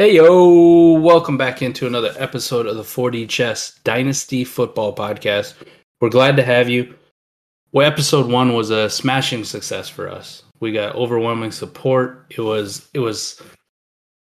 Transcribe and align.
Hey 0.00 0.14
yo, 0.14 0.92
welcome 0.92 1.36
back 1.36 1.60
into 1.60 1.84
another 1.84 2.14
episode 2.18 2.66
of 2.66 2.76
the 2.76 2.84
4D 2.84 3.28
Chess 3.28 3.80
Dynasty 3.82 4.44
Football 4.44 4.94
Podcast. 4.94 5.54
We're 6.00 6.08
glad 6.08 6.36
to 6.36 6.44
have 6.44 6.68
you. 6.68 6.94
Well, 7.72 7.84
episode 7.84 8.30
1 8.30 8.54
was 8.54 8.70
a 8.70 8.88
smashing 8.88 9.42
success 9.42 9.88
for 9.88 10.08
us. 10.08 10.44
We 10.60 10.70
got 10.70 10.94
overwhelming 10.94 11.50
support. 11.50 12.26
It 12.30 12.42
was 12.42 12.88
it 12.94 13.00
was 13.00 13.42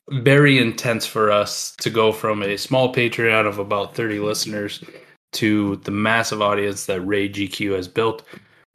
very 0.09 0.57
intense 0.57 1.05
for 1.05 1.31
us 1.31 1.73
to 1.77 1.89
go 1.89 2.11
from 2.11 2.43
a 2.43 2.57
small 2.57 2.93
Patreon 2.93 3.47
of 3.47 3.57
about 3.57 3.95
30 3.95 4.19
listeners 4.19 4.83
to 5.31 5.77
the 5.85 5.91
massive 5.91 6.41
audience 6.41 6.85
that 6.87 6.99
Ray 6.99 7.29
GQ 7.29 7.77
has 7.77 7.87
built. 7.87 8.23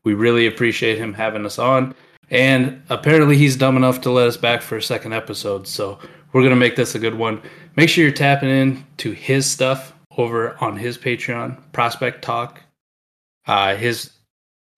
We 0.07 0.15
really 0.15 0.47
appreciate 0.47 0.97
him 0.97 1.13
having 1.13 1.45
us 1.45 1.59
on. 1.59 1.95
And 2.31 2.83
apparently, 2.89 3.37
he's 3.37 3.55
dumb 3.55 3.77
enough 3.77 4.01
to 4.01 4.11
let 4.11 4.29
us 4.29 4.39
back 4.39 4.63
for 4.63 4.79
a 4.79 4.83
second 4.83 5.13
episode. 5.13 5.69
So 5.69 5.99
we're 6.37 6.43
gonna 6.43 6.55
make 6.55 6.77
this 6.77 6.95
a 6.95 6.99
good 6.99 7.15
one. 7.15 7.41
Make 7.77 7.89
sure 7.89 8.05
you're 8.05 8.13
tapping 8.13 8.51
in 8.51 8.85
to 8.99 9.13
his 9.13 9.51
stuff 9.51 9.95
over 10.19 10.55
on 10.63 10.77
his 10.77 10.99
Patreon, 10.99 11.57
Prospect 11.73 12.21
Talk. 12.21 12.61
Uh, 13.47 13.75
his 13.75 14.11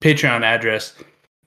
Patreon 0.00 0.42
address, 0.42 0.94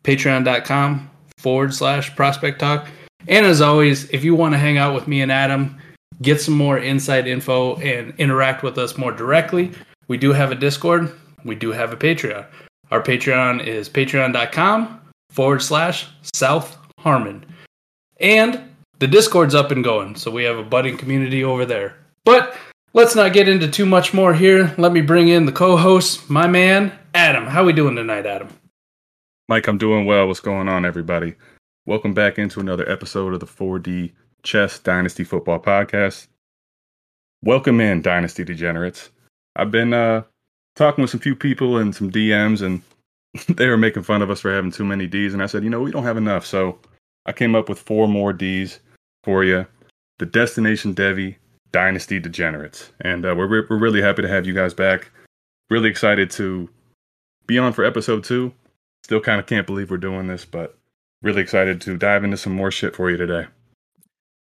patreon.com 0.04 1.10
forward 1.38 1.74
slash 1.74 2.14
prospect 2.14 2.60
talk. 2.60 2.88
And 3.30 3.46
as 3.46 3.62
always, 3.62 4.10
if 4.10 4.26
you 4.26 4.36
want 4.36 4.54
to 4.54 4.58
hang 4.58 4.78
out 4.78 4.94
with 4.94 5.08
me 5.08 5.22
and 5.22 5.32
Adam, 5.32 5.78
get 6.22 6.42
some 6.42 6.56
more 6.56 6.78
inside 6.78 7.26
info 7.26 7.78
and 7.78 8.14
interact 8.18 8.64
with 8.64 8.78
us 8.78 8.98
more 8.98 9.14
directly, 9.14 9.72
we 10.10 10.18
do 10.18 10.34
have 10.34 10.52
a 10.52 10.56
Discord. 10.56 11.10
We 11.46 11.56
do 11.56 11.72
have 11.72 11.94
a 11.94 11.96
Patreon. 11.96 12.46
Our 12.92 13.02
Patreon 13.02 13.66
is 13.66 13.88
patreon.com 13.88 15.00
forward 15.30 15.62
slash 15.62 16.10
South 16.34 16.78
Harmon. 17.00 17.46
And 18.20 18.71
the 19.02 19.08
Discord's 19.08 19.56
up 19.56 19.72
and 19.72 19.84
going, 19.84 20.16
so 20.16 20.30
we 20.30 20.44
have 20.44 20.60
a 20.60 20.64
budding 20.64 20.96
community 20.96 21.44
over 21.44 21.66
there. 21.66 21.96
But 22.24 22.56
let's 22.94 23.16
not 23.16 23.34
get 23.34 23.50
into 23.50 23.68
too 23.68 23.88
much 23.88 24.14
more 24.14 24.32
here. 24.32 24.76
Let 24.78 24.94
me 24.94 25.02
bring 25.02 25.28
in 25.28 25.48
the 25.48 25.52
co-host, 25.52 26.30
my 26.30 26.46
man, 26.46 26.96
Adam. 27.16 27.48
How 27.48 27.66
we 27.66 27.74
doing 27.74 27.96
tonight, 27.96 28.28
Adam? 28.28 28.50
Mike, 29.50 29.68
I'm 29.68 29.80
doing 29.80 30.06
well. 30.06 30.28
What's 30.28 30.40
going 30.40 30.70
on, 30.70 30.86
everybody? 30.86 31.34
Welcome 31.88 32.14
back 32.14 32.38
into 32.38 32.60
another 32.60 32.88
episode 32.88 33.34
of 33.34 33.40
the 33.40 33.48
4D 33.48 34.12
Chess 34.44 34.78
Dynasty 34.78 35.24
Football 35.24 35.60
Podcast. 35.60 36.28
Welcome 37.44 37.82
in, 37.82 38.04
Dynasty 38.04 38.44
Degenerates. 38.44 39.10
I've 39.56 39.72
been 39.72 39.96
uh, 39.96 40.26
talking 40.76 41.02
with 41.02 41.10
some 41.10 41.22
few 41.22 41.36
people 41.36 41.78
and 41.78 41.96
some 41.96 42.12
DMs, 42.12 42.62
and 42.62 42.84
they 43.58 43.68
were 43.68 43.78
making 43.78 44.04
fun 44.04 44.22
of 44.22 44.30
us 44.30 44.42
for 44.42 44.54
having 44.54 44.70
too 44.70 44.86
many 44.86 45.08
Ds. 45.08 45.34
And 45.34 45.42
I 45.42 45.48
said, 45.48 45.64
you 45.64 45.72
know, 45.72 45.82
we 45.82 45.90
don't 45.90 46.04
have 46.04 46.18
enough. 46.18 46.46
So 46.46 46.78
I 47.26 47.32
came 47.32 47.56
up 47.56 47.68
with 47.68 47.80
four 47.80 48.08
more 48.08 48.32
Ds 48.32 48.80
for 49.24 49.44
you 49.44 49.66
the 50.22 50.26
Destination 50.28 50.94
Devy 50.94 51.36
Dynasty 51.72 52.20
Degenerates. 52.20 52.92
And 53.02 53.26
uh, 53.26 53.34
we're, 53.36 53.68
we're 53.68 53.80
really 53.80 54.04
happy 54.04 54.22
to 54.22 54.28
have 54.28 54.46
you 54.46 54.54
guys 54.54 54.72
back. 54.72 55.10
Really 55.72 55.90
excited 55.90 56.30
to 56.32 56.70
be 57.48 57.58
on 57.58 57.74
for 57.74 57.84
episode 57.84 58.24
two. 58.24 58.54
Still 59.04 59.20
kind 59.20 59.40
of 59.40 59.48
can't 59.48 59.66
believe 59.66 59.90
we're 59.90 59.98
doing 59.98 60.28
this, 60.28 60.46
but 60.46 60.78
really 61.24 61.42
excited 61.42 61.82
to 61.82 61.98
dive 61.98 62.24
into 62.24 62.38
some 62.38 62.54
more 62.54 62.70
shit 62.70 62.96
for 62.96 63.10
you 63.10 63.18
today. 63.18 63.48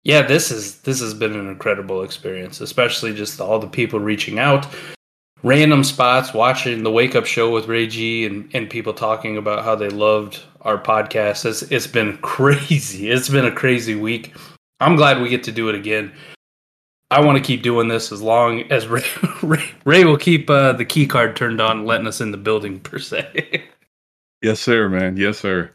Yeah, 0.03 0.23
this 0.23 0.51
is 0.51 0.81
this 0.81 1.01
has 1.01 1.13
been 1.13 1.35
an 1.35 1.49
incredible 1.49 2.03
experience, 2.03 2.61
especially 2.61 3.13
just 3.13 3.41
all 3.41 3.59
the 3.59 3.67
people 3.67 4.01
reaching 4.01 4.39
out, 4.39 4.67
random 5.43 5.85
spots, 5.85 6.33
watching 6.33 6.85
the 6.85 6.91
wake 6.93 7.17
up 7.17 7.27
show 7.27 7.51
with 7.53 7.67
Ray 7.67 7.87
G 7.87 8.25
and, 8.25 8.49
and 8.55 8.71
people 8.71 8.95
talking 8.95 9.37
about 9.37 9.65
how 9.65 9.75
they 9.75 9.89
loved 9.89 10.41
our 10.63 10.79
podcast. 10.79 11.45
It's 11.45 11.63
it's 11.63 11.87
been 11.89 12.17
crazy. 12.23 13.11
It's 13.11 13.29
been 13.29 13.45
a 13.45 13.53
crazy 13.53 13.95
week. 13.95 14.33
I'm 14.81 14.97
glad 14.97 15.21
we 15.21 15.29
get 15.29 15.45
to 15.45 15.53
do 15.53 15.69
it 15.69 15.75
again. 15.75 16.13
I 17.11 17.25
want 17.25 17.39
to 17.39 17.45
keep 17.45 17.63
doing 17.63 17.89
this 17.89 18.11
as 18.11 18.21
long 18.21 18.63
as 18.73 18.89
Ray, 18.89 19.05
Ray, 19.43 19.65
Ray 19.85 20.05
will 20.05 20.17
keep 20.17 20.51
uh, 20.51 20.73
the 20.73 20.85
key 20.85 21.07
card 21.07 21.37
turned 21.37 21.61
on, 21.61 21.87
letting 21.87 22.07
us 22.07 22.21
in 22.21 22.31
the 22.31 22.37
building 22.37 22.81
per 22.81 22.99
se. 22.99 23.65
yes, 24.43 24.61
sir, 24.61 24.89
man. 24.89 25.17
Yes, 25.17 25.39
sir. 25.39 25.71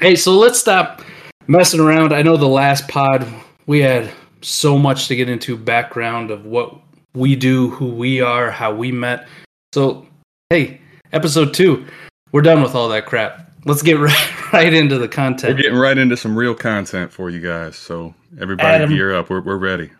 Hey, 0.00 0.16
so 0.16 0.32
let's 0.32 0.58
stop 0.58 1.02
messing 1.46 1.80
around. 1.80 2.12
I 2.12 2.22
know 2.22 2.36
the 2.36 2.46
last 2.46 2.88
pod 2.88 3.26
we 3.66 3.80
had 3.80 4.10
so 4.42 4.78
much 4.78 5.08
to 5.08 5.16
get 5.16 5.28
into 5.28 5.56
background 5.56 6.30
of 6.30 6.46
what 6.46 6.74
we 7.14 7.34
do, 7.34 7.70
who 7.70 7.88
we 7.88 8.20
are, 8.20 8.50
how 8.50 8.74
we 8.74 8.92
met. 8.92 9.26
So, 9.72 10.06
hey, 10.50 10.80
episode 11.12 11.54
two, 11.54 11.86
we're 12.32 12.42
done 12.42 12.62
with 12.62 12.74
all 12.74 12.88
that 12.90 13.06
crap. 13.06 13.45
Let's 13.66 13.82
get 13.82 13.94
right, 13.98 14.52
right 14.52 14.72
into 14.72 14.96
the 14.96 15.08
content. 15.08 15.56
We're 15.56 15.62
getting 15.62 15.78
right 15.78 15.98
into 15.98 16.16
some 16.16 16.38
real 16.38 16.54
content 16.54 17.12
for 17.12 17.28
you 17.28 17.40
guys. 17.40 17.76
So, 17.76 18.14
everybody 18.40 18.68
Adam, 18.68 18.90
gear 18.90 19.14
up. 19.14 19.28
We're, 19.28 19.40
we're 19.42 19.56
ready. 19.56 19.90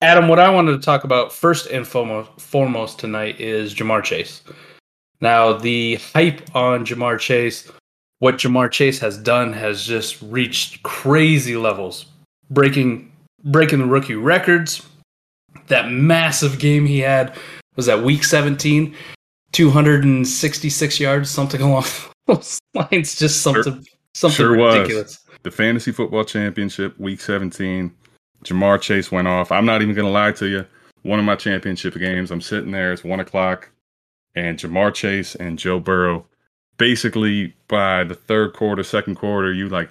Adam, 0.00 0.26
what 0.26 0.38
I 0.38 0.48
wanted 0.48 0.72
to 0.72 0.78
talk 0.78 1.04
about 1.04 1.30
first 1.30 1.66
and 1.66 1.86
foremost, 1.86 2.40
foremost 2.40 2.98
tonight 2.98 3.38
is 3.38 3.74
Ja'Marr 3.74 4.02
Chase. 4.02 4.42
Now, 5.20 5.52
the 5.52 5.96
hype 5.96 6.40
on 6.56 6.86
Ja'Marr 6.86 7.18
Chase, 7.18 7.70
what 8.20 8.36
Ja'Marr 8.36 8.70
Chase 8.70 8.98
has 9.00 9.18
done 9.18 9.52
has 9.52 9.84
just 9.84 10.22
reached 10.22 10.82
crazy 10.82 11.56
levels, 11.56 12.06
breaking 12.48 13.12
breaking 13.44 13.80
the 13.80 13.86
rookie 13.86 14.14
records. 14.14 14.86
That 15.66 15.90
massive 15.90 16.58
game 16.58 16.86
he 16.86 17.00
had 17.00 17.36
was 17.76 17.84
that 17.84 18.02
week 18.02 18.24
17, 18.24 18.94
266 19.52 21.00
yards, 21.00 21.28
something 21.28 21.60
along 21.60 21.84
those 22.26 22.60
lines. 22.74 23.16
Just 23.16 23.42
something 23.42 23.62
sure, 23.62 23.82
something 24.14 24.36
sure 24.36 24.52
ridiculous. 24.52 25.24
Was. 25.26 25.38
The 25.42 25.50
fantasy 25.50 25.92
football 25.92 26.24
championship, 26.24 26.98
week 26.98 27.20
17 27.20 27.92
Ja'Marr 28.44 28.80
Chase 28.80 29.12
went 29.12 29.28
off. 29.28 29.52
I'm 29.52 29.66
not 29.66 29.82
even 29.82 29.94
going 29.94 30.06
to 30.06 30.12
lie 30.12 30.32
to 30.32 30.46
you. 30.46 30.64
One 31.02 31.18
of 31.18 31.24
my 31.24 31.36
championship 31.36 31.94
games, 31.94 32.30
I'm 32.30 32.40
sitting 32.40 32.72
there, 32.72 32.92
it's 32.92 33.04
one 33.04 33.20
o'clock, 33.20 33.70
and 34.34 34.58
Ja'Marr 34.58 34.92
Chase 34.94 35.34
and 35.34 35.58
Joe 35.58 35.80
Burrow, 35.80 36.26
basically 36.76 37.54
by 37.68 38.04
the 38.04 38.14
third 38.14 38.52
quarter, 38.52 38.82
second 38.82 39.14
quarter, 39.16 39.52
you 39.52 39.68
like, 39.68 39.90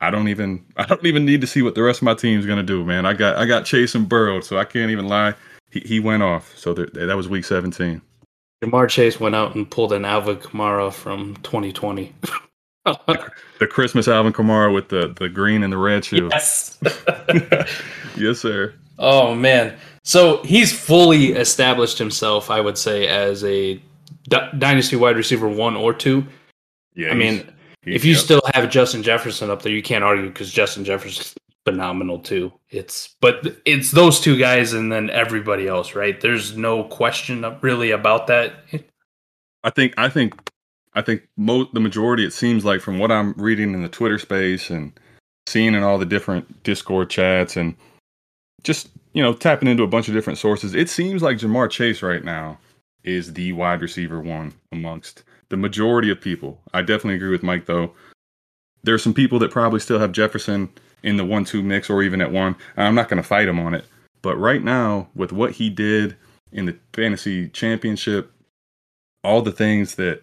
I 0.00 0.10
don't 0.10 0.28
even, 0.28 0.64
I 0.76 0.86
don't 0.86 1.06
even 1.06 1.24
need 1.24 1.40
to 1.42 1.46
see 1.46 1.62
what 1.62 1.74
the 1.74 1.82
rest 1.82 2.00
of 2.00 2.04
my 2.04 2.14
team's 2.14 2.46
going 2.46 2.58
to 2.58 2.64
do, 2.64 2.84
man. 2.84 3.06
I 3.06 3.12
got, 3.12 3.36
I 3.36 3.46
got 3.46 3.64
Chase 3.64 3.94
and 3.94 4.08
Burrow, 4.08 4.40
so 4.40 4.58
I 4.58 4.64
can't 4.64 4.90
even 4.90 5.06
lie. 5.06 5.34
He, 5.70 5.80
he 5.80 6.00
went 6.00 6.22
off. 6.22 6.56
So 6.56 6.74
th- 6.74 6.90
that 6.94 7.16
was 7.16 7.28
week 7.28 7.44
17. 7.44 8.02
Ja'Marr 8.62 8.88
Chase 8.88 9.18
went 9.18 9.34
out 9.34 9.54
and 9.54 9.70
pulled 9.70 9.92
an 9.92 10.04
Alvin 10.04 10.36
Kamara 10.36 10.92
from 10.92 11.36
2020. 11.36 12.12
the 12.84 13.66
Christmas 13.66 14.08
Alvin 14.08 14.32
Kamara 14.32 14.72
with 14.72 14.88
the 14.88 15.14
the 15.18 15.28
green 15.28 15.62
and 15.62 15.72
the 15.72 15.78
red 15.78 16.04
shoes. 16.04 16.30
Yes. 16.32 16.78
yes, 18.16 18.38
sir. 18.38 18.74
Oh 18.98 19.34
man. 19.34 19.76
So 20.04 20.42
he's 20.42 20.78
fully 20.78 21.32
established 21.32 21.98
himself, 21.98 22.50
I 22.50 22.60
would 22.60 22.78
say, 22.78 23.06
as 23.06 23.44
a 23.44 23.74
d- 24.28 24.48
dynasty 24.58 24.96
wide 24.96 25.16
receiver 25.16 25.48
one 25.48 25.76
or 25.76 25.92
two. 25.92 26.26
Yeah. 26.94 27.10
I 27.10 27.14
mean, 27.14 27.50
if 27.84 28.04
you 28.04 28.12
yep. 28.12 28.20
still 28.20 28.42
have 28.54 28.70
Justin 28.70 29.02
Jefferson 29.02 29.50
up 29.50 29.62
there, 29.62 29.72
you 29.72 29.82
can't 29.82 30.04
argue 30.04 30.28
because 30.28 30.50
Justin 30.50 30.84
Jefferson's 30.84 31.34
phenomenal 31.64 32.18
too. 32.18 32.52
It's 32.70 33.16
but 33.20 33.56
it's 33.64 33.90
those 33.90 34.20
two 34.20 34.38
guys 34.38 34.72
and 34.72 34.90
then 34.90 35.10
everybody 35.10 35.68
else, 35.68 35.94
right? 35.94 36.20
There's 36.20 36.56
no 36.56 36.84
question 36.84 37.44
really 37.60 37.90
about 37.90 38.26
that. 38.28 38.54
I 39.62 39.70
think 39.70 39.94
I 39.98 40.08
think 40.08 40.34
I 40.94 41.02
think 41.02 41.28
mo- 41.36 41.68
the 41.72 41.80
majority, 41.80 42.24
it 42.24 42.32
seems 42.32 42.64
like, 42.64 42.80
from 42.80 42.98
what 42.98 43.12
I'm 43.12 43.32
reading 43.34 43.74
in 43.74 43.82
the 43.82 43.88
Twitter 43.88 44.18
space 44.18 44.70
and 44.70 44.92
seeing 45.46 45.74
in 45.74 45.82
all 45.82 45.98
the 45.98 46.06
different 46.06 46.62
Discord 46.62 47.10
chats 47.10 47.56
and 47.56 47.74
just 48.62 48.88
you 49.12 49.22
know 49.22 49.32
tapping 49.32 49.68
into 49.68 49.82
a 49.82 49.88
bunch 49.88 50.08
of 50.08 50.14
different 50.14 50.38
sources, 50.38 50.74
it 50.74 50.88
seems 50.88 51.22
like 51.22 51.38
Ja'Marr 51.38 51.70
Chase 51.70 52.02
right 52.02 52.24
now 52.24 52.58
is 53.04 53.32
the 53.32 53.52
wide 53.52 53.80
receiver 53.80 54.20
one 54.20 54.52
amongst 54.72 55.22
the 55.48 55.56
majority 55.56 56.10
of 56.10 56.20
people. 56.20 56.60
I 56.74 56.82
definitely 56.82 57.14
agree 57.14 57.30
with 57.30 57.42
Mike 57.42 57.66
though. 57.66 57.92
There 58.82 58.94
are 58.94 58.98
some 58.98 59.14
people 59.14 59.38
that 59.40 59.50
probably 59.50 59.80
still 59.80 59.98
have 59.98 60.12
Jefferson 60.12 60.70
in 61.02 61.16
the 61.16 61.24
one-two 61.24 61.62
mix 61.62 61.88
or 61.90 62.02
even 62.02 62.20
at 62.20 62.32
one. 62.32 62.56
I'm 62.76 62.94
not 62.94 63.08
going 63.08 63.22
to 63.22 63.28
fight 63.28 63.48
him 63.48 63.58
on 63.58 63.74
it, 63.74 63.84
but 64.22 64.36
right 64.36 64.62
now 64.62 65.08
with 65.14 65.32
what 65.32 65.52
he 65.52 65.70
did 65.70 66.16
in 66.52 66.66
the 66.66 66.76
fantasy 66.92 67.48
championship, 67.48 68.32
all 69.22 69.42
the 69.42 69.52
things 69.52 69.96
that 69.96 70.22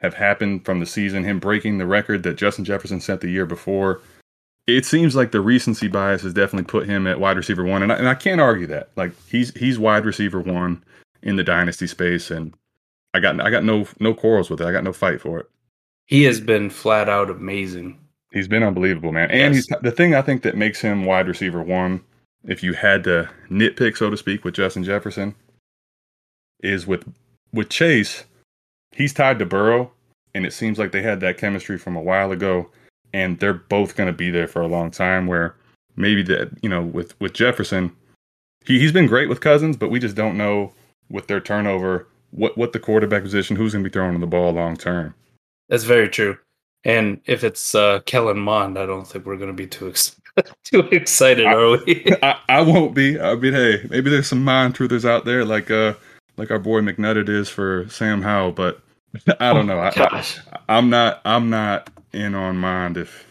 have 0.00 0.14
happened 0.14 0.64
from 0.64 0.80
the 0.80 0.86
season, 0.86 1.24
him 1.24 1.38
breaking 1.38 1.78
the 1.78 1.86
record 1.86 2.22
that 2.24 2.36
Justin 2.36 2.64
Jefferson 2.64 3.00
set 3.00 3.20
the 3.20 3.30
year 3.30 3.46
before, 3.46 4.00
it 4.66 4.84
seems 4.84 5.16
like 5.16 5.32
the 5.32 5.40
recency 5.40 5.88
bias 5.88 6.22
has 6.22 6.34
definitely 6.34 6.66
put 6.66 6.86
him 6.86 7.06
at 7.06 7.20
wide 7.20 7.36
receiver 7.36 7.64
one, 7.64 7.82
and 7.82 7.92
I, 7.92 7.96
and 7.96 8.08
I 8.08 8.14
can't 8.14 8.40
argue 8.40 8.66
that. 8.68 8.90
Like 8.96 9.12
he's 9.28 9.52
he's 9.54 9.78
wide 9.78 10.04
receiver 10.04 10.40
one 10.40 10.84
in 11.22 11.36
the 11.36 11.44
dynasty 11.44 11.86
space, 11.86 12.30
and 12.30 12.54
I 13.14 13.20
got 13.20 13.40
I 13.40 13.50
got 13.50 13.64
no 13.64 13.86
no 13.98 14.14
quarrels 14.14 14.50
with 14.50 14.60
it. 14.60 14.66
I 14.66 14.72
got 14.72 14.84
no 14.84 14.92
fight 14.92 15.20
for 15.20 15.40
it. 15.40 15.50
He 16.06 16.24
has 16.24 16.40
been 16.40 16.70
flat 16.70 17.08
out 17.08 17.30
amazing. 17.30 17.98
He's 18.32 18.48
been 18.48 18.62
unbelievable, 18.62 19.12
man. 19.12 19.30
And 19.30 19.54
yes. 19.54 19.66
he's 19.66 19.78
the 19.82 19.90
thing 19.90 20.14
I 20.14 20.22
think 20.22 20.42
that 20.42 20.56
makes 20.56 20.80
him 20.80 21.04
wide 21.04 21.28
receiver 21.28 21.62
one. 21.62 22.02
If 22.44 22.62
you 22.62 22.72
had 22.72 23.04
to 23.04 23.30
nitpick, 23.50 23.96
so 23.96 24.10
to 24.10 24.16
speak, 24.16 24.44
with 24.44 24.54
Justin 24.54 24.82
Jefferson, 24.82 25.34
is 26.60 26.86
with 26.86 27.04
with 27.52 27.68
Chase, 27.68 28.24
he's 28.90 29.12
tied 29.12 29.38
to 29.38 29.46
Burrow, 29.46 29.92
and 30.34 30.44
it 30.46 30.52
seems 30.52 30.78
like 30.78 30.92
they 30.92 31.02
had 31.02 31.20
that 31.20 31.38
chemistry 31.38 31.78
from 31.78 31.94
a 31.94 32.00
while 32.02 32.32
ago 32.32 32.70
and 33.12 33.38
they're 33.38 33.54
both 33.54 33.96
going 33.96 34.06
to 34.06 34.12
be 34.12 34.30
there 34.30 34.48
for 34.48 34.62
a 34.62 34.68
long 34.68 34.90
time. 34.90 35.26
Where 35.26 35.54
maybe 35.96 36.22
that 36.24 36.50
you 36.62 36.68
know 36.68 36.82
with 36.82 37.18
with 37.20 37.32
Jefferson, 37.32 37.94
he 38.64 38.78
he's 38.78 38.92
been 38.92 39.06
great 39.06 39.28
with 39.28 39.40
Cousins, 39.40 39.76
but 39.76 39.90
we 39.90 39.98
just 39.98 40.16
don't 40.16 40.36
know 40.36 40.72
with 41.10 41.26
their 41.26 41.40
turnover 41.40 42.08
what 42.30 42.56
what 42.56 42.72
the 42.72 42.80
quarterback 42.80 43.22
position 43.22 43.56
who's 43.56 43.72
going 43.72 43.84
to 43.84 43.90
be 43.90 43.92
throwing 43.92 44.18
the 44.18 44.26
ball 44.26 44.52
long 44.52 44.76
term. 44.76 45.14
That's 45.68 45.84
very 45.84 46.08
true. 46.08 46.38
And 46.84 47.20
if 47.26 47.44
it's 47.44 47.74
uh, 47.74 48.00
Kellen 48.06 48.38
Mond, 48.38 48.78
I 48.78 48.86
don't 48.86 49.06
think 49.06 49.24
we're 49.24 49.36
going 49.36 49.50
to 49.50 49.54
be 49.54 49.66
too 49.66 49.88
ex- 49.88 50.20
too 50.64 50.80
excited, 50.90 51.46
I, 51.46 51.54
are 51.54 51.70
we? 51.70 52.06
I, 52.22 52.38
I 52.48 52.60
won't 52.62 52.94
be. 52.94 53.20
I 53.20 53.34
mean, 53.34 53.52
hey, 53.52 53.86
maybe 53.88 54.10
there's 54.10 54.26
some 54.26 54.42
Mond 54.42 54.74
truthers 54.74 55.04
out 55.04 55.24
there 55.24 55.44
like 55.44 55.70
uh 55.70 55.94
like 56.36 56.50
our 56.50 56.58
boy 56.58 56.80
McNutted 56.80 57.28
is 57.28 57.48
for 57.48 57.88
Sam 57.88 58.22
Howell, 58.22 58.52
but 58.52 58.80
I 59.40 59.52
don't 59.52 59.70
oh, 59.70 59.74
know. 59.74 59.78
I, 59.78 59.92
I, 59.96 60.24
I'm 60.68 60.90
not. 60.90 61.20
I'm 61.24 61.50
not 61.50 61.90
in 62.12 62.34
on 62.34 62.56
mind 62.56 62.96
if 62.96 63.26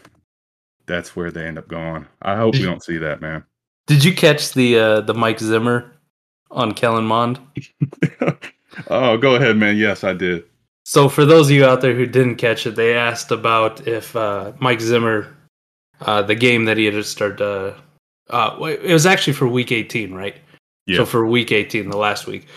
that's 0.85 1.15
where 1.15 1.31
they 1.31 1.45
end 1.45 1.57
up 1.57 1.67
going. 1.67 2.05
I 2.21 2.35
hope 2.35 2.53
we 2.53 2.63
don't 2.63 2.83
see 2.83 2.97
that, 2.97 3.21
man. 3.21 3.43
Did 3.87 4.03
you 4.03 4.13
catch 4.13 4.53
the 4.53 4.77
uh, 4.77 5.01
the 5.01 5.13
Mike 5.13 5.39
Zimmer 5.39 5.91
on 6.51 6.73
Kellen 6.73 7.05
Mond? 7.05 7.39
oh, 8.89 9.17
go 9.17 9.35
ahead, 9.35 9.57
man. 9.57 9.75
Yes, 9.75 10.03
I 10.03 10.13
did. 10.13 10.45
So, 10.85 11.09
for 11.09 11.25
those 11.25 11.47
of 11.47 11.55
you 11.55 11.65
out 11.65 11.81
there 11.81 11.93
who 11.93 12.05
didn't 12.05 12.35
catch 12.35 12.65
it, 12.65 12.75
they 12.75 12.95
asked 12.95 13.31
about 13.31 13.87
if 13.87 14.15
uh, 14.15 14.53
Mike 14.59 14.81
Zimmer, 14.81 15.35
uh, 16.01 16.21
the 16.21 16.35
game 16.35 16.65
that 16.65 16.77
he 16.77 16.85
had 16.85 16.93
just 16.93 17.11
started. 17.11 17.41
Uh, 17.41 17.73
uh 18.29 18.63
it 18.63 18.93
was 18.93 19.05
actually 19.05 19.33
for 19.33 19.47
Week 19.47 19.71
18, 19.71 20.13
right? 20.13 20.35
Yeah. 20.87 20.97
So 20.97 21.05
for 21.05 21.25
Week 21.25 21.51
18, 21.51 21.89
the 21.89 21.97
last 21.97 22.27
week, 22.27 22.47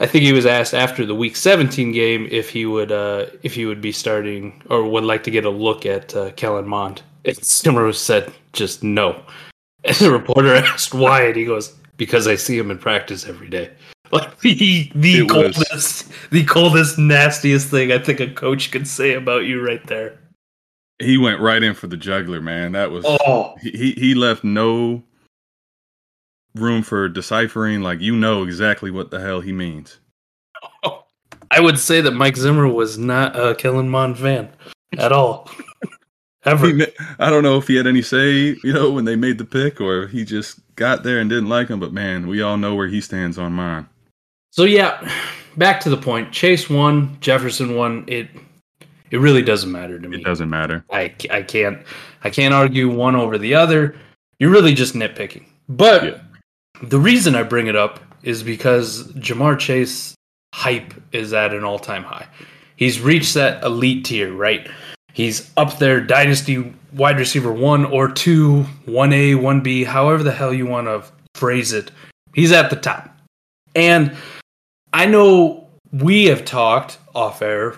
I 0.00 0.06
think 0.06 0.24
he 0.24 0.32
was 0.32 0.46
asked 0.46 0.74
after 0.74 1.06
the 1.06 1.14
Week 1.14 1.36
17 1.36 1.92
game 1.92 2.28
if 2.30 2.50
he 2.50 2.66
would 2.66 2.90
uh, 2.90 3.26
if 3.42 3.54
he 3.54 3.64
would 3.64 3.80
be 3.80 3.92
starting 3.92 4.62
or 4.68 4.88
would 4.88 5.04
like 5.04 5.22
to 5.24 5.30
get 5.30 5.44
a 5.44 5.50
look 5.50 5.86
at 5.86 6.14
uh, 6.16 6.32
Kellen 6.32 6.66
Mond. 6.66 7.02
And 7.24 7.36
Zimmer 7.44 7.92
said 7.92 8.32
just 8.52 8.82
no. 8.82 9.22
And 9.84 9.96
the 9.96 10.10
reporter 10.10 10.54
asked 10.54 10.94
why, 10.94 11.26
and 11.26 11.36
he 11.36 11.44
goes, 11.44 11.76
"Because 11.96 12.26
I 12.26 12.34
see 12.34 12.58
him 12.58 12.70
in 12.70 12.78
practice 12.78 13.26
every 13.26 13.48
day." 13.48 13.70
Like 14.14 14.38
the 14.40 14.90
the 14.94 15.18
it 15.18 15.28
coldest, 15.28 15.72
was. 15.72 16.04
the 16.30 16.44
coldest, 16.44 16.98
nastiest 16.98 17.68
thing 17.68 17.90
I 17.90 17.98
think 17.98 18.20
a 18.20 18.28
coach 18.28 18.70
could 18.70 18.86
say 18.86 19.14
about 19.14 19.44
you 19.44 19.60
right 19.60 19.84
there. 19.88 20.18
He 21.00 21.18
went 21.18 21.40
right 21.40 21.60
in 21.60 21.74
for 21.74 21.88
the 21.88 21.96
juggler, 21.96 22.40
man. 22.40 22.72
That 22.72 22.92
was 22.92 23.04
oh. 23.06 23.56
he 23.60 23.92
he 23.92 24.14
left 24.14 24.44
no 24.44 25.02
room 26.54 26.84
for 26.84 27.08
deciphering. 27.08 27.82
Like 27.82 28.00
you 28.00 28.14
know 28.14 28.44
exactly 28.44 28.92
what 28.92 29.10
the 29.10 29.20
hell 29.20 29.40
he 29.40 29.52
means. 29.52 29.98
I 31.50 31.60
would 31.60 31.78
say 31.78 32.00
that 32.00 32.12
Mike 32.12 32.36
Zimmer 32.36 32.68
was 32.68 32.96
not 32.96 33.38
a 33.38 33.56
Kellen 33.56 33.88
Mond 33.88 34.16
fan 34.18 34.48
at 34.96 35.10
all. 35.10 35.50
Ever. 36.44 36.68
He, 36.68 36.86
I 37.18 37.30
don't 37.30 37.42
know 37.42 37.56
if 37.56 37.66
he 37.66 37.74
had 37.74 37.86
any 37.86 38.02
say, 38.02 38.56
you 38.62 38.72
know, 38.72 38.92
when 38.92 39.06
they 39.06 39.16
made 39.16 39.38
the 39.38 39.44
pick, 39.44 39.80
or 39.80 40.06
he 40.06 40.24
just 40.24 40.60
got 40.76 41.02
there 41.02 41.18
and 41.18 41.28
didn't 41.28 41.48
like 41.48 41.68
him. 41.68 41.80
But 41.80 41.92
man, 41.92 42.28
we 42.28 42.42
all 42.42 42.56
know 42.56 42.76
where 42.76 42.86
he 42.86 43.00
stands 43.00 43.38
on 43.38 43.54
Mond. 43.54 43.86
So 44.54 44.62
yeah, 44.62 45.10
back 45.56 45.80
to 45.80 45.90
the 45.90 45.96
point. 45.96 46.30
Chase 46.30 46.70
won, 46.70 47.16
Jefferson 47.20 47.74
won. 47.74 48.04
It 48.06 48.28
it 49.10 49.18
really 49.18 49.42
doesn't 49.42 49.72
matter 49.72 49.98
to 49.98 50.08
me. 50.08 50.18
It 50.18 50.24
doesn't 50.24 50.48
matter. 50.48 50.84
I, 50.92 51.12
I 51.28 51.42
can't 51.42 51.82
I 52.22 52.30
can't 52.30 52.54
argue 52.54 52.88
one 52.88 53.16
over 53.16 53.36
the 53.36 53.56
other. 53.56 53.96
You're 54.38 54.52
really 54.52 54.72
just 54.72 54.94
nitpicking. 54.94 55.44
But 55.68 56.04
yeah. 56.04 56.20
The 56.84 57.00
reason 57.00 57.34
I 57.34 57.42
bring 57.42 57.66
it 57.66 57.74
up 57.74 57.98
is 58.22 58.44
because 58.44 59.08
Ja'Marr 59.14 59.58
Chase 59.58 60.14
hype 60.54 60.94
is 61.10 61.32
at 61.32 61.52
an 61.52 61.64
all 61.64 61.80
time 61.80 62.04
high. 62.04 62.28
He's 62.76 63.00
reached 63.00 63.34
that 63.34 63.60
elite 63.64 64.04
tier, 64.04 64.32
right? 64.32 64.70
He's 65.14 65.50
up 65.56 65.78
there, 65.78 66.00
dynasty 66.00 66.72
wide 66.92 67.18
receiver 67.18 67.52
one 67.52 67.84
or 67.86 68.08
two, 68.08 68.64
1A, 68.86 69.34
1B, 69.34 69.84
however 69.84 70.22
the 70.22 70.30
hell 70.30 70.54
you 70.54 70.66
want 70.66 70.86
to 70.86 71.02
phrase 71.34 71.72
it. 71.72 71.90
He's 72.34 72.52
at 72.52 72.70
the 72.70 72.76
top. 72.76 73.10
And 73.74 74.16
I 74.94 75.04
know 75.04 75.68
we 75.92 76.24
have 76.24 76.44
talked 76.46 76.98
off 77.14 77.42
air 77.42 77.76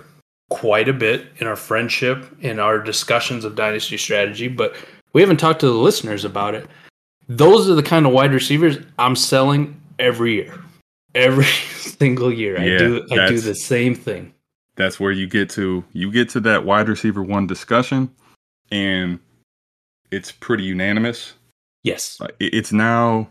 quite 0.51 0.89
a 0.89 0.93
bit 0.93 1.27
in 1.39 1.49
our 1.49 1.57
friendship, 1.57 2.25
in 2.41 2.61
our 2.61 2.79
discussions 2.79 3.45
of 3.45 3.57
dynasty 3.57 3.97
strategy, 3.97 4.47
but 4.47 4.77
we 5.13 5.21
haven't 5.21 5.39
talked 5.39 5.61
to 5.61 5.67
the 5.67 5.73
listeners 5.73 6.25
about 6.25 6.55
it 6.55 6.69
those 7.29 7.69
are 7.69 7.75
the 7.75 7.83
kind 7.83 8.07
of 8.07 8.13
wide 8.13 8.33
receivers 8.33 8.79
I'm 8.99 9.17
selling 9.17 9.81
every 9.99 10.35
year. 10.35 10.59
Every 11.15 11.45
single 11.77 12.33
year. 12.33 12.59
Yeah, 12.61 12.75
I 12.75 12.79
do 12.79 13.07
I 13.11 13.29
do 13.29 13.41
the 13.41 13.55
same 13.55 13.95
thing. 13.95 14.33
That's 14.77 15.01
where 15.01 15.13
you 15.13 15.27
get 15.27 15.49
to 15.51 15.85
you 15.93 16.11
get 16.13 16.29
to 16.31 16.41
that 16.41 16.65
wide 16.65 16.89
receiver 16.89 17.23
one 17.23 17.47
discussion 17.47 18.11
and 18.71 19.19
it's 20.11 20.33
pretty 20.33 20.65
unanimous. 20.65 21.35
Yes. 21.83 22.21
It's 22.39 22.73
now 22.73 23.29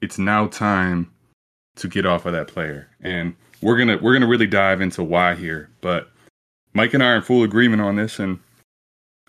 it's 0.00 0.18
now 0.18 0.46
time 0.48 1.11
to 1.76 1.88
get 1.88 2.06
off 2.06 2.26
of 2.26 2.32
that 2.32 2.48
player. 2.48 2.88
And 3.00 3.34
we're 3.60 3.78
gonna 3.78 3.98
we're 3.98 4.12
gonna 4.12 4.26
really 4.26 4.46
dive 4.46 4.80
into 4.80 5.02
why 5.02 5.34
here. 5.34 5.70
But 5.80 6.10
Mike 6.74 6.94
and 6.94 7.02
I 7.02 7.08
are 7.08 7.16
in 7.16 7.22
full 7.22 7.42
agreement 7.42 7.82
on 7.82 7.96
this 7.96 8.18
and 8.18 8.38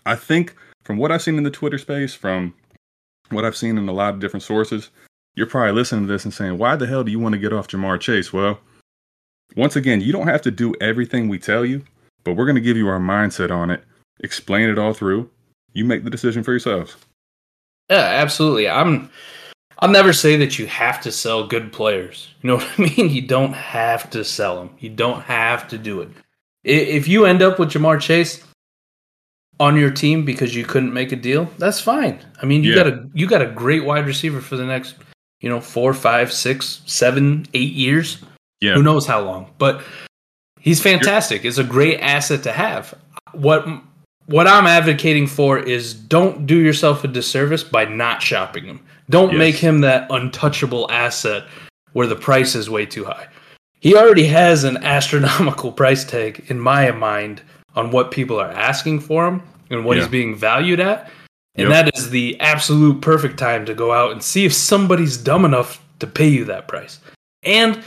I 0.06 0.16
think 0.16 0.54
from 0.84 0.98
what 0.98 1.10
I've 1.10 1.22
seen 1.22 1.36
in 1.36 1.44
the 1.44 1.50
Twitter 1.50 1.78
space, 1.78 2.14
from 2.14 2.54
what 3.30 3.44
I've 3.44 3.56
seen 3.56 3.78
in 3.78 3.88
a 3.88 3.92
lot 3.92 4.14
of 4.14 4.20
different 4.20 4.42
sources, 4.42 4.90
you're 5.34 5.46
probably 5.46 5.72
listening 5.72 6.06
to 6.06 6.12
this 6.12 6.24
and 6.24 6.34
saying, 6.34 6.58
why 6.58 6.76
the 6.76 6.86
hell 6.86 7.04
do 7.04 7.10
you 7.10 7.18
want 7.18 7.32
to 7.32 7.38
get 7.38 7.52
off 7.52 7.68
Ja'Marr 7.68 8.00
Chase? 8.00 8.32
Well, 8.32 8.60
once 9.56 9.76
again, 9.76 10.00
you 10.00 10.12
don't 10.12 10.28
have 10.28 10.42
to 10.42 10.50
do 10.50 10.74
everything 10.80 11.28
we 11.28 11.38
tell 11.38 11.64
you, 11.64 11.82
but 12.22 12.34
we're 12.34 12.52
to 12.52 12.60
give 12.60 12.76
you 12.76 12.88
our 12.88 13.00
mindset 13.00 13.50
on 13.50 13.70
it, 13.70 13.82
explain 14.20 14.68
it 14.68 14.78
all 14.78 14.92
through. 14.92 15.30
You 15.72 15.84
make 15.84 16.04
the 16.04 16.10
decision 16.10 16.42
for 16.42 16.52
yourselves. 16.52 16.96
Yeah, 17.90 17.96
absolutely. 17.96 18.68
I'm 18.68 19.10
I'll 19.84 19.90
never 19.90 20.14
say 20.14 20.36
that 20.36 20.58
you 20.58 20.66
have 20.66 21.02
to 21.02 21.12
sell 21.12 21.46
good 21.46 21.70
players. 21.70 22.28
You 22.40 22.48
know 22.48 22.56
what 22.56 22.70
I 22.78 22.82
mean? 22.96 23.10
You 23.10 23.20
don't 23.20 23.52
have 23.52 24.08
to 24.10 24.24
sell 24.24 24.56
them. 24.56 24.70
You 24.78 24.88
don't 24.88 25.20
have 25.24 25.68
to 25.68 25.76
do 25.76 26.00
it. 26.00 26.08
If 26.64 27.06
you 27.06 27.26
end 27.26 27.42
up 27.42 27.58
with 27.58 27.68
Ja'Marr 27.68 28.00
Chase, 28.00 28.42
on 29.60 29.76
your 29.76 29.90
team 29.90 30.24
because 30.24 30.54
you 30.54 30.64
couldn't 30.64 30.94
make 30.94 31.12
a 31.12 31.16
deal, 31.16 31.50
that's 31.58 31.82
fine. 31.82 32.18
I 32.40 32.46
mean, 32.46 32.64
you 32.64 32.70
yeah. 32.70 32.76
got 32.76 32.86
a 32.86 33.08
you 33.12 33.26
got 33.26 33.42
a 33.42 33.46
great 33.46 33.84
wide 33.84 34.06
receiver 34.06 34.40
for 34.40 34.56
the 34.56 34.64
next, 34.64 34.94
you 35.42 35.50
know, 35.50 35.60
four, 35.60 35.92
five, 35.92 36.32
six, 36.32 36.80
seven, 36.86 37.46
eight 37.52 37.74
years. 37.74 38.24
Yeah. 38.62 38.74
Who 38.74 38.82
knows 38.82 39.06
how 39.06 39.20
long? 39.20 39.52
But 39.58 39.82
he's 40.60 40.80
fantastic. 40.80 41.44
It's 41.44 41.58
a 41.58 41.64
great 41.64 42.00
asset 42.00 42.42
to 42.44 42.52
have. 42.52 42.94
What 43.32 43.68
what 44.26 44.46
I'm 44.46 44.66
advocating 44.66 45.26
for 45.26 45.58
is 45.58 45.92
don't 45.92 46.46
do 46.46 46.58
yourself 46.58 47.04
a 47.04 47.08
disservice 47.08 47.62
by 47.62 47.84
not 47.84 48.22
shopping 48.22 48.64
him. 48.64 48.80
Don't 49.10 49.32
yes. 49.32 49.38
make 49.38 49.56
him 49.56 49.80
that 49.80 50.06
untouchable 50.10 50.90
asset 50.90 51.44
where 51.92 52.06
the 52.06 52.16
price 52.16 52.54
is 52.54 52.70
way 52.70 52.86
too 52.86 53.04
high. 53.04 53.28
He 53.80 53.96
already 53.96 54.26
has 54.26 54.64
an 54.64 54.76
astronomical 54.82 55.72
price 55.72 56.04
tag 56.04 56.44
in 56.48 56.58
my 56.58 56.90
mind 56.90 57.42
on 57.74 57.90
what 57.90 58.10
people 58.10 58.40
are 58.40 58.50
asking 58.50 59.00
for 59.00 59.26
him 59.26 59.42
and 59.70 59.84
what 59.84 59.96
yeah. 59.96 60.04
he's 60.04 60.10
being 60.10 60.36
valued 60.36 60.80
at. 60.80 61.10
And 61.56 61.68
yep. 61.68 61.86
that 61.86 61.96
is 61.96 62.10
the 62.10 62.38
absolute 62.40 63.00
perfect 63.00 63.38
time 63.38 63.64
to 63.66 63.74
go 63.74 63.92
out 63.92 64.12
and 64.12 64.22
see 64.22 64.44
if 64.44 64.52
somebody's 64.52 65.16
dumb 65.16 65.44
enough 65.44 65.84
to 66.00 66.06
pay 66.06 66.28
you 66.28 66.44
that 66.46 66.66
price. 66.66 66.98
And 67.44 67.82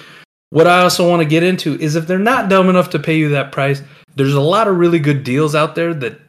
what 0.52 0.68
I 0.68 0.82
also 0.82 1.10
want 1.10 1.22
to 1.22 1.28
get 1.28 1.44
into 1.44 1.78
is 1.80 1.96
if 1.96 2.08
they're 2.08 2.20
not 2.20 2.50
dumb 2.50 2.70
enough 2.70 2.90
to 2.92 3.00
pay 3.00 3.18
you 3.18 3.30
that 3.30 3.52
price, 3.52 3.82
there's 4.16 4.34
a 4.34 4.42
lot 4.42 4.68
of 4.68 4.78
really 4.78 5.00
good 5.00 5.24
deals 5.24 5.54
out 5.54 5.76
there 5.76 5.94
that 5.96 6.20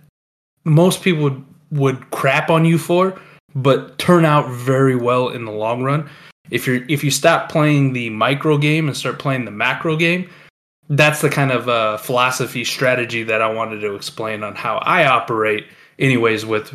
most 0.64 1.02
people 1.02 1.23
would, 1.23 1.45
would 1.71 2.11
crap 2.11 2.50
on 2.50 2.64
you 2.64 2.76
for 2.76 3.21
but 3.55 3.99
turn 3.99 4.25
out 4.25 4.50
very 4.50 4.97
well 4.97 5.28
in 5.28 5.45
the 5.45 5.52
long 5.52 5.83
run. 5.83 6.09
If 6.50 6.67
you're 6.67 6.85
if 6.88 7.05
you 7.05 7.11
stop 7.11 7.50
playing 7.50 7.93
the 7.93 8.11
micro 8.11 8.59
game 8.59 8.88
and 8.88 8.97
start 8.97 9.19
playing 9.19 9.45
the 9.45 9.50
macro 9.50 9.97
game, 9.97 10.28
that's 10.88 11.21
the 11.21 11.28
kind 11.28 11.50
of 11.50 11.69
uh, 11.69 11.97
philosophy 11.99 12.64
strategy 12.64 13.23
that 13.25 13.43
I 13.43 13.50
wanted 13.50 13.81
to 13.81 13.95
explain 13.95 14.43
on 14.43 14.55
how 14.55 14.78
I 14.78 15.07
operate, 15.07 15.67
anyways, 15.99 16.47
with 16.47 16.75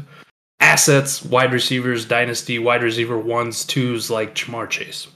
assets, 0.60 1.24
wide 1.24 1.52
receivers, 1.52 2.06
dynasty, 2.06 2.60
wide 2.60 2.84
receiver 2.84 3.18
ones, 3.18 3.66
twos 3.66 4.10
like 4.10 4.36
Ja'Marr 4.36 4.70
Chase. 4.70 5.08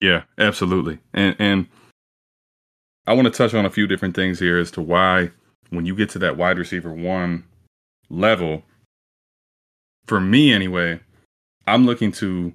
Yeah, 0.00 0.22
absolutely. 0.38 0.98
And 1.14 1.34
and 1.38 1.66
I 3.06 3.12
want 3.12 3.26
to 3.26 3.32
touch 3.32 3.54
on 3.54 3.64
a 3.64 3.70
few 3.70 3.86
different 3.86 4.14
things 4.14 4.38
here 4.38 4.58
as 4.58 4.70
to 4.72 4.82
why 4.82 5.30
when 5.70 5.86
you 5.86 5.96
get 5.96 6.10
to 6.10 6.18
that 6.20 6.36
wide 6.36 6.58
receiver 6.58 6.92
one 6.92 7.44
level, 8.08 8.62
for 10.06 10.20
me 10.20 10.52
anyway, 10.52 11.00
I'm 11.66 11.86
looking 11.86 12.12
to 12.12 12.52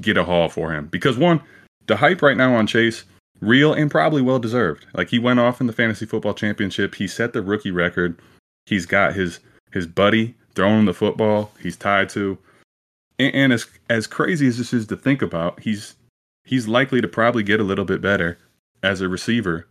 get 0.00 0.16
a 0.16 0.24
haul 0.24 0.48
for 0.48 0.72
him 0.72 0.86
because 0.86 1.16
one, 1.16 1.40
the 1.86 1.96
hype 1.96 2.22
right 2.22 2.36
now 2.36 2.54
on 2.54 2.66
Chase, 2.66 3.04
real 3.40 3.72
and 3.72 3.90
probably 3.90 4.22
well 4.22 4.38
deserved. 4.38 4.86
Like 4.94 5.08
he 5.08 5.18
went 5.18 5.40
off 5.40 5.60
in 5.60 5.66
the 5.66 5.72
fantasy 5.72 6.06
football 6.06 6.34
championship, 6.34 6.94
he 6.94 7.06
set 7.06 7.32
the 7.32 7.42
rookie 7.42 7.70
record. 7.70 8.18
He's 8.66 8.86
got 8.86 9.14
his 9.14 9.40
his 9.72 9.86
buddy 9.86 10.34
throwing 10.54 10.84
the 10.84 10.94
football. 10.94 11.50
He's 11.60 11.76
tied 11.76 12.08
to, 12.10 12.38
and, 13.18 13.34
and 13.34 13.52
as 13.52 13.66
as 13.90 14.06
crazy 14.06 14.46
as 14.46 14.58
this 14.58 14.72
is 14.72 14.86
to 14.86 14.96
think 14.96 15.22
about, 15.22 15.60
he's 15.60 15.94
he's 16.44 16.68
likely 16.68 17.00
to 17.00 17.08
probably 17.08 17.42
get 17.42 17.60
a 17.60 17.64
little 17.64 17.84
bit 17.84 18.00
better 18.00 18.38
as 18.82 19.00
a 19.00 19.08
receiver 19.08 19.66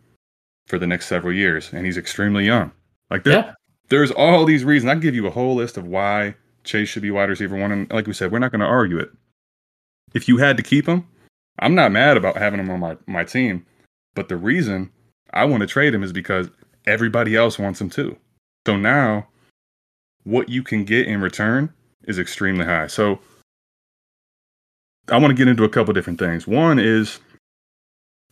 for 0.68 0.80
the 0.80 0.88
next 0.88 1.08
several 1.08 1.34
years, 1.34 1.72
and 1.74 1.86
he's 1.86 1.98
extremely 1.98 2.46
young. 2.46 2.72
Like 3.10 3.24
there, 3.24 3.34
yeah. 3.34 3.54
there's 3.90 4.12
all 4.12 4.46
these 4.46 4.64
reasons. 4.64 4.90
I 4.90 4.94
can 4.94 5.02
give 5.02 5.16
you 5.16 5.28
a 5.28 5.32
whole 5.32 5.56
list 5.56 5.78
of 5.78 5.88
why 5.88 6.36
Chase 6.64 6.90
should 6.90 7.02
be 7.02 7.12
wide 7.12 7.30
receiver 7.30 7.58
one, 7.58 7.72
and 7.72 7.92
like 7.92 8.08
we 8.08 8.14
said, 8.14 8.32
we're 8.32 8.40
not 8.40 8.52
going 8.52 8.62
to 8.62 8.66
argue 8.66 9.00
it. 9.00 9.12
If 10.14 10.28
you 10.28 10.38
had 10.38 10.58
to 10.58 10.64
keep 10.64 10.88
him, 10.88 11.08
I'm 11.60 11.76
not 11.76 11.92
mad 11.92 12.18
about 12.18 12.38
having 12.38 12.60
him 12.60 12.70
on 12.70 12.80
my, 12.80 12.98
my 13.06 13.24
team, 13.24 13.66
but 14.16 14.30
the 14.30 14.38
reason 14.38 14.92
I 15.34 15.46
want 15.46 15.62
to 15.62 15.68
trade 15.68 15.94
him 15.94 16.04
is 16.04 16.14
because 16.14 16.50
everybody 16.86 17.36
else 17.36 17.58
wants 17.60 17.82
him 17.82 17.90
too. 17.90 18.18
So 18.66 18.78
now, 18.78 19.28
what 20.24 20.50
you 20.50 20.64
can 20.64 20.86
get 20.86 21.08
in 21.08 21.22
return 21.22 21.74
is 22.06 22.20
extremely 22.20 22.66
high. 22.66 22.88
So 22.88 23.20
I 25.10 25.18
want 25.18 25.32
to 25.32 25.36
get 25.36 25.48
into 25.48 25.64
a 25.64 25.70
couple 25.70 25.94
different 25.94 26.20
things. 26.20 26.48
One 26.48 26.80
is 26.80 27.20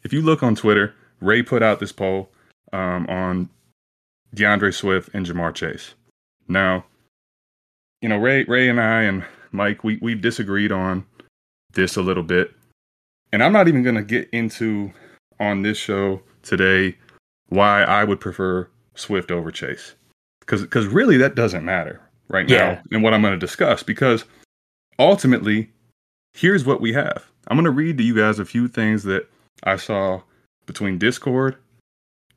if 0.03 0.13
you 0.13 0.21
look 0.21 0.41
on 0.41 0.55
Twitter, 0.55 0.93
Ray 1.19 1.43
put 1.43 1.61
out 1.61 1.79
this 1.79 1.91
poll 1.91 2.31
um, 2.73 3.05
on 3.07 3.49
D'Andre 4.33 4.71
Swift 4.71 5.09
and 5.13 5.25
Ja'Marr 5.25 5.53
Chase. 5.53 5.93
Now, 6.47 6.85
you 8.01 8.09
know, 8.09 8.17
Ray, 8.17 8.43
Ray 8.43 8.69
and 8.69 8.81
I 8.81 9.03
and 9.03 9.23
Mike, 9.51 9.83
we 9.83 9.97
we 10.01 10.15
disagreed 10.15 10.71
on 10.71 11.05
this 11.73 11.95
a 11.95 12.01
little 12.01 12.23
bit, 12.23 12.51
and 13.31 13.43
I'm 13.43 13.53
not 13.53 13.67
even 13.67 13.83
going 13.83 13.95
to 13.95 14.03
get 14.03 14.29
into 14.31 14.91
on 15.39 15.61
this 15.61 15.77
show 15.77 16.21
today 16.43 16.97
why 17.49 17.83
I 17.83 18.03
would 18.03 18.19
prefer 18.19 18.67
Swift 18.95 19.31
over 19.31 19.51
Chase, 19.51 19.93
because 20.39 20.61
because 20.61 20.87
really 20.87 21.17
that 21.17 21.35
doesn't 21.35 21.65
matter 21.65 22.01
right 22.27 22.49
yeah. 22.49 22.73
now, 22.73 22.81
and 22.91 23.03
what 23.03 23.13
I'm 23.13 23.21
going 23.21 23.33
to 23.33 23.39
discuss 23.39 23.83
because 23.83 24.25
ultimately 24.99 25.69
here's 26.33 26.65
what 26.65 26.81
we 26.81 26.93
have. 26.93 27.25
I'm 27.47 27.57
going 27.57 27.65
to 27.65 27.71
read 27.71 27.97
to 27.97 28.03
you 28.03 28.15
guys 28.15 28.39
a 28.39 28.45
few 28.45 28.67
things 28.67 29.03
that 29.03 29.29
I 29.63 29.75
saw 29.75 30.21
between 30.65 30.97
Discord 30.97 31.57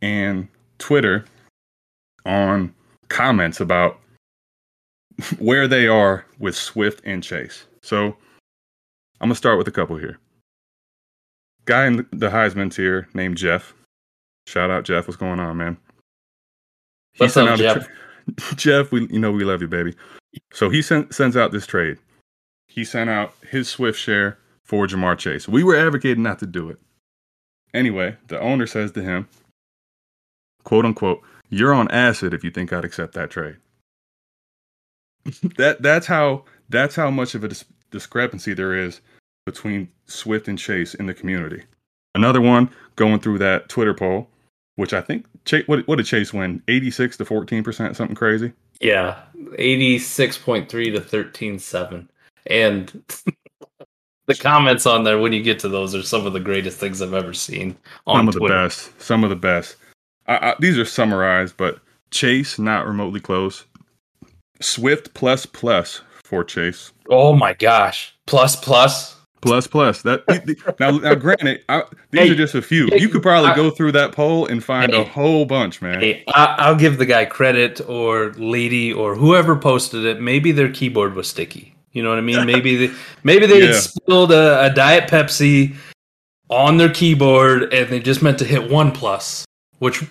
and 0.03 0.49
Twitter 0.79 1.25
on 2.27 2.75
comments 3.09 3.61
about 3.61 4.01
where 5.39 5.69
they 5.69 5.87
are 5.87 6.25
with 6.39 6.57
Swift 6.57 7.01
and 7.05 7.23
Chase. 7.23 7.65
So 7.83 8.17
I'm 9.21 9.29
going 9.29 9.31
to 9.31 9.37
start 9.37 9.59
with 9.59 9.69
a 9.69 9.73
couple 9.73 9.97
here. 9.97 10.19
Guy 11.67 11.87
in 11.87 11.97
the 11.97 12.31
Heisman 12.31 12.75
tier 12.75 13.09
named 13.15 13.39
Jeff. 13.39 13.75
Shout 14.47 14.71
out 14.71 14.85
Jeff. 14.85 15.07
What's 15.07 15.17
going 15.17 15.41
on, 15.41 15.57
man? 15.57 15.77
He 17.15 17.25
What's 17.25 17.37
up, 17.37 17.59
Jeff? 17.59 17.87
Tra- 17.87 18.57
Jeff, 18.57 18.93
we 18.93 19.07
you 19.11 19.19
know 19.19 19.33
we 19.33 19.45
love 19.45 19.63
you, 19.63 19.69
baby. 19.69 19.95
So 20.53 20.69
he 20.69 20.83
sent, 20.83 21.15
sends 21.15 21.37
out 21.37 21.53
this 21.53 21.67
trade 21.67 21.99
he 22.75 22.85
sent 22.85 23.09
out 23.09 23.33
his 23.49 23.69
Swift 23.69 23.97
share 23.97 24.37
for 24.65 24.87
Ja'Marr 24.87 25.17
Chase. 25.17 25.47
We 25.47 25.63
were 25.63 25.77
advocating 25.77 26.25
not 26.25 26.41
to 26.41 26.47
do 26.47 26.71
it. 26.71 26.81
Anyway, 27.73 28.17
the 28.27 28.41
owner 28.41 28.67
says 28.67 28.91
to 28.93 29.03
him, 29.03 29.29
quote 30.65 30.85
unquote, 30.85 31.23
you're 31.51 31.73
on 31.73 31.89
acid 31.93 32.35
if 32.35 32.43
you 32.43 32.51
think 32.51 32.73
I'd 32.73 32.85
accept 32.85 33.15
that 33.15 33.31
trade. 33.31 33.59
That 35.57 35.83
that's 35.83 36.07
how 36.07 36.45
that's 36.69 36.95
how 36.95 37.11
much 37.11 37.35
of 37.35 37.45
a 37.45 37.49
dis- 37.49 37.65
discrepancy 37.91 38.55
there 38.55 38.75
is 38.75 39.01
between 39.47 39.89
Swift 40.07 40.49
and 40.49 40.59
Chase 40.59 40.95
in 40.95 41.07
the 41.07 41.15
community. 41.15 41.63
Another 42.15 42.41
one 42.41 42.71
going 42.97 43.21
through 43.21 43.39
that 43.39 43.69
Twitter 43.69 43.95
poll, 43.95 44.29
which 44.77 44.93
I 44.93 45.01
think 45.01 45.27
Chase, 45.45 45.67
what, 45.67 45.87
what 45.87 45.97
did 45.97 46.07
Chase 46.07 46.33
win? 46.33 46.63
86 46.69 47.17
to 47.19 47.25
14%, 47.25 47.97
something 47.97 48.17
crazy? 48.17 48.53
Yeah, 48.81 49.21
86.3 49.37 50.69
to 50.69 51.01
13.7 51.01 52.09
and 52.47 53.03
the 54.27 54.35
comments 54.35 54.87
on 54.87 55.05
there 55.05 55.19
when 55.19 55.33
you 55.33 55.43
get 55.43 55.59
to 55.61 55.69
those 55.69 55.95
are 55.95 56.03
some 56.03 56.27
of 56.27 56.33
the 56.33 56.41
greatest 56.41 56.79
things 56.79 57.03
I've 57.03 57.15
ever 57.15 57.33
seen. 57.33 57.77
On 58.07 58.19
some 58.19 58.29
of 58.29 58.35
Twitter. 58.35 58.55
the 58.55 58.65
best. 58.65 59.03
Some 59.03 59.25
of 59.25 59.31
the 59.31 59.37
best. 59.37 59.77
I, 60.27 60.51
I, 60.51 60.55
these 60.61 60.79
are 60.79 60.85
summarized, 60.85 61.57
but 61.57 61.81
Chase 62.11 62.59
not 62.59 62.87
remotely 62.87 63.21
close. 63.21 63.65
Swift 64.61 65.15
plus 65.15 65.47
plus 65.47 66.01
for 66.23 66.45
Chase. 66.45 66.93
Oh 67.09 67.35
my 67.35 67.53
gosh, 67.55 68.17
plus 68.27 68.57
plus. 68.57 69.15
Plus 69.41 69.67
plus 69.67 70.01
that 70.03 70.25
now 70.81 70.93
now 70.93 71.15
granted 71.15 71.63
I, 71.69 71.83
these 72.11 72.23
hey, 72.23 72.31
are 72.31 72.35
just 72.35 72.55
a 72.55 72.63
few. 72.63 72.89
You 72.97 73.11
could 73.11 73.23
probably 73.23 73.51
I, 73.51 73.55
go 73.55 73.71
through 73.71 73.93
that 73.93 74.13
poll 74.13 74.47
and 74.47 74.65
find 74.65 74.91
hey, 74.91 75.03
a 75.03 75.05
whole 75.05 75.45
bunch, 75.45 75.83
man. 75.83 76.01
Hey, 76.01 76.25
I, 76.29 76.71
will 76.71 76.79
give 76.79 76.97
the 76.97 77.05
guy 77.05 77.27
credit 77.27 77.87
or 77.87 78.33
lady 78.39 78.91
or 78.91 79.15
whoever 79.15 79.55
posted 79.55 80.07
it. 80.07 80.19
Maybe 80.19 80.51
their 80.51 80.73
keyboard 80.73 81.15
was 81.15 81.29
sticky. 81.29 81.75
You 81.93 82.03
know 82.03 82.09
what 82.09 82.19
I 82.19 82.23
mean? 82.23 82.47
Maybe 82.47 82.87
they, 82.87 82.95
maybe 83.23 83.47
they 83.47 83.61
yeah. 83.61 83.67
had 83.67 83.77
spilled 83.77 84.33
a, 84.33 84.65
a 84.65 84.71
Diet 84.71 85.11
Pepsi 85.11 85.77
on 86.49 86.77
their 86.77 86.93
keyboard 86.93 87.73
and 87.73 87.91
they 87.91 88.01
just 88.01 88.23
meant 88.23 88.39
to 88.39 88.45
hit 88.45 88.71
one 88.71 88.93
plus, 88.93 89.45
which 89.79 90.05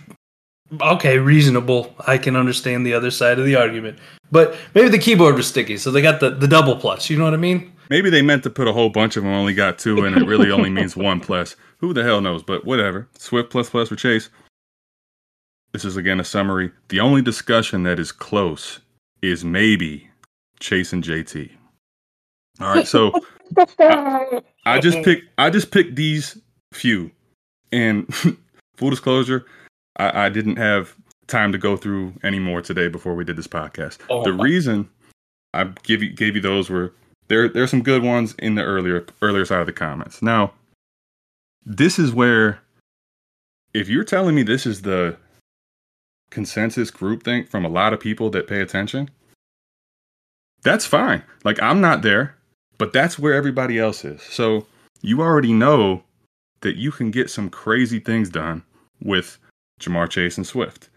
okay, 0.82 1.18
reasonable. 1.18 1.94
I 2.08 2.18
can 2.18 2.36
understand 2.36 2.86
the 2.86 2.94
other 2.94 3.12
side 3.12 3.40
of 3.40 3.46
the 3.46 3.56
argument. 3.56 4.00
But 4.32 4.56
maybe 4.74 4.90
the 4.90 4.98
keyboard 4.98 5.36
was 5.36 5.48
sticky, 5.48 5.78
so 5.78 5.92
they 5.92 6.02
got 6.02 6.20
the, 6.20 6.32
the 6.32 6.48
double 6.48 6.76
plus. 6.76 7.10
You 7.10 7.18
know 7.18 7.26
what 7.26 7.34
I 7.34 7.38
mean? 7.38 7.72
Maybe 7.90 8.10
they 8.10 8.22
meant 8.22 8.44
to 8.44 8.50
put 8.50 8.68
a 8.68 8.74
whole 8.74 8.90
bunch 8.90 9.18
of 9.18 9.24
them, 9.24 9.34
only 9.34 9.54
got 9.54 9.78
two, 9.78 10.06
and 10.06 10.18
it 10.18 10.26
really 10.26 10.50
only 10.50 10.70
means 10.70 10.96
one 10.96 11.20
plus. 11.20 11.56
Who 11.78 11.94
the 11.94 12.04
hell 12.04 12.22
knows? 12.22 12.42
But 12.42 12.66
whatever. 12.66 13.08
Swift 13.18 13.50
plus 13.50 13.70
plus 13.70 13.90
for 13.90 13.96
Chase. 13.96 14.30
This 15.74 15.86
is 15.86 15.98
again 15.98 16.20
a 16.20 16.24
summary. 16.24 16.72
The 16.90 17.00
only 17.00 17.22
discussion 17.22 17.84
that 17.84 18.00
is 18.00 18.12
close 18.12 18.80
is 19.22 19.44
maybe 19.44 20.10
Chase 20.60 20.94
and 20.94 21.04
JT. 21.04 21.52
All 22.60 22.68
right, 22.68 22.88
so 22.88 23.12
I, 23.80 24.42
I, 24.66 24.80
just 24.80 25.02
picked 25.04 25.28
I 25.38 25.50
just 25.50 25.72
picked 25.72 25.96
these 25.96 26.38
few, 26.72 27.12
and 27.72 28.14
full 28.78 28.92
disclosure, 28.92 29.46
I, 29.98 30.26
I, 30.26 30.30
didn't 30.30 30.58
have 30.58 30.96
time 31.28 31.52
to 31.52 31.58
go 31.58 31.78
through 31.78 32.14
any 32.24 32.40
more 32.40 32.62
today 32.62 32.88
before 32.88 33.16
we 33.16 33.24
did 33.24 33.36
this 33.36 33.48
podcast. 33.48 34.00
Oh, 34.10 34.24
the 34.24 34.34
reason 34.34 34.90
I 35.54 35.66
give 35.84 36.02
you 36.02 36.12
gave 36.12 36.36
you 36.36 36.42
those 36.42 36.70
were 36.70 36.94
there. 37.28 37.48
There's 37.50 37.72
some 37.72 37.84
good 37.84 38.04
ones 38.04 38.36
in 38.40 38.56
the 38.56 38.64
earlier 38.64 39.06
earlier 39.22 39.46
side 39.46 39.62
of 39.62 39.68
the 39.68 39.74
comments. 39.74 40.22
Now, 40.22 40.54
this 41.66 42.00
is 42.00 42.12
where 42.12 42.60
if 43.74 43.90
you're 43.90 44.04
telling 44.04 44.36
me 44.36 44.44
this 44.44 44.66
is 44.66 44.82
the 44.82 45.18
consensus 46.30 46.90
groupthink 46.90 47.50
from 47.50 47.64
a 47.64 47.70
lot 47.70 47.94
of 47.94 48.00
people 48.00 48.30
that 48.32 48.48
pay 48.48 48.62
attention, 48.62 49.10
that's 50.64 50.86
fine. 50.86 51.24
Like 51.44 51.62
I'm 51.62 51.82
not 51.82 52.02
there. 52.02 52.36
But 52.78 52.94
that's 52.94 53.20
where 53.20 53.34
everybody 53.34 53.80
else 53.80 54.04
is. 54.04 54.22
So 54.24 54.66
you 55.02 55.22
already 55.22 55.54
know 55.54 56.04
that 56.62 56.76
you 56.76 56.92
can 56.92 57.12
get 57.12 57.30
some 57.30 57.50
crazy 57.50 58.00
things 58.00 58.30
done 58.30 58.64
with 59.02 59.38
Ja'Marr 59.80 60.10
Chase 60.10 60.38
and 60.38 60.48
Swift. 60.48 60.90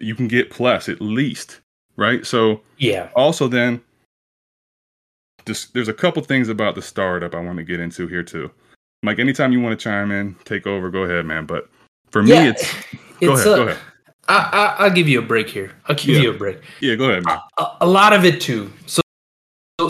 You 0.00 0.14
can 0.14 0.28
get 0.28 0.50
plus 0.50 0.88
at 0.88 1.00
least, 1.00 1.60
right? 1.96 2.24
So 2.26 2.60
yeah. 2.78 3.08
Also, 3.14 3.48
then 3.48 3.80
just, 5.46 5.74
there's 5.74 5.88
a 5.88 5.94
couple 5.94 6.22
things 6.22 6.48
about 6.48 6.74
the 6.74 6.82
startup 6.82 7.34
I 7.34 7.40
want 7.40 7.58
to 7.58 7.64
get 7.64 7.80
into 7.80 8.06
here 8.06 8.22
too. 8.22 8.50
Mike, 9.02 9.18
anytime 9.18 9.52
you 9.52 9.60
want 9.60 9.78
to 9.78 9.82
chime 9.82 10.10
in, 10.10 10.34
take 10.44 10.66
over. 10.66 10.90
Go 10.90 11.04
ahead, 11.04 11.24
man. 11.24 11.46
But 11.46 11.68
for 12.10 12.22
me, 12.22 12.30
yeah, 12.30 12.50
it's, 12.50 12.74
go 13.20 13.32
ahead. 13.32 13.40
A, 13.40 13.44
go 13.44 13.62
uh, 13.62 13.66
ahead. 13.66 13.78
I, 14.28 14.76
I, 14.78 14.88
will 14.88 14.94
give 14.94 15.08
you 15.08 15.18
a 15.18 15.22
break 15.22 15.48
here. 15.48 15.72
I'll 15.86 15.96
give 15.96 16.16
yeah. 16.16 16.20
you 16.20 16.30
a 16.30 16.36
break. 16.36 16.60
Yeah, 16.80 16.94
go 16.94 17.10
ahead. 17.10 17.24
A, 17.26 17.66
a, 17.80 17.86
lot 17.86 18.12
of 18.12 18.24
it 18.24 18.40
too. 18.40 18.70
So 18.86 19.00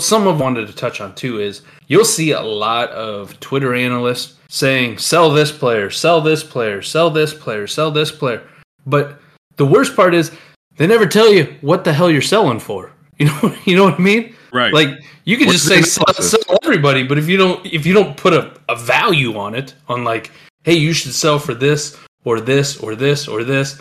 some 0.00 0.26
of 0.26 0.40
wanted 0.40 0.66
to 0.66 0.72
touch 0.72 1.00
on 1.00 1.14
too 1.14 1.40
is 1.40 1.62
you'll 1.86 2.04
see 2.04 2.32
a 2.32 2.40
lot 2.40 2.90
of 2.90 3.38
Twitter 3.40 3.74
analysts 3.74 4.36
saying 4.48 4.98
sell 4.98 5.30
this 5.30 5.52
player, 5.52 5.90
sell 5.90 6.20
this 6.20 6.42
player, 6.42 6.82
sell 6.82 7.10
this 7.10 7.32
player, 7.32 7.66
sell 7.66 7.90
this 7.90 8.10
player. 8.10 8.46
But 8.86 9.20
the 9.56 9.66
worst 9.66 9.94
part 9.94 10.14
is 10.14 10.32
they 10.76 10.86
never 10.86 11.06
tell 11.06 11.32
you 11.32 11.56
what 11.60 11.84
the 11.84 11.92
hell 11.92 12.10
you're 12.10 12.22
selling 12.22 12.60
for. 12.60 12.92
You 13.20 13.26
know, 13.26 13.54
you 13.66 13.76
know 13.76 13.84
what 13.84 14.00
I 14.00 14.02
mean? 14.02 14.34
Right. 14.50 14.72
Like 14.72 14.88
you 15.24 15.36
can 15.36 15.48
What's 15.48 15.58
just 15.62 15.68
say 15.68 15.82
sell, 15.82 16.06
sell 16.14 16.56
everybody, 16.62 17.02
but 17.02 17.18
if 17.18 17.28
you 17.28 17.36
don't 17.36 17.66
if 17.66 17.84
you 17.84 17.92
don't 17.92 18.16
put 18.16 18.32
a, 18.32 18.58
a 18.70 18.76
value 18.76 19.36
on 19.36 19.54
it, 19.54 19.74
on 19.88 20.04
like, 20.04 20.30
hey, 20.64 20.72
you 20.72 20.94
should 20.94 21.12
sell 21.12 21.38
for 21.38 21.52
this 21.52 21.98
or 22.24 22.40
this 22.40 22.78
or 22.78 22.94
this 22.94 23.28
or 23.28 23.44
this, 23.44 23.78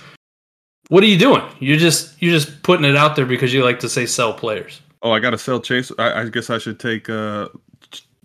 what 0.89 1.03
are 1.03 1.07
you 1.07 1.17
doing? 1.17 1.41
You're 1.59 1.77
just 1.77 2.21
you're 2.21 2.33
just 2.33 2.61
putting 2.63 2.83
it 2.83 2.97
out 2.97 3.15
there 3.15 3.25
because 3.25 3.53
you 3.53 3.63
like 3.63 3.79
to 3.79 3.87
say 3.87 4.05
sell 4.05 4.33
players. 4.33 4.81
Oh, 5.01 5.11
I 5.11 5.19
got 5.19 5.31
to 5.31 5.37
sell 5.37 5.59
Chase. 5.59 5.91
I, 5.97 6.21
I 6.21 6.29
guess 6.29 6.49
I 6.49 6.57
should 6.57 6.79
take 6.79 7.09
uh, 7.09 7.49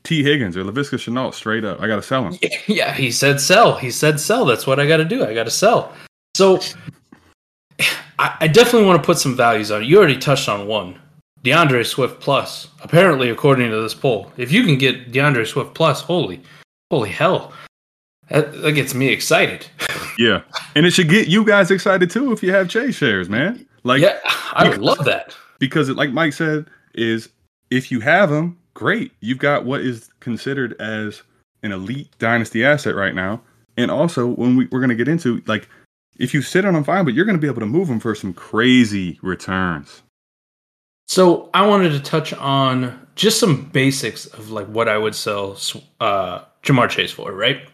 Tee 0.02 0.22
Higgins 0.22 0.56
or 0.56 0.64
Laviska 0.64 0.98
Shenault 0.98 1.34
straight 1.34 1.64
up. 1.64 1.80
I 1.80 1.86
got 1.86 1.96
to 1.96 2.02
sell 2.02 2.28
him. 2.28 2.38
Yeah, 2.66 2.92
he 2.92 3.10
said 3.10 3.40
sell. 3.40 3.76
He 3.76 3.90
said 3.90 4.20
sell. 4.20 4.44
That's 4.44 4.66
what 4.66 4.80
I 4.80 4.86
got 4.86 4.98
to 4.98 5.04
do. 5.04 5.24
I 5.24 5.34
got 5.34 5.44
to 5.44 5.50
sell. 5.50 5.92
So 6.34 6.60
I, 8.18 8.36
I 8.40 8.48
definitely 8.48 8.86
want 8.86 9.02
to 9.02 9.06
put 9.06 9.18
some 9.18 9.36
values 9.36 9.70
on 9.70 9.82
it. 9.82 9.86
You 9.86 9.98
already 9.98 10.18
touched 10.18 10.48
on 10.48 10.66
one. 10.66 10.98
D'Andre 11.42 11.82
Swift 11.82 12.20
plus. 12.20 12.68
Apparently, 12.82 13.28
according 13.28 13.70
to 13.70 13.80
this 13.82 13.94
poll, 13.94 14.32
if 14.36 14.50
you 14.50 14.64
can 14.64 14.78
get 14.78 15.12
D'Andre 15.12 15.44
Swift 15.44 15.74
plus, 15.74 16.00
holy, 16.00 16.40
holy 16.90 17.10
hell, 17.10 17.52
that, 18.30 18.52
that 18.62 18.72
gets 18.72 18.94
me 18.94 19.08
excited. 19.08 19.66
Yeah, 20.16 20.42
and 20.76 20.86
it 20.86 20.92
should 20.92 21.08
get 21.08 21.26
you 21.26 21.44
guys 21.44 21.72
excited 21.72 22.08
too 22.08 22.30
if 22.30 22.40
you 22.40 22.52
have 22.52 22.68
Chase 22.68 22.94
shares, 22.94 23.28
man. 23.28 23.66
Like, 23.82 24.00
yeah, 24.00 24.20
I 24.52 24.68
would 24.68 24.78
love 24.78 25.04
that. 25.06 25.34
Because 25.58 25.88
it, 25.88 25.96
like 25.96 26.10
Mike 26.10 26.32
said, 26.32 26.66
is 26.94 27.28
if 27.70 27.90
you 27.90 28.00
have 28.00 28.30
them, 28.30 28.58
great. 28.74 29.12
You've 29.20 29.38
got 29.38 29.64
what 29.64 29.80
is 29.80 30.10
considered 30.20 30.74
as 30.80 31.22
an 31.62 31.72
elite 31.72 32.10
dynasty 32.18 32.64
asset 32.64 32.94
right 32.94 33.14
now. 33.14 33.40
And 33.76 33.90
also, 33.90 34.26
when 34.26 34.56
we, 34.56 34.66
we're 34.66 34.80
going 34.80 34.90
to 34.90 34.94
get 34.94 35.08
into 35.08 35.42
like, 35.46 35.68
if 36.18 36.32
you 36.32 36.42
sit 36.42 36.64
on 36.64 36.74
them, 36.74 36.84
fine, 36.84 37.04
but 37.04 37.14
you're 37.14 37.24
going 37.24 37.36
to 37.36 37.40
be 37.40 37.48
able 37.48 37.60
to 37.60 37.66
move 37.66 37.88
them 37.88 37.98
for 37.98 38.14
some 38.14 38.32
crazy 38.32 39.18
returns. 39.22 40.02
So 41.06 41.50
I 41.54 41.66
wanted 41.66 41.90
to 41.90 42.00
touch 42.00 42.32
on 42.34 43.06
just 43.14 43.38
some 43.38 43.64
basics 43.70 44.26
of 44.26 44.50
like 44.50 44.66
what 44.66 44.88
I 44.88 44.96
would 44.96 45.14
sell 45.14 45.58
uh, 46.00 46.40
Ja'Marr 46.62 46.88
Chase 46.88 47.10
for, 47.10 47.32
right? 47.32 47.68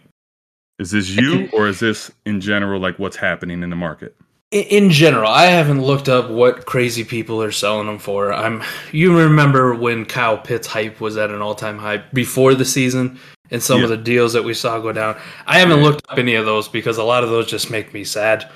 Is 0.78 0.90
this 0.90 1.10
you, 1.10 1.48
or 1.52 1.68
is 1.68 1.80
this 1.80 2.10
in 2.24 2.40
general 2.40 2.80
like 2.80 2.98
what's 2.98 3.16
happening 3.16 3.62
in 3.62 3.70
the 3.70 3.76
market? 3.76 4.16
In- 4.50 4.90
general, 4.90 5.30
I 5.30 5.46
haven't 5.46 5.82
looked 5.82 6.08
up 6.08 6.30
what 6.30 6.66
crazy 6.66 7.04
people 7.04 7.42
are 7.42 7.52
selling 7.52 7.86
them 7.86 7.98
for. 7.98 8.32
I'm 8.32 8.62
you 8.92 9.16
remember 9.16 9.74
when 9.74 10.04
Kyle 10.04 10.38
Pitts 10.38 10.66
hype 10.66 11.00
was 11.00 11.16
at 11.16 11.30
an 11.30 11.40
all-time 11.40 11.78
high 11.78 11.98
before 12.12 12.54
the 12.54 12.64
season 12.64 13.18
and 13.52 13.62
some 13.62 13.82
of 13.82 13.88
the 13.88 13.96
deals 13.96 14.32
that 14.32 14.44
we 14.44 14.54
saw 14.54 14.78
go 14.80 14.92
down. 14.92 15.16
I 15.46 15.58
haven't 15.58 15.82
looked 15.82 16.04
up 16.08 16.18
any 16.18 16.34
of 16.34 16.46
those 16.46 16.68
because 16.68 16.98
a 16.98 17.04
lot 17.04 17.24
of 17.24 17.30
those 17.30 17.46
just 17.50 17.70
make 17.70 17.92
me 17.94 18.04
sad 18.04 18.48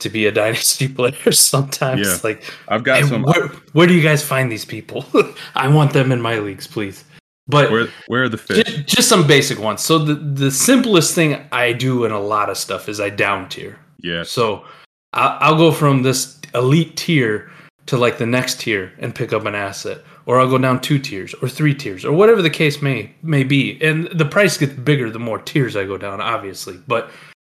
to 0.00 0.08
be 0.08 0.26
a 0.26 0.32
dynasty 0.42 0.88
player 0.88 1.30
sometimes 1.32 2.06
Yeah. 2.06 2.16
like 2.24 2.42
I've 2.68 2.82
got 2.84 3.04
some. 3.04 3.22
where, 3.22 3.48
where 3.72 3.86
do 3.86 3.94
you 3.94 4.02
guys 4.02 4.24
find 4.24 4.50
these 4.50 4.64
people? 4.64 5.04
I 5.54 5.68
want 5.68 5.92
them 5.92 6.10
in 6.12 6.20
my 6.20 6.38
leagues, 6.38 6.66
please. 6.66 7.04
But 7.48 7.70
Where 7.72 7.88
where 8.06 8.22
are 8.24 8.28
the 8.28 8.38
fish? 8.38 8.62
just, 8.64 8.86
just 8.86 9.08
some 9.08 9.26
basic 9.26 9.58
ones. 9.58 9.82
So 9.82 9.98
the 9.98 10.14
the 10.14 10.50
simplest 10.52 11.14
thing 11.16 11.44
I 11.50 11.72
do 11.72 12.04
in 12.04 12.12
a 12.12 12.20
lot 12.20 12.48
of 12.48 12.56
stuff 12.56 12.88
is 12.88 13.00
I 13.00 13.10
down 13.10 13.48
tier. 13.48 13.76
Yeah. 13.98 14.22
So 14.22 14.64
I'll 15.12 15.56
go 15.56 15.72
from 15.72 16.02
this 16.02 16.38
elite 16.54 16.96
tier 16.96 17.50
to 17.86 17.96
like 17.96 18.18
the 18.18 18.26
next 18.26 18.60
tier 18.60 18.92
and 18.98 19.14
pick 19.14 19.32
up 19.32 19.46
an 19.46 19.54
asset, 19.54 19.98
or 20.26 20.38
I'll 20.38 20.48
go 20.48 20.58
down 20.58 20.80
two 20.80 20.98
tiers 20.98 21.34
or 21.34 21.48
three 21.48 21.74
tiers 21.74 22.04
or 22.04 22.12
whatever 22.12 22.42
the 22.42 22.50
case 22.50 22.80
may 22.80 23.12
may 23.22 23.42
be. 23.42 23.80
And 23.82 24.06
the 24.08 24.24
price 24.24 24.56
gets 24.56 24.74
bigger 24.74 25.10
the 25.10 25.18
more 25.18 25.40
tiers 25.40 25.76
I 25.76 25.84
go 25.84 25.98
down, 25.98 26.20
obviously. 26.20 26.76
But 26.86 27.10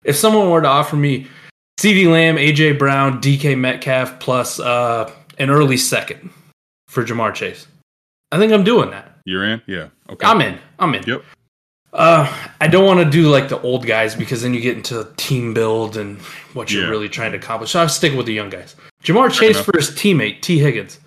if 0.06 0.16
someone 0.16 0.50
were 0.50 0.62
to 0.62 0.68
offer 0.68 0.96
me 0.96 1.28
CeeDee 1.80 2.12
Lamb, 2.12 2.38
A.J. 2.38 2.74
Brown, 2.74 3.20
D.K. 3.20 3.56
Metcalf 3.56 4.20
plus 4.20 4.60
uh, 4.60 5.12
an 5.38 5.50
early 5.50 5.78
second 5.78 6.30
for 6.88 7.04
Ja'Marr 7.04 7.34
Chase, 7.34 7.68
I 8.32 8.38
think 8.38 8.54
I'm 8.54 8.64
doing 8.64 8.92
that. 8.92 9.18
You're 9.26 9.46
in. 9.46 9.62
Yeah. 9.68 9.90
Okay. 10.10 10.26
I'm 10.26 10.42
in. 10.42 10.58
I'm 10.80 10.96
in. 10.96 11.04
Yep. 11.04 11.24
Uh, 11.94 12.32
I 12.62 12.68
don't 12.68 12.86
want 12.86 13.00
to 13.02 13.10
do 13.10 13.30
like 13.30 13.50
the 13.50 13.60
old 13.62 13.86
guys 13.86 14.16
because 14.16 14.42
then 14.42 14.54
you 14.54 14.62
get 14.62 14.78
into 14.78 15.08
team 15.18 15.54
build 15.54 15.98
and 15.98 16.18
what 16.54 16.72
you're 16.72 16.84
Yeah. 16.84 16.90
really 16.90 17.10
trying 17.10 17.32
to 17.34 17.38
accomplish. 17.38 17.72
So 17.72 17.82
I'll 17.82 17.90
stick 17.90 18.14
with 18.16 18.26
the 18.26 18.34
young 18.34 18.50
guys. 18.50 18.76
Ja'Marr 19.04 19.32
Chase 19.32 19.60
for 19.60 19.76
his 19.78 19.90
teammate 19.92 20.42
Tee 20.42 20.60
Higgins. 20.60 21.00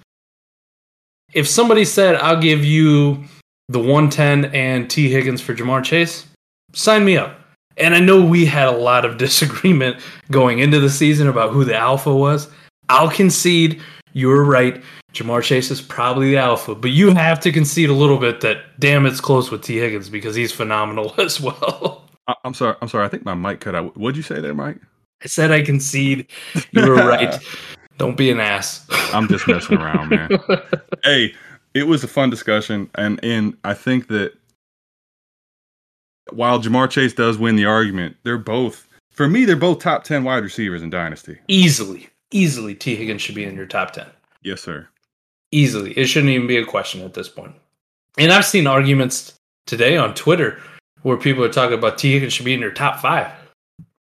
If 1.33 1.49
somebody 1.49 1.85
said 1.85 2.17
I'll 2.17 2.41
give 2.41 2.65
you 2.65 3.25
the 3.69 3.79
110 3.79 4.47
and 4.55 4.91
Tee 4.91 5.11
Higgins 5.11 5.41
for 5.41 5.55
Ja'Marr 5.55 5.83
Chase, 5.83 6.27
sign 6.75 7.05
me 7.05 7.17
up. 7.17 7.41
And 7.77 7.95
I 7.95 7.99
know 8.01 8.25
we 8.25 8.45
had 8.45 8.69
a 8.69 8.77
lot 8.77 9.05
of 9.05 9.17
disagreement 9.27 9.97
going 10.31 10.59
into 10.59 10.81
the 10.81 10.91
season 10.91 11.29
about 11.29 11.53
who 11.53 11.65
the 11.65 11.75
alpha 11.77 12.15
was. 12.15 12.49
I'll 12.91 13.11
concede 13.11 13.81
you're 14.13 14.45
right. 14.45 14.83
Ja'Marr 15.15 15.43
Chase 15.43 15.71
is 15.71 15.81
probably 15.81 16.31
the 16.31 16.37
alpha, 16.39 16.75
but 16.75 16.91
you 16.91 17.15
have 17.15 17.39
to 17.41 17.53
concede 17.53 17.89
a 17.89 17.95
little 17.95 18.19
bit 18.19 18.41
that 18.41 18.59
damn 18.81 19.07
it's 19.07 19.21
close 19.21 19.51
with 19.51 19.63
Tee 19.63 19.79
Higgins 19.79 20.09
because 20.09 20.35
he's 20.35 20.53
phenomenal 20.53 21.15
as 21.19 21.41
well. 21.41 22.05
I, 22.27 22.35
I'm 22.45 22.55
sorry. 22.55 22.77
I'm 22.83 22.89
sorry. 22.89 23.07
I 23.07 23.09
think 23.09 23.25
my 23.25 23.35
mic 23.35 23.61
cut 23.61 23.75
out. 23.75 23.97
What'd 23.97 24.17
you 24.17 24.23
say 24.23 24.41
there, 24.41 24.55
Mike? 24.55 24.79
I 25.23 25.27
said 25.27 25.53
I 25.53 25.63
concede. 25.63 26.27
You 26.73 26.87
were 26.87 26.95
right. 27.09 27.39
Don't 27.97 28.17
be 28.17 28.31
an 28.31 28.41
ass. 28.41 28.87
I'm 29.13 29.29
just 29.29 29.47
messing 29.47 29.79
around, 29.79 30.09
man. 30.09 30.29
hey, 31.05 31.33
it 31.75 31.87
was 31.87 32.03
a 32.03 32.09
fun 32.09 32.29
discussion, 32.29 32.91
and 32.97 33.23
and 33.23 33.57
I 33.63 33.75
think 33.75 34.09
that 34.09 34.33
while 36.33 36.61
Ja'Marr 36.61 36.91
Chase 36.91 37.13
does 37.13 37.39
win 37.39 37.55
the 37.55 37.67
argument, 37.67 38.17
they're 38.25 38.37
both 38.39 38.89
for 39.13 39.29
me. 39.29 39.45
They're 39.45 39.55
both 39.55 39.79
top 39.79 40.03
ten 40.03 40.25
wide 40.25 40.43
receivers 40.43 40.83
in 40.83 40.91
Dynasty. 40.91 41.39
easily, 41.47 42.09
easily 42.33 42.75
Tee 42.75 42.97
Higgins 42.97 43.23
should 43.23 43.37
be 43.37 43.45
in 43.45 43.55
your 43.55 43.67
top 43.67 43.93
10. 43.93 44.07
Yes, 44.43 44.61
sir. 44.61 44.89
Easily. 45.55 45.93
It 45.93 46.07
shouldn't 46.07 46.33
even 46.33 46.47
be 46.49 46.57
a 46.57 46.65
question 46.67 47.03
at 47.03 47.15
this 47.15 47.29
point. 47.29 47.55
And 48.19 48.33
I've 48.33 48.45
seen 48.45 48.67
arguments 48.67 49.35
today 49.67 49.97
on 49.97 50.15
Twitter 50.15 50.61
where 51.03 51.17
people 51.17 51.45
are 51.45 51.53
talking 51.53 51.79
about 51.79 51.97
Tee 51.99 52.13
Higgins 52.13 52.33
should 52.33 52.45
be 52.45 52.55
in 52.55 52.61
your 52.61 52.73
top 52.73 52.99
five. 53.01 53.31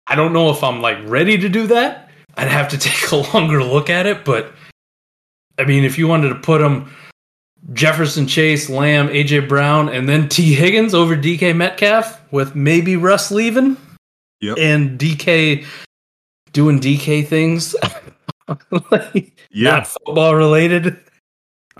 I 0.06 0.14
don't 0.14 0.32
know 0.32 0.50
if 0.50 0.62
I'm 0.62 0.80
like 0.80 0.98
ready 1.04 1.36
to 1.38 1.48
do 1.48 1.66
that. 1.68 2.08
I'd 2.36 2.48
have 2.48 2.68
to 2.70 2.78
take 2.88 3.10
a 3.10 3.16
longer 3.16 3.62
look 3.64 3.90
at 3.90 4.06
it, 4.06 4.24
but 4.24 4.52
I 5.58 5.64
mean, 5.64 5.84
if 5.84 5.98
you 5.98 6.06
wanted 6.08 6.28
to 6.30 6.34
put 6.36 6.60
him 6.60 6.90
Jefferson 7.72 8.26
Chase, 8.26 8.70
Lamb, 8.70 9.08
AJ 9.08 9.48
Brown, 9.48 9.88
and 9.88 10.08
then 10.08 10.28
Tee 10.28 10.54
Higgins 10.54 10.94
over 10.94 11.16
DK 11.16 11.54
Metcalf 11.54 12.20
with 12.32 12.54
maybe 12.54 12.96
Russ 12.96 13.30
leaving 13.30 13.76
Yep. 14.40 14.56
and 14.58 14.98
DK 14.98 15.66
doing 16.52 16.80
DK 16.80 17.26
things, 17.26 17.74
like, 18.90 19.32
Yeah, 19.50 19.70
not 19.72 19.86
football 19.86 20.34
related. 20.34 20.96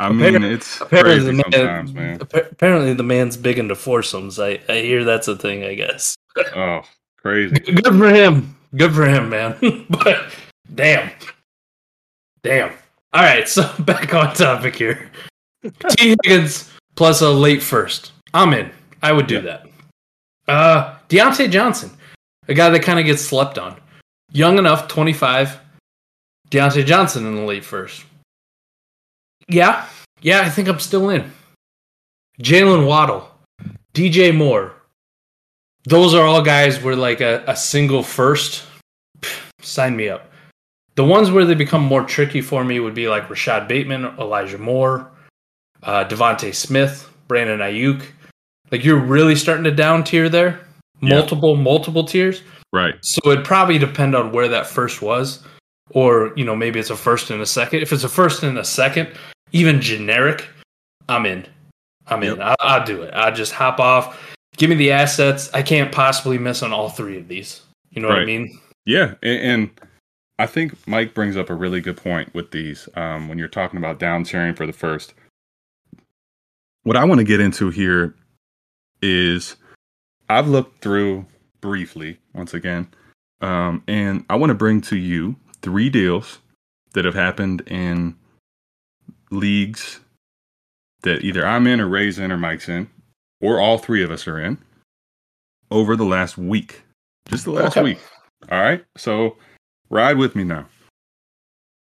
I 0.01 0.13
mean 0.13 0.43
it's 0.43 0.81
Apparently, 0.81 1.15
crazy 1.15 1.27
the 1.27 1.33
man, 1.33 1.43
sometimes, 1.53 1.93
man. 1.93 2.21
apparently 2.23 2.95
the 2.95 3.03
man's 3.03 3.37
big 3.37 3.59
into 3.59 3.75
foursomes. 3.75 4.39
I, 4.41 4.59
I 4.69 4.81
hear 4.81 5.05
that's 5.05 5.29
a 5.29 5.37
thing. 5.37 5.65
I 5.65 5.75
guess. 5.75 6.15
Oh, 6.57 6.81
crazy. 7.19 7.55
Good 7.61 7.85
for 7.99 8.09
him. 8.09 8.57
Good 8.77 8.95
for 8.95 9.05
him, 9.07 9.29
man. 9.29 9.57
but 9.91 10.31
damn, 10.75 11.11
damn. 12.43 12.73
All 13.13 13.23
right, 13.23 13.49
so 13.49 13.71
back 13.81 14.15
on 14.15 14.35
topic 14.35 14.77
here. 14.77 15.11
Tee 15.91 16.17
Higgins 16.25 16.71
plus 16.95 17.21
a 17.21 17.29
late 17.31 17.63
first. 17.63 18.13
I'm 18.33 18.55
in. 18.55 18.71
I 19.03 19.13
would 19.13 19.27
do 19.27 19.37
Yeah. 19.37 19.41
that. 19.41 19.67
Uh, 20.49 20.97
Diontae 21.09 21.51
Johnson, 21.51 21.91
a 22.49 22.55
guy 22.55 22.71
that 22.71 22.83
kind 22.83 22.99
of 22.99 23.05
gets 23.05 23.23
slept 23.23 23.59
on. 23.59 23.77
Young 24.33 24.59
enough, 24.59 24.89
25. 24.89 25.59
Diontae 26.51 26.85
Johnson 26.87 27.27
in 27.27 27.35
the 27.37 27.43
late 27.43 27.65
first. 27.65 28.05
Yeah, 29.51 29.87
yeah, 30.23 30.41
I 30.43 30.49
think 30.49 30.69
I'm 30.69 30.81
still 30.81 31.11
in. 31.11 31.31
Jaylen 32.43 32.87
Waddle, 32.87 33.29
DJ 33.95 34.35
Moore. 34.35 34.73
Those 35.85 36.15
are 36.15 36.27
all 36.27 36.43
guys 36.43 36.83
where 36.83 36.97
like 36.97 37.21
a, 37.21 37.43
a 37.47 37.57
single 37.57 38.03
first. 38.03 38.65
pff, 39.21 39.43
Sign 39.61 39.97
me 39.97 40.09
up. 40.09 40.31
The 40.95 41.05
ones 41.05 41.31
where 41.31 41.45
they 41.45 41.55
become 41.55 41.83
more 41.83 42.05
tricky 42.05 42.41
for 42.41 42.65
me 42.65 42.81
would 42.81 42.95
be 42.95 43.09
like 43.09 43.31
Rashod 43.31 43.67
Bateman, 43.67 44.05
Elijah 44.19 44.59
Moore, 44.59 45.11
uh, 45.83 46.05
DeVonta 46.05 46.55
Smith, 46.55 47.11
Brandon 47.29 47.61
Aiyuk. 47.61 48.03
Like 48.71 48.85
you're 48.85 49.01
really 49.01 49.37
starting 49.37 49.65
to 49.65 49.71
down 49.71 50.05
tier 50.05 50.29
there. 50.29 50.61
Yeah. 51.01 51.15
Multiple, 51.15 51.57
multiple 51.57 52.05
tiers. 52.05 52.43
Right. 52.73 52.95
So 53.03 53.21
it'd 53.31 53.45
probably 53.45 53.79
depend 53.79 54.15
on 54.15 54.33
where 54.33 54.49
that 54.49 54.67
first 54.67 55.03
was, 55.03 55.43
or 55.91 56.33
you 56.37 56.45
know 56.45 56.55
maybe 56.55 56.79
it's 56.79 56.91
a 56.91 56.97
first 56.97 57.31
and 57.31 57.41
a 57.41 57.47
second. 57.47 57.81
If 57.81 57.93
it's 57.93 58.05
a 58.05 58.09
first 58.09 58.43
and 58.43 58.59
a 58.59 58.65
second, 58.65 59.09
even 59.53 59.81
generic, 59.81 60.49
I'm 61.09 61.27
in. 61.27 61.47
I'm 62.07 62.23
in. 62.23 62.37
Yep. 62.37 62.39
I'll, 62.41 62.57
I'll 62.61 62.85
do 62.85 63.03
it. 63.03 63.13
I'll 63.15 63.35
just 63.35 63.53
hop 63.53 63.81
off. 63.81 64.37
Give 64.57 64.71
me 64.71 64.77
the 64.77 64.93
assets. 64.93 65.51
I 65.55 65.63
can't 65.63 65.93
possibly 65.93 66.39
miss 66.39 66.63
on 66.63 66.73
all 66.73 66.89
three 66.89 67.17
of 67.17 67.29
these. 67.29 67.63
You 67.91 68.03
know 68.03 68.09
what 68.09 68.19
I 68.19 68.25
mean? 68.25 68.59
Yeah, 68.85 69.15
and, 69.23 69.41
and 69.41 69.71
I 70.39 70.47
think 70.47 70.75
Mike 70.87 71.15
brings 71.15 71.37
up 71.37 71.51
a 71.51 71.55
really 71.55 71.81
good 71.81 71.97
point 71.97 72.33
with 72.35 72.51
these 72.51 72.89
um, 72.95 73.29
when 73.29 73.39
you're 73.39 73.49
talking 73.49 73.79
about 73.79 73.99
down 73.99 74.25
tiering 74.25 74.57
for 74.57 74.67
the 74.67 74.73
first. 74.73 75.15
What 76.83 76.97
I 76.97 77.05
want 77.05 77.19
to 77.19 77.25
get 77.25 77.41
into 77.41 77.71
here 77.71 78.15
is 79.03 79.57
I've 80.29 80.49
looked 80.49 80.81
through 80.81 81.27
briefly 81.61 82.19
once 82.35 82.55
again, 82.55 82.89
um, 83.41 83.83
and 83.87 84.25
I 84.31 84.37
want 84.37 84.51
to 84.51 84.55
bring 84.55 84.81
to 84.83 84.97
you 84.97 85.37
three 85.63 85.91
deals 85.91 86.39
that 86.95 87.05
have 87.05 87.15
happened 87.15 87.63
in 87.67 88.17
leagues 89.31 90.01
that 91.03 91.23
either 91.23 91.47
I'm 91.47 91.67
in 91.67 91.81
or 91.81 91.89
Ray's 91.89 92.19
in 92.19 92.31
or 92.33 92.37
Mike's 92.37 92.69
in, 92.69 92.89
or 93.41 93.59
all 93.61 93.79
three 93.79 94.03
of 94.03 94.11
us 94.11 94.27
are 94.29 94.39
in 94.39 94.59
over 95.71 95.97
the 95.97 96.05
last 96.05 96.37
week. 96.37 96.83
Just 97.29 97.45
the 97.45 97.53
last 97.53 97.77
Okay. 97.77 97.83
week. 97.83 97.99
All 98.51 98.61
right. 98.61 98.85
So 98.97 99.37
ride 99.89 100.17
with 100.19 100.35
me 100.37 100.45
now. 100.45 100.67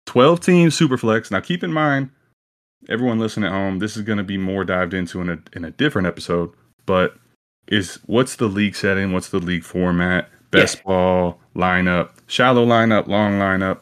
12 0.06 0.40
team 0.40 0.68
Superflex. 0.70 1.30
Now 1.30 1.40
keep 1.40 1.62
in 1.62 1.72
mind, 1.72 2.10
everyone 2.88 3.18
listening 3.18 3.46
at 3.46 3.52
home, 3.52 3.78
this 3.78 3.96
is 3.96 4.02
going 4.02 4.18
to 4.18 4.24
be 4.24 4.38
more 4.38 4.64
dived 4.64 4.94
into 4.94 5.20
in 5.20 5.28
a, 5.28 5.38
in 5.54 5.64
a 5.64 5.70
different 5.70 6.06
episode, 6.06 6.50
but 6.86 7.16
is 7.68 7.98
what's 8.06 8.36
the 8.36 8.46
league 8.46 8.76
setting? 8.76 9.12
What's 9.12 9.30
the 9.30 9.38
league 9.38 9.64
format? 9.64 10.28
Best 10.50 10.84
ball 10.84 11.40
lineup, 11.56 12.10
shallow 12.26 12.64
lineup, 12.64 13.06
long 13.08 13.32
lineup. 13.38 13.80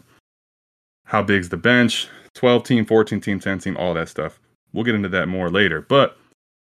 How 1.04 1.22
big's 1.22 1.48
the 1.50 1.56
bench? 1.56 2.08
12 2.34 2.64
team, 2.64 2.84
14 2.84 3.20
team, 3.20 3.40
10 3.40 3.58
team, 3.58 3.76
all 3.76 3.94
that 3.94 4.08
stuff. 4.08 4.40
We'll 4.72 4.84
get 4.84 4.94
into 4.94 5.08
that 5.10 5.28
more 5.28 5.50
later. 5.50 5.80
But 5.82 6.16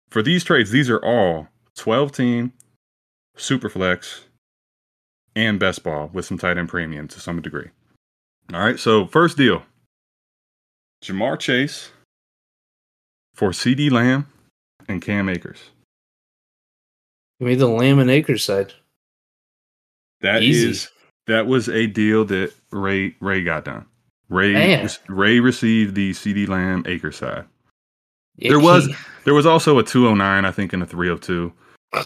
for 0.10 0.22
these 0.22 0.44
trades, 0.44 0.72
these 0.72 0.90
are 0.90 1.04
all 1.04 1.48
12 1.76 2.12
team, 2.12 2.54
Superflex, 3.38 4.22
and 5.36 5.60
best 5.60 5.84
ball 5.84 6.10
with 6.14 6.26
some 6.26 6.38
tight 6.38 6.58
end 6.58 6.70
premium 6.70 7.08
to 7.10 7.20
some 7.20 7.42
degree. 7.42 7.70
All 8.54 8.60
right, 8.60 8.80
so 8.80 9.06
first 9.08 9.38
deal 9.38 9.64
Ja'Marr 11.04 11.40
Chase 11.40 11.92
for 13.34 13.52
CeeDee 13.52 13.92
Lamb 13.92 14.28
and 14.88 15.02
Cam 15.02 15.30
Akers. 15.30 15.60
Give 17.40 17.48
me 17.48 17.56
the 17.56 17.68
Lamb 17.68 18.00
and 18.00 18.12
Akers 18.12 18.44
side. 18.44 18.74
That 20.22 20.44
is 20.44 20.64
Easy. 20.64 20.88
that 21.28 21.48
was 21.48 21.70
a 21.70 21.88
deal 21.88 22.26
that 22.26 22.54
Ray 22.72 23.16
Ray 23.20 23.44
got 23.44 23.66
done. 23.66 23.86
Ray. 24.32 24.88
Ray 25.10 25.40
received 25.40 25.94
the 25.96 26.12
CeeDee 26.12 26.48
Lamb 26.48 26.84
Acre 26.88 27.12
side. 27.12 27.46
Yeah, 28.38 28.50
There 28.52 28.60
was- 28.60 28.90
There 29.26 29.34
was 29.36 29.46
also 29.46 29.78
a 29.78 29.84
209, 29.84 30.46
I 30.46 30.52
think, 30.52 30.74
and 30.74 30.82
a 30.82 30.86
302. 30.88 31.54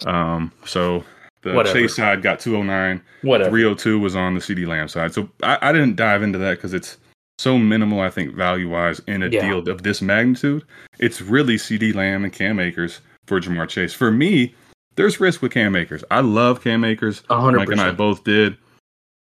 Um, 0.06 0.52
so 0.66 1.04
the 1.42 1.54
Whatever. 1.54 1.78
Chase 1.78 1.94
side 1.96 2.20
got 2.20 2.40
209. 2.40 3.00
whatever. 3.22 3.50
302 3.50 3.98
was 3.98 4.14
on 4.16 4.34
the 4.34 4.40
CeeDee 4.40 4.66
Lamb 4.66 4.88
side. 4.88 5.14
So 5.14 5.30
I, 5.42 5.56
I 5.62 5.72
didn't 5.72 5.96
dive 5.96 6.22
into 6.22 6.38
that 6.38 6.56
because 6.56 6.74
it's 6.74 6.98
so 7.38 7.56
minimal, 7.58 8.00
I 8.00 8.10
think, 8.10 8.34
value 8.34 8.68
wise 8.68 9.00
in 9.06 9.22
a 9.22 9.28
Yeah. 9.28 9.48
deal 9.48 9.68
of 9.68 9.82
this 9.82 10.02
magnitude. 10.02 10.64
It's 10.98 11.22
really 11.22 11.56
CeeDee 11.56 11.94
Lamb 11.94 12.24
and 12.24 12.32
Cam 12.32 12.58
Akers 12.58 13.00
for 13.26 13.40
Ja'Marr 13.40 13.68
Chase. 13.68 13.94
For 13.94 14.10
me, 14.10 14.54
there's 14.96 15.20
risk 15.20 15.40
with 15.42 15.52
Cam 15.52 15.76
Akers. 15.76 16.02
I 16.10 16.20
love 16.20 16.62
Cam 16.64 16.84
Akers. 16.84 17.22
A 17.30 17.40
hundred 17.40 17.58
Mike 17.60 17.68
and 17.70 17.80
I 17.80 17.92
both 17.92 18.24
did. 18.24 18.56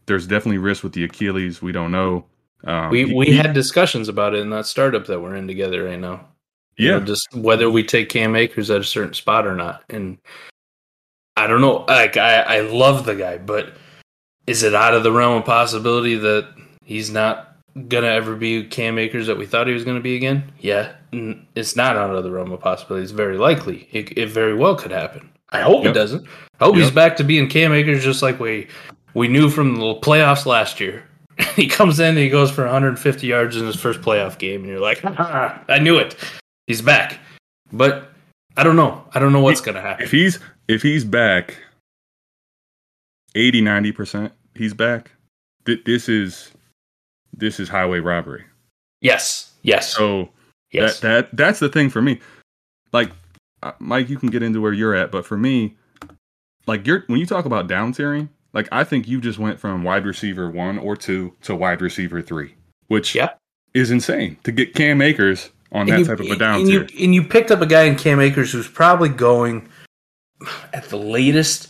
There's 0.08 0.27
definitely 0.27 0.58
risk 0.58 0.84
with 0.84 0.93
the 0.93 1.04
Achilles. 1.04 1.62
We 1.62 1.71
don't 1.71 1.91
know. 1.91 2.25
Um, 2.65 2.89
We 2.89 3.06
we 3.06 3.26
he- 3.28 3.34
had 3.38 3.54
discussions 3.54 4.08
about 4.10 4.34
it 4.36 4.39
in 4.39 4.50
that 4.52 4.65
startup 4.67 5.06
that 5.08 5.19
we're 5.21 5.36
in 5.36 5.47
together 5.47 5.86
right 5.86 6.00
now. 6.00 6.28
You 6.78 6.88
yeah, 6.91 7.00
know, 7.00 7.06
just 7.06 7.28
whether 7.36 7.69
we 7.69 7.84
take 7.84 8.10
Cam 8.10 8.36
Akers 8.36 8.69
at 8.71 8.82
a 8.82 8.84
certain 8.84 9.13
spot 9.13 9.45
or 9.45 9.56
not. 9.56 9.84
And 9.89 10.17
I 11.38 11.47
don't 11.47 11.62
know. 11.62 11.86
Like 11.88 12.17
I, 12.17 12.41
I 12.41 12.60
love 12.62 13.06
the 13.06 13.15
guy, 13.15 13.38
but 13.38 13.74
is 14.47 14.63
it 14.63 14.74
out 14.76 14.93
of 14.93 15.04
the 15.04 15.12
realm 15.12 15.38
of 15.38 15.45
possibility 15.45 16.15
that 16.15 16.47
he's 16.84 17.10
not 17.12 17.56
gonna 17.88 18.08
ever 18.08 18.36
be 18.36 18.63
Cam 18.65 18.97
Akers 19.00 19.28
that 19.28 19.38
we 19.38 19.45
thought 19.45 19.67
he 19.67 19.74
was 19.74 19.84
gonna 19.86 20.00
be 20.02 20.15
again? 20.15 20.52
Yeah, 20.60 20.93
it's 21.56 21.76
not 21.76 21.97
out 21.97 22.15
of 22.15 22.24
the 22.24 22.32
realm 22.32 22.52
of 22.52 22.60
possibility. 22.60 23.04
It's 23.04 23.12
very 23.12 23.38
likely. 23.38 23.88
It, 23.91 24.17
it 24.17 24.28
very 24.30 24.56
well 24.56 24.76
could 24.76 24.91
happen. 24.91 25.30
I 25.50 25.62
hope 25.62 25.84
Yep. 25.84 25.91
it 25.91 25.93
doesn't. 26.00 26.28
I 26.60 26.65
hope 26.65 26.76
he's 26.76 26.91
back 26.91 27.17
to 27.17 27.24
being 27.24 27.47
Cam 27.50 27.74
Akers, 27.74 28.04
just 28.04 28.21
like 28.21 28.39
we 28.39 28.67
we 29.13 29.28
knew 29.28 29.50
from 29.50 29.76
the 29.76 29.95
playoffs 29.95 30.45
last 30.45 30.80
year. 30.80 31.04
he 31.56 31.67
comes 31.67 32.00
in 32.00 32.10
and 32.10 32.17
he 32.17 32.30
goes 32.30 32.52
for 32.52 32.63
150 32.63 33.28
yards 33.28 33.58
in 33.58 33.65
his 33.65 33.76
first 33.76 34.02
playoff 34.02 34.38
game, 34.38 34.62
and 34.62 34.70
you're 34.70 34.80
like, 34.80 35.02
"Ah, 35.06 35.63
I 35.67 35.80
knew 35.80 35.98
it. 35.98 36.15
He's 36.67 36.82
back. 36.82 37.20
But 37.72 38.10
I 38.58 38.63
don't 38.63 38.76
know. 38.76 39.04
I 39.13 39.20
don't 39.20 39.32
know 39.34 39.41
what's 39.41 39.62
going 39.62 39.76
to 39.76 39.82
happen. 39.82 40.04
if 40.04 40.12
he's 40.12 40.39
if 40.67 40.82
he's 40.82 41.04
back 41.06 41.58
80 43.36 43.62
90% 43.62 44.32
he's 44.56 44.74
back 44.74 45.12
th- 45.65 45.84
this 45.86 46.10
is 46.10 46.52
this 47.36 47.60
is 47.60 47.70
highway 47.70 48.00
robbery 48.00 48.44
Yes. 49.00 49.52
Yes. 49.63 49.94
so 49.94 50.30
yes. 50.72 51.00
that 51.00 51.30
that 51.30 51.38
that's 51.38 51.60
the 51.60 51.70
thing 51.70 51.89
for 51.89 52.02
me 52.02 52.20
like 52.91 53.10
uh, 53.63 53.72
mike 53.80 54.10
you 54.10 54.17
can 54.17 54.30
get 54.30 54.44
into 54.44 54.60
where 54.62 54.74
you're 54.74 54.94
at 54.96 55.12
but 55.12 55.26
for 55.26 55.38
me 55.38 55.76
like 56.67 56.86
you're 56.86 57.04
when 57.08 57.20
you 57.20 57.26
talk 57.26 57.46
about 57.46 57.67
down 57.67 57.94
tiering 57.94 58.28
like 58.54 58.68
i 58.72 58.84
think 58.84 59.08
you 59.08 59.20
just 59.22 59.40
went 59.40 59.60
from 59.60 59.84
wide 59.84 60.06
receiver 60.06 60.50
one 60.50 60.78
or 60.78 60.96
two 60.96 61.34
to 61.42 61.56
wide 61.56 61.82
receiver 61.82 62.22
three 62.22 62.56
which 62.88 63.16
Yeah. 63.16 63.30
is 63.74 63.92
insane 63.92 64.38
to 64.44 64.52
get 64.52 64.74
cam 64.76 65.02
akers 65.02 65.50
on 65.72 65.88
that 65.88 66.00
you, 66.00 66.06
type 66.06 66.20
of 66.20 66.26
a 66.28 66.36
down 66.36 66.60
and 66.62 66.68
tier 66.70 66.88
you, 66.92 67.06
and 67.06 67.16
you 67.16 67.24
picked 67.24 67.50
up 67.52 67.62
a 67.62 67.66
guy 67.66 67.84
in 67.84 67.96
Cam 67.96 68.20
Akers 68.20 68.52
who's 68.52 68.68
probably 68.68 69.08
going 69.08 69.70
at 70.74 70.84
the 70.90 70.98
latest 70.98 71.70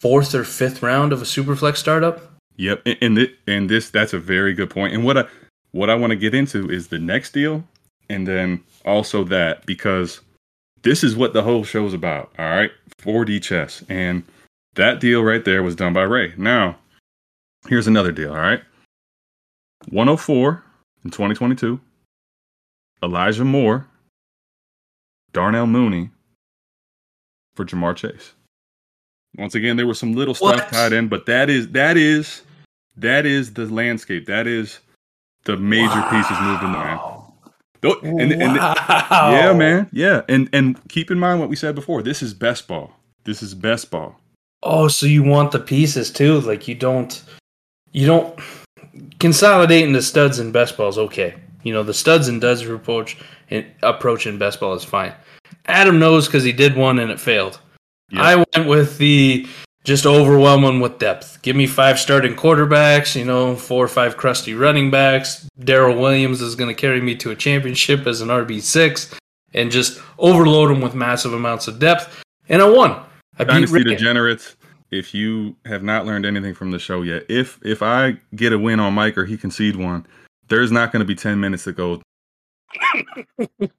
fourth 0.00 0.34
or 0.34 0.44
fifth 0.44 0.82
round 0.82 1.12
of 1.12 1.20
a 1.20 1.26
Superflex 1.26 1.76
startup. 1.76 2.32
Yep, 2.56 2.82
and 2.86 2.96
and, 3.02 3.16
thi- 3.18 3.34
and 3.46 3.68
this 3.68 3.90
that's 3.90 4.14
a 4.14 4.18
very 4.18 4.54
good 4.54 4.70
point. 4.70 4.94
And 4.94 5.04
what 5.04 5.18
I 5.18 5.24
what 5.72 5.90
I 5.90 5.94
want 5.94 6.12
to 6.12 6.16
get 6.16 6.34
into 6.34 6.70
is 6.70 6.88
the 6.88 6.98
next 6.98 7.32
deal, 7.32 7.64
and 8.08 8.26
then 8.26 8.62
also 8.86 9.24
that 9.24 9.66
because 9.66 10.20
this 10.82 11.04
is 11.04 11.14
what 11.14 11.34
the 11.34 11.42
whole 11.42 11.64
show's 11.64 11.92
about. 11.92 12.32
All 12.38 12.46
right, 12.48 12.70
4D 13.02 13.42
chess, 13.42 13.82
and 13.90 14.22
that 14.74 15.00
deal 15.00 15.22
right 15.22 15.44
there 15.44 15.62
was 15.62 15.76
done 15.76 15.92
by 15.92 16.02
Ray. 16.02 16.34
Now, 16.36 16.76
here's 17.68 17.86
another 17.86 18.12
deal. 18.12 18.30
All 18.30 18.38
right, 18.38 18.62
104 19.88 20.62
in 21.04 21.10
2022, 21.10 21.80
Elijah 23.02 23.44
Moore, 23.44 23.86
Darnell 25.32 25.66
Mooney 25.66 26.10
for 27.54 27.64
Ja'Marr 27.64 27.96
Chase. 27.96 28.32
Once 29.36 29.54
again, 29.54 29.76
there 29.76 29.86
was 29.86 29.98
some 29.98 30.14
little 30.14 30.34
stuff 30.34 30.56
What? 30.56 30.68
tied 30.68 30.92
in, 30.92 31.08
but 31.08 31.26
that 31.26 31.50
is 31.50 31.68
that 31.70 31.96
is 31.96 32.42
that 32.96 33.26
is 33.26 33.52
the 33.54 33.66
landscape. 33.66 34.26
That 34.26 34.46
is 34.46 34.78
the 35.44 35.56
major 35.56 36.02
pieces 36.10 36.36
moving 36.40 36.70
man. 36.72 36.96
Wow. 36.96 37.32
Tho- 37.80 38.00
And, 38.02 38.32
and- 38.32 38.56
wow. 38.56 39.30
yeah, 39.32 39.52
man, 39.52 39.88
yeah, 39.92 40.22
and 40.28 40.48
and 40.52 40.80
keep 40.88 41.10
in 41.10 41.18
mind 41.18 41.40
what 41.40 41.48
we 41.48 41.56
said 41.56 41.74
before. 41.74 42.02
This 42.02 42.22
is 42.22 42.32
best 42.32 42.68
ball. 42.68 42.92
This 43.24 43.42
is 43.42 43.54
best 43.54 43.90
ball. 43.90 44.18
Oh, 44.64 44.88
so 44.88 45.06
you 45.06 45.22
want 45.22 45.52
the 45.52 45.60
pieces 45.60 46.10
too? 46.10 46.40
Like 46.40 46.66
you 46.66 46.74
don't, 46.74 47.22
you 47.92 48.06
don't 48.06 48.38
consolidating 49.18 49.92
the 49.92 50.02
studs 50.02 50.38
and 50.38 50.52
best 50.52 50.76
ball 50.76 50.88
is 50.88 50.98
okay. 50.98 51.34
You 51.62 51.72
know 51.72 51.82
the 51.82 51.94
studs 51.94 52.28
and 52.28 52.40
duds 52.40 52.66
approach 52.66 53.16
and 53.50 53.66
approach 53.82 54.26
in 54.26 54.38
best 54.38 54.60
ball 54.60 54.74
is 54.74 54.84
fine. 54.84 55.14
Adam 55.66 55.98
knows 55.98 56.26
because 56.26 56.44
he 56.44 56.52
did 56.52 56.76
one 56.76 56.98
and 56.98 57.10
it 57.10 57.20
failed. 57.20 57.60
I 58.16 58.36
went 58.36 58.68
with 58.68 58.98
the 58.98 59.46
just 59.82 60.06
overwhelming 60.06 60.80
with 60.80 60.98
depth. 60.98 61.42
Give 61.42 61.56
me 61.56 61.66
five 61.66 61.98
starting 61.98 62.34
quarterbacks, 62.36 63.16
you 63.16 63.24
know, 63.24 63.56
four 63.56 63.84
or 63.84 63.88
five 63.88 64.16
crusty 64.16 64.54
running 64.54 64.90
backs. 64.90 65.48
Darrel 65.58 65.98
Williams 65.98 66.40
is 66.40 66.54
going 66.54 66.74
to 66.74 66.80
carry 66.80 67.00
me 67.00 67.16
to 67.16 67.32
a 67.32 67.36
championship 67.36 68.06
as 68.06 68.20
an 68.20 68.28
RB 68.28 68.62
six, 68.62 69.14
and 69.52 69.70
just 69.70 70.00
overload 70.18 70.70
him 70.70 70.80
with 70.80 70.94
massive 70.94 71.32
amounts 71.32 71.66
of 71.66 71.78
depth. 71.78 72.22
And 72.48 72.62
I 72.62 72.68
won. 72.68 73.02
I 73.38 73.44
Dynasty 73.44 73.78
Rickett. 73.78 73.98
degenerates. 73.98 74.56
If 74.90 75.12
you 75.14 75.56
have 75.64 75.82
not 75.82 76.06
learned 76.06 76.24
anything 76.24 76.54
from 76.54 76.70
the 76.70 76.78
show 76.78 77.02
yet, 77.02 77.24
if 77.28 77.58
if 77.64 77.82
I 77.82 78.16
get 78.36 78.52
a 78.52 78.58
win 78.58 78.78
on 78.80 78.94
Mike 78.94 79.18
or 79.18 79.24
he 79.24 79.36
concede 79.36 79.74
one, 79.76 80.06
there's 80.48 80.70
not 80.70 80.92
going 80.92 81.00
to 81.00 81.06
be 81.06 81.14
ten 81.16 81.40
minutes 81.40 81.64
to 81.64 81.72
go. 81.72 82.00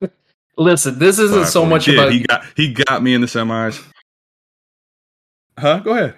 Listen, 0.57 0.99
this 0.99 1.19
isn't 1.19 1.43
five, 1.43 1.49
so 1.49 1.65
much 1.65 1.85
He 1.85 1.91
did. 1.91 1.99
about 1.99 2.11
he 2.13 2.19
got 2.23 2.45
he 2.55 2.73
got 2.73 3.03
me 3.03 3.13
in 3.13 3.21
the 3.21 3.27
semis. 3.27 3.81
Huh? 5.57 5.79
Go 5.79 5.91
ahead. 5.93 6.15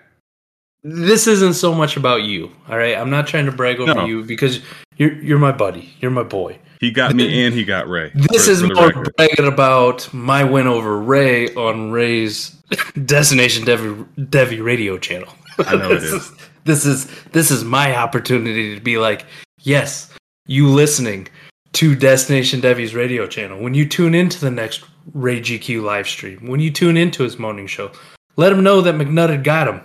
This 0.90 1.28
isn't 1.28 1.54
so 1.56 1.74
much 1.74 1.98
about 1.98 2.24
you. 2.24 2.50
All 2.70 2.78
right, 2.78 2.96
I'm 2.98 3.10
not 3.10 3.28
trying 3.28 3.46
to 3.48 3.52
brag 3.52 3.80
over 3.80 3.94
No. 3.94 4.06
you 4.06 4.24
because 4.24 4.62
you're 4.96 5.14
you're 5.22 5.40
my 5.40 5.52
buddy. 5.52 5.94
You're 6.00 6.12
my 6.12 6.24
boy. 6.24 6.60
He 6.80 6.92
got 6.92 7.14
me 7.16 7.44
and 7.46 7.54
he 7.54 7.66
got 7.66 7.90
Ray. 7.90 8.12
This 8.14 8.46
for- 8.46 8.52
is 8.52 8.62
for 8.62 8.68
more 8.74 8.88
record. 8.88 9.14
bragging 9.18 9.48
about 9.48 10.14
my 10.14 10.44
win 10.44 10.68
over 10.68 10.98
Ray 11.00 11.54
on 11.56 11.92
Ray's 11.92 12.50
Destination 13.06 13.66
Devy, 13.66 14.06
Devy 14.18 14.64
radio 14.64 14.98
channel. 14.98 15.28
I 15.60 15.76
know 15.76 15.92
it 15.92 16.00
this 16.02 16.14
is. 16.14 16.32
This 16.66 16.86
is 16.86 17.24
this 17.32 17.52
is 17.52 17.64
my 17.64 17.96
opportunity 17.98 18.76
to 18.76 18.82
be 18.82 18.98
like, 18.98 19.26
yes, 19.62 20.14
you 20.46 20.70
listening 20.70 21.28
to 21.74 21.96
Destination 21.96 22.62
Devy's 22.62 22.94
radio 22.96 23.28
channel. 23.28 23.60
When 23.60 23.74
you 23.74 23.86
tune 23.88 24.14
into 24.16 24.40
the 24.40 24.52
next 24.52 24.84
Ray 25.14 25.42
GQ 25.42 25.82
live 25.84 26.08
stream, 26.08 26.46
when 26.48 26.60
you 26.60 26.72
tune 26.72 26.96
into 26.98 27.24
his 27.24 27.38
morning 27.40 27.68
show, 27.68 27.92
let 28.36 28.52
him 28.54 28.64
know 28.64 28.82
that 28.82 28.96
McNutted 28.96 29.44
got 29.44 29.68
him. 29.68 29.82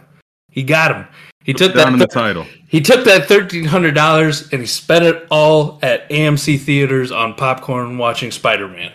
He 0.53 0.63
got 0.63 0.95
him. 0.95 1.07
He 1.45 1.53
took 1.53 1.75
down 1.75 1.95
in 1.95 1.99
the 1.99 2.07
that. 2.07 2.13
title. 2.13 2.47
He 2.69 2.81
took 2.81 3.05
that 3.05 3.27
thirteen 3.27 3.65
hundred 3.65 3.95
dollars 3.97 4.53
and 4.53 4.61
he 4.61 4.67
spent 4.67 5.05
it 5.05 5.27
all 5.31 5.81
at 5.83 6.09
AMC 6.09 6.61
theaters 6.61 7.11
on 7.11 7.35
popcorn 7.35 7.99
watching 7.99 8.31
Spider 8.31 8.69
Man. 8.69 8.93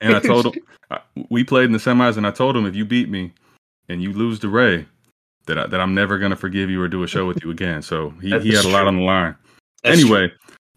And 0.00 0.16
I 0.16 0.20
told 0.20 0.46
him 0.56 0.62
we 1.28 1.44
played 1.44 1.66
in 1.66 1.72
the 1.72 1.78
semis, 1.78 2.16
and 2.16 2.26
I 2.26 2.32
told 2.32 2.56
him 2.56 2.66
if 2.66 2.74
you 2.74 2.84
beat 2.84 3.08
me 3.08 3.32
and 3.88 4.02
you 4.02 4.12
lose 4.12 4.40
to 4.40 4.48
Ray, 4.48 4.86
that 5.46 5.58
I, 5.58 5.66
that 5.68 5.80
I'm 5.80 5.94
never 5.94 6.18
gonna 6.18 6.36
forgive 6.36 6.70
you 6.70 6.82
or 6.82 6.88
do 6.88 7.02
a 7.04 7.06
show 7.06 7.26
with 7.26 7.44
you 7.44 7.50
again. 7.50 7.82
So 7.82 8.10
he, 8.20 8.30
That 8.30 8.42
he 8.42 8.52
had 8.54 8.64
a 8.64 8.68
lot 8.68 8.86
on 8.88 8.96
the 8.96 9.02
line. 9.02 9.36
anyway, 9.84 10.32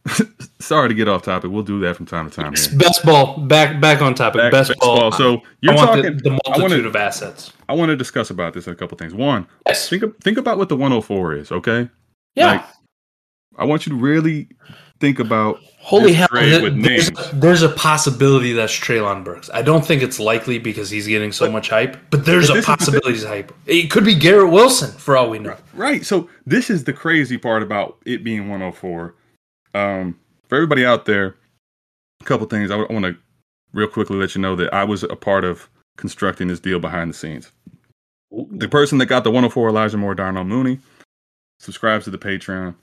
sorry 0.59 0.89
to 0.89 0.95
get 0.95 1.07
off 1.07 1.23
topic. 1.23 1.49
We'll 1.51 1.63
do 1.63 1.79
that 1.81 1.95
from 1.95 2.05
time 2.05 2.29
to 2.29 2.35
time. 2.35 2.53
Here. 2.55 2.77
Best 2.77 3.05
ball 3.05 3.37
back 3.37 3.79
back 3.79 4.01
on 4.01 4.15
topic. 4.15 4.41
Back- 4.41 4.51
best, 4.51 4.69
best 4.69 4.79
ball. 4.79 4.99
ball. 4.99 5.11
So, 5.11 5.41
you're 5.61 5.73
want 5.75 5.87
talking- 5.89 6.17
the, 6.17 6.23
the 6.23 6.29
I 6.45 6.49
multitude 6.57 6.71
wanna- 6.85 6.87
of 6.89 6.95
assets. 6.95 7.53
I 7.69 7.73
want 7.73 7.89
to 7.89 7.95
discuss 7.95 8.29
about 8.29 8.53
this 8.53 8.67
in 8.67 8.73
a 8.73 8.75
couple 8.75 8.97
things. 8.97 9.13
One, 9.13 9.47
Yes. 9.65 9.87
think 9.89 10.03
think 10.21 10.37
about 10.37 10.57
what 10.57 10.69
the 10.69 10.75
104 10.75 11.35
is. 11.35 11.51
Okay, 11.51 11.89
Yeah. 12.35 12.47
like, 12.47 12.65
I 13.57 13.65
want 13.65 13.85
you 13.85 13.91
to 13.93 13.97
really 13.97 14.49
think 14.99 15.19
about 15.19 15.59
Holy 15.79 16.13
hell! 16.13 16.27
trade 16.29 16.51
there- 16.51 16.61
with 16.63 16.81
there's, 16.83 17.11
names. 17.11 17.31
there's 17.33 17.61
a 17.61 17.69
possibility 17.69 18.51
that's 18.53 18.73
Treylon 18.73 19.23
Burks. 19.23 19.49
I 19.53 19.61
don't 19.61 19.85
think 19.85 20.01
it's 20.01 20.19
likely 20.19 20.57
because 20.59 20.89
he's 20.89 21.07
getting 21.07 21.31
so 21.31 21.49
much 21.51 21.69
hype, 21.69 21.97
but 22.09 22.25
there's 22.25 22.47
But 22.47 22.57
a 22.57 22.61
the 22.61 22.65
possibility 22.65 23.11
he's 23.13 23.23
hype. 23.25 23.53
It 23.65 23.89
could 23.91 24.03
be 24.05 24.15
Garrett 24.15 24.49
Wilson 24.51 24.91
for 24.97 25.15
all 25.17 25.29
we 25.29 25.39
know. 25.39 25.55
Right. 25.73 26.05
So 26.05 26.29
this 26.45 26.69
is 26.69 26.83
the 26.85 26.93
crazy 26.93 27.37
part 27.37 27.63
about 27.63 27.97
it 28.05 28.23
being 28.23 28.49
104. 28.49 29.13
Um, 29.73 30.19
for 30.47 30.55
everybody 30.55 30.85
out 30.85 31.05
there, 31.05 31.35
a 32.21 32.25
couple 32.25 32.47
things 32.47 32.71
I 32.71 32.77
want 32.77 33.05
to 33.05 33.15
real 33.73 33.87
quickly 33.87 34.17
let 34.17 34.35
you 34.35 34.41
know 34.41 34.55
that 34.55 34.73
I 34.73 34.83
was 34.83 35.03
a 35.03 35.15
part 35.15 35.43
of 35.43 35.69
constructing 35.97 36.47
this 36.47 36.59
deal 36.59 36.79
behind 36.79 37.09
the 37.09 37.15
scenes. 37.15 37.51
The 38.31 38.67
person 38.67 38.97
that 38.99 39.07
got 39.07 39.23
the 39.23 39.31
104 39.31 39.69
Elijah 39.69 39.97
Moore 39.97 40.15
Darnell 40.15 40.43
Mooney 40.43 40.79
subscribes 41.59 42.05
to 42.05 42.11
the 42.11 42.17
Patreon, 42.17 42.75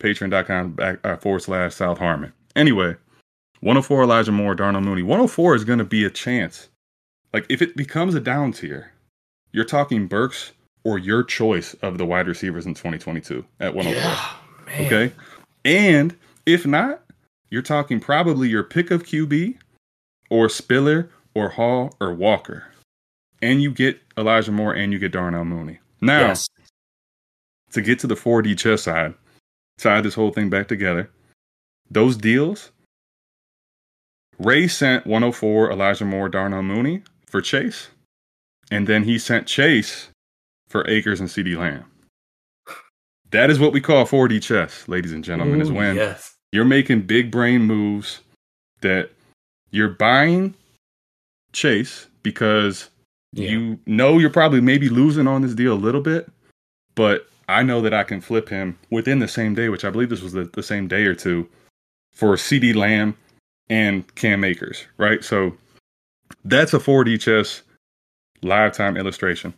patreon.com 0.00 0.72
back, 0.72 1.04
uh, 1.04 1.16
forward 1.16 1.40
slash 1.40 1.74
South 1.74 1.98
Harmon. 1.98 2.32
Anyway, 2.54 2.96
104 3.60 4.02
Elijah 4.02 4.32
Moore 4.32 4.54
Darnell 4.54 4.80
Mooney. 4.80 5.02
104 5.02 5.54
is 5.54 5.64
going 5.64 5.78
to 5.78 5.84
be 5.84 6.04
a 6.04 6.10
chance. 6.10 6.68
Like 7.32 7.46
if 7.48 7.62
it 7.62 7.76
becomes 7.76 8.14
a 8.14 8.20
down 8.20 8.52
tier, 8.52 8.92
you're 9.52 9.64
talking 9.64 10.06
Burks 10.06 10.52
or 10.84 10.98
your 10.98 11.22
choice 11.22 11.74
of 11.74 11.98
the 11.98 12.06
wide 12.06 12.28
receivers 12.28 12.66
in 12.66 12.74
2022 12.74 13.44
at 13.60 13.74
104. 13.74 14.02
Yeah, 14.02 14.34
man. 14.66 14.86
Okay. 14.86 15.14
And 15.64 16.16
if 16.46 16.66
not, 16.66 17.02
you're 17.50 17.62
talking 17.62 18.00
probably 18.00 18.48
your 18.48 18.62
pick 18.64 18.90
of 18.90 19.04
QB 19.04 19.56
or 20.30 20.48
Spiller 20.48 21.10
or 21.34 21.50
Hall 21.50 21.94
or 22.00 22.14
Walker. 22.14 22.64
And 23.42 23.62
you 23.62 23.70
get 23.70 24.00
Elijah 24.16 24.52
Moore 24.52 24.74
and 24.74 24.92
you 24.92 24.98
get 24.98 25.12
Darnell 25.12 25.44
Mooney. 25.44 25.78
Now, 26.00 26.28
Yes. 26.28 26.48
to 27.72 27.82
get 27.82 27.98
to 28.00 28.06
the 28.06 28.14
4D 28.16 28.54
chess 28.56 28.82
side, 28.84 29.14
tie 29.78 30.00
this 30.00 30.14
whole 30.14 30.32
thing 30.32 30.48
back 30.48 30.68
together, 30.68 31.10
those 31.90 32.16
deals, 32.16 32.72
Ray 34.38 34.68
sent 34.68 35.06
104 35.06 35.70
Elijah 35.70 36.04
Moore, 36.04 36.28
Darnell 36.28 36.62
Mooney 36.62 37.02
for 37.26 37.40
Chase. 37.40 37.88
And 38.70 38.86
then 38.86 39.04
he 39.04 39.18
sent 39.18 39.46
Chase 39.46 40.08
for 40.68 40.88
Akers 40.88 41.20
and 41.20 41.28
CeeDee 41.28 41.56
Lamb. 41.56 41.84
That 43.30 43.50
is 43.50 43.58
what 43.58 43.72
we 43.72 43.80
call 43.80 44.04
4D 44.06 44.42
chess, 44.42 44.88
ladies 44.88 45.12
and 45.12 45.22
gentlemen, 45.24 45.60
is 45.60 45.70
Ooh, 45.70 45.74
when 45.74 45.96
yes. 45.96 46.35
You're 46.56 46.64
making 46.64 47.02
big 47.02 47.30
brain 47.30 47.60
moves 47.64 48.20
that 48.80 49.10
you're 49.72 49.90
buying 49.90 50.54
Chase 51.52 52.06
because 52.22 52.88
Yeah. 53.34 53.50
you 53.50 53.78
know 53.84 54.16
you're 54.16 54.30
probably 54.30 54.62
maybe 54.62 54.88
losing 54.88 55.26
on 55.26 55.42
this 55.42 55.54
deal 55.54 55.74
a 55.74 55.84
little 55.86 56.00
bit, 56.00 56.32
but 56.94 57.28
I 57.46 57.62
know 57.62 57.82
that 57.82 57.92
I 57.92 58.04
can 58.04 58.22
flip 58.22 58.48
him 58.48 58.78
within 58.90 59.18
the 59.18 59.28
same 59.28 59.54
day, 59.54 59.68
which 59.68 59.84
I 59.84 59.90
believe 59.90 60.08
this 60.08 60.22
was 60.22 60.32
the, 60.32 60.44
the 60.44 60.62
same 60.62 60.88
day 60.88 61.04
or 61.04 61.14
two, 61.14 61.46
for 62.14 62.34
CeeDee 62.36 62.74
Lamb 62.74 63.14
and 63.68 64.14
Cam 64.14 64.42
Akers, 64.42 64.86
right? 64.96 65.22
So 65.22 65.54
that's 66.46 66.72
a 66.72 66.78
4D 66.78 67.20
chess 67.20 67.60
live 68.40 68.72
time 68.72 68.96
illustration. 68.96 69.52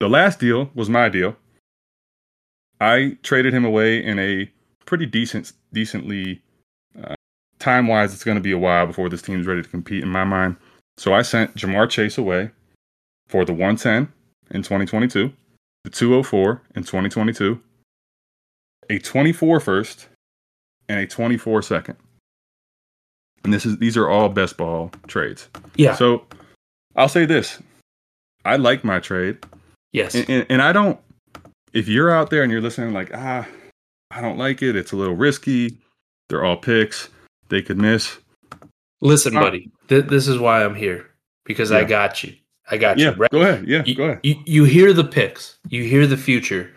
The 0.00 0.08
last 0.08 0.40
deal 0.40 0.68
was 0.74 0.90
my 0.90 1.08
deal. 1.08 1.36
I 2.80 3.18
traded 3.22 3.54
him 3.54 3.64
away 3.64 4.04
in 4.04 4.18
a 4.18 4.50
pretty 4.86 5.06
decent, 5.06 5.52
decently 5.72 6.40
uh, 7.02 7.14
time 7.58 7.86
wise. 7.86 8.12
It's 8.12 8.24
going 8.24 8.36
to 8.36 8.42
be 8.42 8.52
a 8.52 8.58
while 8.58 8.86
before 8.86 9.08
this 9.08 9.22
team's 9.22 9.46
ready 9.46 9.62
to 9.62 9.68
compete 9.68 10.02
in 10.02 10.08
my 10.08 10.24
mind. 10.24 10.56
So 10.96 11.14
I 11.14 11.22
sent 11.22 11.54
Ja'Marr 11.54 11.88
Chase 11.88 12.18
away 12.18 12.50
for 13.28 13.44
the 13.44 13.52
110 13.52 14.12
in 14.50 14.62
2022, 14.62 15.32
the 15.84 15.90
204 15.90 16.62
in 16.74 16.82
2022, 16.82 17.60
a 18.90 18.98
24 18.98 19.60
first, 19.60 20.08
and 20.88 20.98
a 20.98 21.06
24 21.06 21.62
second. 21.62 21.96
And 23.44 23.54
this 23.54 23.64
is 23.64 23.78
these 23.78 23.96
are 23.96 24.08
all 24.08 24.28
best 24.28 24.56
ball 24.56 24.90
trades. 25.06 25.48
Yeah. 25.76 25.94
So 25.94 26.26
I'll 26.96 27.08
say 27.08 27.24
this: 27.24 27.62
I 28.44 28.56
like 28.56 28.84
my 28.84 29.00
trade, 29.00 29.38
yes. 29.92 30.14
and, 30.14 30.28
and, 30.28 30.46
and 30.50 30.62
I 30.62 30.72
don't. 30.72 31.00
If 31.72 31.88
you're 31.88 32.10
out 32.10 32.30
there 32.30 32.42
and 32.42 32.52
you're 32.52 32.60
listening, 32.60 32.92
like 32.92 33.10
ah, 33.14 33.46
I 34.10 34.20
don't 34.20 34.38
like 34.38 34.62
it. 34.62 34.76
It's 34.76 34.92
a 34.92 34.96
little 34.96 35.16
risky. 35.16 35.78
They're 36.28 36.44
all 36.44 36.56
picks. 36.56 37.08
They 37.48 37.62
could 37.62 37.78
miss. 37.78 38.18
Listen, 39.00 39.36
Uh, 39.36 39.40
buddy. 39.40 39.70
Th- 39.88 40.04
this 40.04 40.28
is 40.28 40.38
why 40.38 40.64
I'm 40.64 40.74
here 40.74 41.06
because 41.44 41.72
I 41.72 41.84
got 41.84 42.22
you. 42.22 42.34
I 42.70 42.76
got 42.76 42.98
Yeah, 42.98 43.10
you. 43.10 43.16
Right? 43.16 43.30
go 43.30 43.40
ahead. 43.42 43.66
Yeah, 43.66 43.82
you, 43.84 43.94
go 43.94 44.04
ahead. 44.04 44.20
You, 44.22 44.36
you 44.46 44.64
hear 44.64 44.92
the 44.92 45.04
picks, 45.04 45.58
you 45.68 45.82
hear 45.84 46.06
the 46.06 46.16
future, 46.16 46.70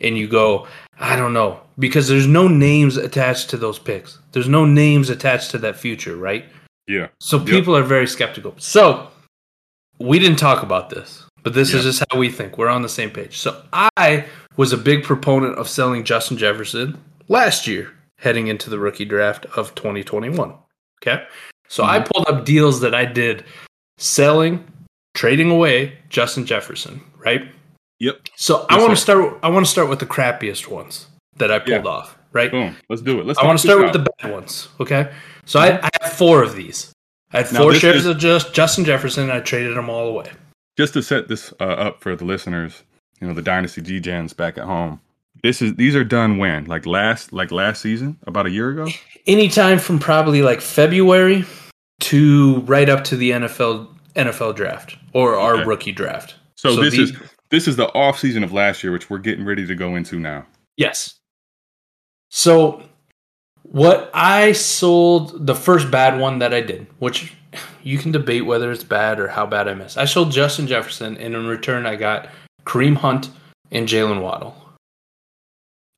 and 0.00 0.18
you 0.18 0.28
go, 0.28 0.66
I 1.00 1.16
don't 1.16 1.32
know, 1.32 1.60
because 1.78 2.08
there's 2.08 2.26
no 2.26 2.48
names 2.48 2.96
attached 2.96 3.48
to 3.50 3.56
those 3.56 3.78
picks. 3.78 4.18
There's 4.32 4.48
no 4.48 4.66
names 4.66 5.08
attached 5.08 5.50
to 5.52 5.58
that 5.58 5.76
future, 5.76 6.16
right? 6.16 6.44
Yeah, 6.86 7.08
So 7.20 7.38
people 7.38 7.76
are 7.76 7.82
very 7.82 8.06
skeptical. 8.06 8.54
So 8.58 9.08
we 9.98 10.18
didn't 10.18 10.38
talk 10.38 10.62
about 10.62 10.88
this, 10.90 11.24
but 11.42 11.52
this 11.54 11.72
is 11.74 11.84
just 11.84 12.02
how 12.10 12.18
we 12.18 12.30
think. 12.30 12.56
We're 12.58 12.68
on 12.68 12.82
the 12.82 12.88
same 12.88 13.10
page. 13.10 13.38
So 13.38 13.62
I 13.72 14.24
was 14.58 14.72
a 14.74 14.76
big 14.76 15.02
proponent 15.04 15.56
of 15.56 15.68
selling 15.68 16.04
Justin 16.04 16.36
Jefferson 16.36 16.98
last 17.28 17.66
year, 17.66 17.90
heading 18.18 18.48
into 18.48 18.68
the 18.68 18.78
rookie 18.78 19.06
draft 19.06 19.46
of 19.56 19.74
2021. 19.74 20.52
Okay. 21.02 21.24
So 21.68 21.84
I 21.84 22.00
pulled 22.00 22.26
up 22.28 22.44
deals 22.44 22.80
that 22.80 22.94
I 22.94 23.04
did 23.06 23.44
selling, 23.98 24.66
trading 25.14 25.50
away 25.50 25.98
Justin 26.08 26.44
Jefferson, 26.46 27.00
right? 27.18 27.42
Yep. 28.00 28.16
So 28.36 28.66
I 28.68 28.78
want 28.78 28.90
to 28.90 28.96
start 28.96 29.38
I 29.42 29.48
want 29.48 29.64
to 29.66 29.70
start 29.70 29.88
with 29.88 29.98
the 29.98 30.06
crappiest 30.06 30.68
ones 30.68 31.06
that 31.36 31.50
I 31.50 31.58
pulled 31.58 31.84
Yeah. 31.84 31.90
off, 31.90 32.18
right? 32.32 32.50
Boom. 32.50 32.76
Let's 32.88 33.02
do 33.02 33.20
it. 33.20 33.26
Let's. 33.26 33.38
I 33.38 33.44
want 33.46 33.58
to 33.58 33.66
start 33.66 33.80
with 33.82 33.92
the 33.92 34.06
bad 34.20 34.32
ones. 34.32 34.68
Okay. 34.80 35.12
So 35.44 35.60
I, 35.60 35.78
I 35.82 35.88
have 36.02 36.12
four 36.12 36.42
of 36.42 36.54
these. 36.56 36.92
I 37.32 37.38
had 37.42 37.52
Now, 37.52 37.60
four 37.62 37.74
shares 37.74 37.96
is- 38.00 38.06
of 38.06 38.18
just 38.18 38.54
Justin 38.54 38.84
Jefferson. 38.84 39.24
And 39.24 39.32
I 39.32 39.40
traded 39.40 39.76
them 39.76 39.88
all 39.90 40.08
away. 40.08 40.30
just 40.76 40.94
to 40.94 41.02
set 41.02 41.28
this 41.28 41.52
uh, 41.60 41.64
up 41.64 42.00
for 42.02 42.14
the 42.16 42.24
listeners. 42.24 42.82
You 43.20 43.26
know, 43.28 43.34
the 43.34 43.42
Dynasty 43.42 44.00
Gens 44.00 44.32
back 44.32 44.58
at 44.58 44.64
home. 44.64 45.00
This 45.42 45.62
is 45.62 45.74
these 45.76 45.94
are 45.94 46.04
done 46.04 46.38
when 46.38 46.64
like 46.66 46.84
last 46.86 47.32
like 47.32 47.50
last 47.52 47.80
season 47.82 48.16
about 48.26 48.46
a 48.46 48.50
year 48.50 48.70
ago. 48.70 48.88
Anytime 49.26 49.78
from 49.78 49.98
probably 49.98 50.42
like 50.42 50.60
February 50.60 51.44
to 52.00 52.60
right 52.60 52.88
up 52.88 53.04
to 53.04 53.16
the 53.16 53.30
NFL 53.32 53.88
NFL 54.16 54.56
draft 54.56 54.96
or 55.12 55.36
our 55.36 55.54
Okay. 55.56 55.64
rookie 55.64 55.92
draft. 55.92 56.34
So, 56.56 56.74
this 56.76 56.94
these- 56.94 57.10
is 57.10 57.16
this 57.50 57.68
is 57.68 57.76
the 57.76 57.86
off 57.94 58.18
season 58.18 58.42
of 58.44 58.52
last 58.52 58.82
year, 58.82 58.92
which 58.92 59.08
we're 59.08 59.18
getting 59.18 59.44
ready 59.44 59.66
to 59.66 59.74
go 59.74 59.94
into 59.96 60.18
now. 60.18 60.44
Yes. 60.76 61.14
So 62.30 62.82
what 63.62 64.10
I 64.12 64.52
sold 64.52 65.46
the 65.46 65.54
first 65.54 65.90
bad 65.90 66.18
one 66.20 66.40
that 66.40 66.52
I 66.52 66.60
did, 66.60 66.86
which 66.98 67.32
you 67.82 67.98
can 67.98 68.12
debate 68.12 68.44
whether 68.44 68.70
it's 68.72 68.84
bad 68.84 69.18
or 69.20 69.28
how 69.28 69.46
bad 69.46 69.68
I 69.68 69.74
missed. 69.74 69.96
I 69.96 70.04
sold 70.04 70.30
Justin 70.32 70.66
Jefferson, 70.66 71.16
and 71.16 71.34
in 71.34 71.46
return, 71.46 71.86
I 71.86 71.96
got 71.96 72.28
Kareem 72.68 72.96
Hunt 72.96 73.30
and 73.70 73.88
Jaylen 73.88 74.20
Waddle. 74.20 74.54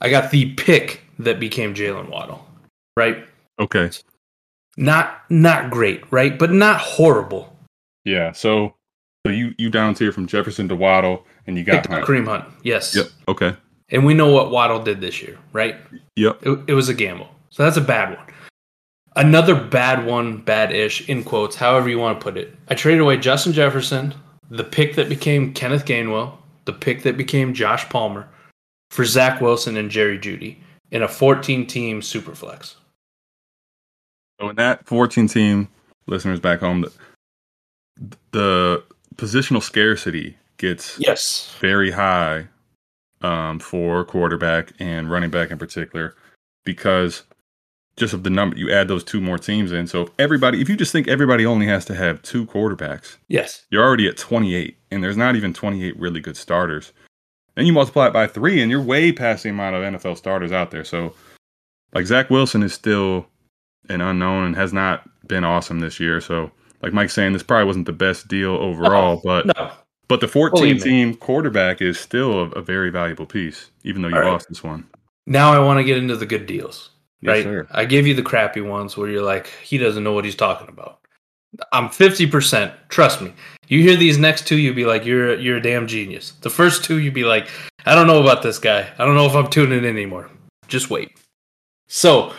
I 0.01 0.09
got 0.09 0.31
the 0.31 0.55
pick 0.55 1.03
that 1.19 1.41
became 1.41 1.75
Jaylen 1.75 2.09
Waddle, 2.09 2.47
right? 2.97 3.27
Okay. 3.59 3.91
Not 4.77 5.23
not 5.29 5.71
great, 5.71 6.11
right? 6.13 6.39
But 6.39 6.53
not 6.53 6.81
horrible. 6.81 7.55
Yeah. 8.05 8.33
So 8.33 8.75
so 9.27 9.33
you 9.33 9.53
you 9.59 9.69
down 9.69 9.95
tier 9.95 10.13
from 10.13 10.27
Jefferson 10.27 10.69
to 10.69 10.77
Waddle, 10.77 11.27
and 11.47 11.59
you 11.59 11.65
got 11.65 11.87
Hunt. 11.87 12.07
Kareem 12.07 12.27
Hunt, 12.27 12.45
yes. 12.63 12.95
Yep. 12.95 13.07
Okay. 13.29 13.57
And 13.91 14.07
we 14.07 14.15
know 14.15 14.31
what 14.33 14.53
Waddle 14.53 14.81
did 14.81 15.01
this 15.01 15.21
year, 15.21 15.37
right? 15.53 15.77
Yep. 16.15 16.47
It, 16.47 16.61
it 16.69 16.75
was 16.75 16.89
a 16.89 16.95
gamble. 16.95 17.29
So 17.51 17.65
that's 17.65 17.77
a 17.77 17.83
bad 17.83 18.17
one. 18.17 18.27
Another 19.17 19.57
bad 19.57 20.07
one, 20.07 20.39
bad 20.39 20.71
ish, 20.71 21.09
in 21.09 21.25
quotes, 21.25 21.57
however 21.57 21.89
you 21.89 21.99
want 21.99 22.21
to 22.21 22.23
put 22.23 22.37
it. 22.37 22.55
I 22.69 22.77
traded 22.77 23.01
away 23.01 23.17
Justin 23.17 23.53
Jefferson, 23.53 24.15
the 24.49 24.63
pick 24.63 24.95
that 24.95 25.09
became 25.09 25.53
Kenneth 25.53 25.85
Gainwell, 25.85 26.40
the 26.71 26.79
pick 26.79 27.03
that 27.03 27.17
became 27.17 27.53
Josh 27.53 27.89
Palmer, 27.89 28.29
for 28.91 29.05
Zach 29.05 29.41
Wilson 29.41 29.77
and 29.77 29.91
Jerry 29.91 30.19
Jeudy 30.19 30.59
in 30.91 31.03
a 31.03 31.09
14 31.09 31.67
team 31.67 32.01
superflex. 32.01 32.75
So 34.41 34.51
in 34.51 34.57
that 34.57 34.87
14 34.87 35.27
team, 35.29 35.69
listeners 36.07 36.41
back 36.41 36.61
home, 36.61 36.83
the, 36.83 36.93
the 38.31 38.85
positional 39.17 39.63
scarcity 39.63 40.37
gets 40.59 40.99
Yes. 40.99 41.55
very 41.61 41.91
high 41.91 42.47
um, 43.21 43.59
for 43.59 44.05
quarterback 44.05 44.73
and 44.79 45.11
running 45.11 45.31
back 45.31 45.51
in 45.51 45.59
particular 45.59 46.15
because 46.65 47.25
just 47.97 48.15
of 48.15 48.23
the 48.23 48.31
number 48.31 48.57
you 48.57 48.71
add 48.71 48.89
those 48.89 49.05
two 49.05 49.21
more 49.21 49.39
teams 49.39 49.73
in. 49.73 49.87
So 49.87 50.03
if 50.03 50.09
everybody, 50.19 50.61
if 50.61 50.69
you 50.69 50.77
just 50.77 50.93
think 50.93 51.09
everybody 51.09 51.45
only 51.45 51.67
has 51.67 51.85
to 51.87 51.95
have 51.95 52.23
two 52.23 52.47
quarterbacks, 52.47 53.17
Yes. 53.29 53.67
you're 53.71 53.85
already 53.85 54.09
at 54.09 54.17
28, 54.17 54.77
and 54.91 55.03
there's 55.05 55.17
not 55.17 55.37
even 55.37 55.53
28 55.53 55.99
really 55.99 56.21
good 56.21 56.37
starters. 56.37 56.93
Then 57.57 57.67
you 57.67 57.73
multiply 57.73 58.07
it 58.07 58.13
by 58.13 58.27
three, 58.27 58.63
and 58.63 58.71
you're 58.71 58.81
way 58.83 59.13
past 59.13 59.43
the 59.43 59.51
amount 59.51 59.77
of 59.77 59.83
NFL 59.83 60.17
starters 60.17 60.53
out 60.53 60.71
there. 60.71 60.85
So, 60.85 61.15
like 61.93 62.07
Zach 62.07 62.31
Wilson 62.31 62.63
is 62.63 62.73
still 62.73 63.27
an 63.89 64.01
unknown 64.01 64.47
and 64.47 64.57
has 64.57 64.73
not 64.73 65.09
been 65.27 65.45
awesome 65.45 65.81
this 65.81 65.99
year. 66.01 66.21
So, 66.21 66.51
like 66.81 66.93
Mike's 66.93 67.13
saying, 67.13 67.33
this 67.33 67.43
probably 67.43 67.67
wasn't 67.67 67.87
the 67.87 67.93
best 67.93 68.29
deal 68.29 68.53
overall, 68.53 69.17
no, 69.17 69.21
but 69.25 69.47
no. 69.59 69.71
but 70.09 70.21
the 70.21 70.29
14 70.29 70.79
team 70.79 71.15
quarterback 71.17 71.83
is 71.83 71.99
still 71.99 72.41
a, 72.41 72.45
a, 72.51 72.63
very 72.63 72.89
valuable 72.91 73.27
piece, 73.27 73.71
even 73.85 74.01
though 74.01 74.09
you 74.09 74.17
All 74.17 74.23
lost 74.23 74.45
right. 74.45 74.49
this 74.49 74.63
one. 74.65 74.89
Now 75.27 75.53
I 75.53 75.59
want 75.59 75.79
to 75.79 75.85
get 75.85 75.99
into 75.99 76.17
the 76.17 76.27
good 76.27 76.47
deals. 76.47 76.91
Right? 77.23 77.45
Yes, 77.45 77.67
I 77.71 77.85
give 77.85 78.07
you 78.07 78.15
the 78.15 78.23
crappy 78.23 78.61
ones 78.61 78.97
where 78.97 79.11
you're 79.11 79.23
like, 79.23 79.49
he 79.63 79.79
doesn't 79.79 80.03
know 80.03 80.13
what 80.13 80.25
he's 80.25 80.35
talking 80.35 80.69
about. 80.69 81.01
I'm 81.73 81.89
50%. 81.89 82.73
Trust 82.89 83.21
me. 83.21 83.33
You 83.69 83.83
hear 83.83 83.97
these 83.97 84.19
next 84.19 84.47
two, 84.47 84.57
you'd 84.57 84.77
be 84.77 84.85
like, 84.85 85.05
you're 85.05 85.39
you're 85.39 85.59
a 85.59 85.63
damn 85.63 85.87
genius. 85.87 86.33
The 86.41 86.51
first 86.51 86.85
two, 86.85 86.99
you'd 86.99 87.15
be 87.15 87.25
like, 87.25 87.49
I 87.87 87.95
don't 87.95 88.07
know 88.07 88.21
about 88.21 88.43
this 88.43 88.59
guy. 88.59 88.89
I 88.99 89.05
don't 89.05 89.15
know 89.15 89.27
if 89.27 89.35
I'm 89.35 89.51
tuning 89.51 89.79
in 89.79 89.85
anymore. 89.85 90.31
Just 90.69 90.91
wait. 90.91 91.19
So, 91.89 92.33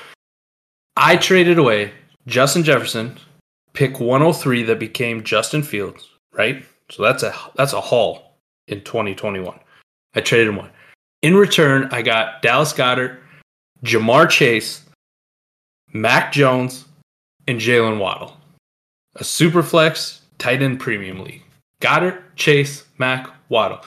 I 0.95 1.17
traded 1.17 1.57
away 1.57 1.91
Justin 2.27 2.63
Jefferson, 2.63 3.17
pick 3.73 3.99
103 3.99 4.63
that 4.63 4.79
became 4.79 5.23
Justin 5.23 5.63
Fields, 5.63 6.09
right? 6.33 6.65
So 6.89 7.03
that's 7.03 7.23
a 7.23 7.33
that's 7.55 7.73
a 7.73 7.81
haul 7.81 8.37
in 8.67 8.81
2021. 8.81 9.57
I 10.13 10.21
traded 10.21 10.49
him 10.49 10.57
one. 10.57 10.69
In 11.21 11.35
return, 11.35 11.87
I 11.91 12.01
got 12.01 12.41
Dallas 12.41 12.73
Goedert, 12.73 13.20
Ja'Marr 13.83 14.29
Chase, 14.29 14.83
Mac 15.93 16.31
Jones, 16.31 16.85
and 17.47 17.59
Jaylen 17.59 17.99
Waddle. 17.99 18.37
A 19.15 19.23
super 19.23 19.63
flex 19.63 20.21
tight 20.37 20.61
end 20.61 20.79
premium 20.79 21.23
league. 21.23 21.43
Goedert, 21.81 22.21
Chase, 22.35 22.85
Mac, 22.97 23.29
Waddle. 23.49 23.81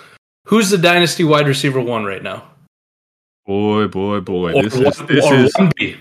Who's 0.47 0.71
the 0.71 0.79
dynasty 0.79 1.25
wide 1.25 1.49
receiver 1.49 1.81
one 1.81 2.05
right 2.05 2.23
now? 2.23 2.45
Boy, 3.47 3.87
boy, 3.89 4.21
boy. 4.21 4.53
Or 4.53 4.63
this 4.63 4.75
is 4.75 4.99
this 5.07 5.31
is 5.31 5.97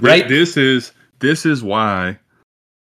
right. 0.00 0.28
This 0.28 0.56
is 0.56 0.92
this 1.18 1.44
is 1.44 1.62
why. 1.62 2.18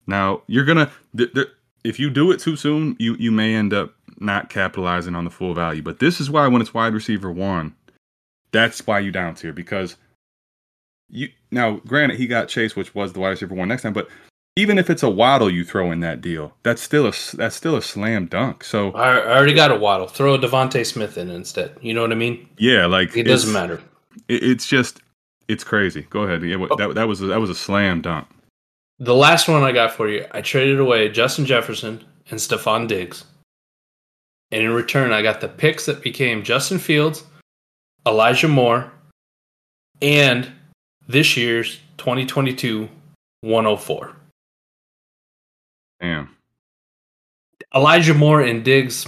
Now 0.07 0.43
you're 0.47 0.65
gonna 0.65 0.91
th- 1.17 1.33
th- 1.35 1.49
if 1.85 1.99
you 1.99 2.11
do 2.11 2.31
it 2.33 2.41
too 2.41 2.57
soon, 2.57 2.97
you 2.99 3.15
you 3.17 3.31
may 3.31 3.55
end 3.55 3.73
up 3.73 3.95
not 4.19 4.49
capitalizing 4.49 5.15
on 5.15 5.25
the 5.25 5.31
full 5.31 5.55
value. 5.55 5.83
But 5.83 5.99
this 5.99 6.21
is 6.21 6.31
why 6.31 6.47
when 6.49 6.63
it's 6.63 6.75
wide 6.75 6.95
receiver 6.95 7.31
one, 7.31 7.75
that's 8.53 8.87
why 8.87 9.01
you 9.01 9.13
down 9.13 9.35
tier 9.35 9.53
because 9.53 9.97
you 11.09 11.29
now 11.51 11.81
granted 11.87 12.19
he 12.19 12.27
got 12.27 12.49
Chase, 12.49 12.77
which 12.77 12.95
was 12.95 13.13
the 13.13 13.21
wide 13.21 13.31
receiver 13.31 13.55
one 13.55 13.69
next 13.69 13.83
time, 13.83 13.93
but 13.93 14.09
even 14.57 14.79
if 14.79 14.89
it's 14.89 15.03
a 15.03 15.11
waddle 15.11 15.51
you 15.51 15.65
throw 15.65 15.93
in 15.93 16.01
that 16.01 16.23
deal, 16.23 16.55
that's 16.63 16.81
still 16.81 17.07
a 17.07 17.13
that's 17.35 17.55
still 17.55 17.77
a 17.77 17.83
slam 17.83 18.27
dunk. 18.27 18.65
So 18.65 18.91
I, 18.93 19.37
already 19.37 19.53
got 19.53 19.71
a 19.71 19.77
waddle. 19.77 20.07
Throw 20.07 20.35
a 20.35 20.39
DeVonta 20.39 20.85
Smith 20.85 21.19
in 21.19 21.31
instead. 21.31 21.77
You 21.83 21.93
know 21.93 22.01
what 22.01 22.13
I 22.13 22.17
mean? 22.17 22.49
Yeah, 22.57 22.87
like 22.87 23.15
it 23.17 23.25
doesn't 23.25 23.53
matter. 23.53 23.83
It, 24.29 24.43
it's 24.43 24.67
just 24.67 25.01
it's 25.47 25.63
crazy. 25.63 26.07
Go 26.09 26.23
ahead. 26.23 26.43
Yeah, 26.43 26.57
that 26.79 26.95
that 26.95 27.07
was 27.07 27.21
a, 27.21 27.27
that 27.27 27.41
was 27.41 27.51
a 27.51 27.55
slam 27.55 28.01
dunk. 28.01 28.27
The 28.99 29.15
last 29.15 29.47
one 29.47 29.63
I 29.63 29.73
got 29.73 29.93
for 29.93 30.09
you, 30.09 30.25
I 30.31 30.41
traded 30.41 30.81
away 30.81 31.11
Justin 31.11 31.45
Jefferson 31.45 32.03
and 32.31 32.41
Stefon 32.41 32.89
Diggs, 32.89 33.25
and 34.51 34.63
in 34.63 34.73
return, 34.73 35.13
I 35.13 35.21
got 35.21 35.43
the 35.43 35.49
picks 35.49 35.85
that 35.85 36.03
became 36.03 36.43
Justin 36.43 36.79
Fields, 36.79 37.25
Elijah 38.07 38.49
Moore, 38.49 38.91
and 40.01 40.51
this 41.07 41.37
year's 41.37 41.81
2022 41.99 42.89
104. 43.43 44.17
Damn. 46.01 46.37
Elijah 47.75 48.15
Moore 48.15 48.43
and 48.43 48.65
Diggs, 48.65 49.07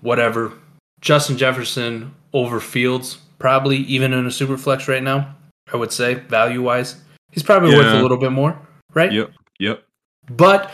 whatever. 0.00 0.52
Justin 1.00 1.36
Jefferson 1.36 2.14
over 2.32 2.60
Fields, 2.60 3.18
probably 3.38 3.78
even 3.78 4.12
in 4.12 4.26
a 4.26 4.30
super 4.30 4.56
flex 4.56 4.88
right 4.88 5.02
now. 5.02 5.34
I 5.72 5.76
would 5.76 5.92
say 5.92 6.14
value 6.14 6.62
wise, 6.62 6.96
he's 7.32 7.42
probably 7.42 7.70
yeah. 7.70 7.78
worth 7.78 7.94
a 7.94 8.02
little 8.02 8.16
bit 8.16 8.32
more, 8.32 8.58
right? 8.92 9.12
Yep. 9.12 9.32
Yep. 9.58 9.84
But 10.30 10.70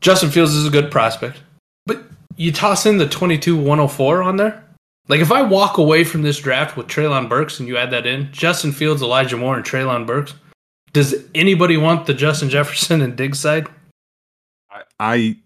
Justin 0.00 0.30
Fields 0.30 0.54
is 0.54 0.66
a 0.66 0.70
good 0.70 0.90
prospect. 0.90 1.42
But 1.86 2.04
you 2.36 2.52
toss 2.52 2.86
in 2.86 2.98
the 2.98 3.08
22 3.08 3.56
104 3.56 4.22
on 4.22 4.36
there. 4.36 4.63
Like 5.08 5.20
if 5.20 5.30
I 5.30 5.42
walk 5.42 5.78
away 5.78 6.04
from 6.04 6.22
this 6.22 6.38
draft 6.38 6.76
with 6.76 6.86
Treylon 6.86 7.28
Burks 7.28 7.60
and 7.60 7.68
you 7.68 7.76
add 7.76 7.90
that 7.90 8.06
in, 8.06 8.32
Justin 8.32 8.72
Fields, 8.72 9.02
Elijah 9.02 9.36
Moore, 9.36 9.56
and 9.56 9.64
Treylon 9.64 10.06
Burks, 10.06 10.34
does 10.92 11.14
anybody 11.34 11.76
want 11.76 12.06
the 12.06 12.14
Justin 12.14 12.48
Jefferson 12.48 13.02
and 13.02 13.16
Diggs 13.16 13.40
side? 13.40 13.68
I, 14.98 15.36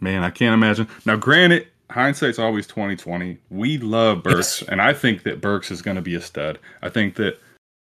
man, 0.00 0.22
I 0.22 0.30
can't 0.30 0.54
imagine. 0.54 0.88
Now, 1.06 1.16
granted, 1.16 1.68
hindsight's 1.90 2.38
always 2.38 2.66
twenty 2.66 2.96
twenty. 2.96 3.38
We 3.50 3.78
love 3.78 4.22
Burks, 4.22 4.62
and 4.62 4.82
I 4.82 4.92
think 4.92 5.22
that 5.22 5.40
Burks 5.40 5.70
is 5.70 5.80
going 5.80 5.96
to 5.96 6.02
be 6.02 6.14
a 6.14 6.20
stud. 6.20 6.58
I 6.82 6.88
think 6.88 7.14
that 7.16 7.40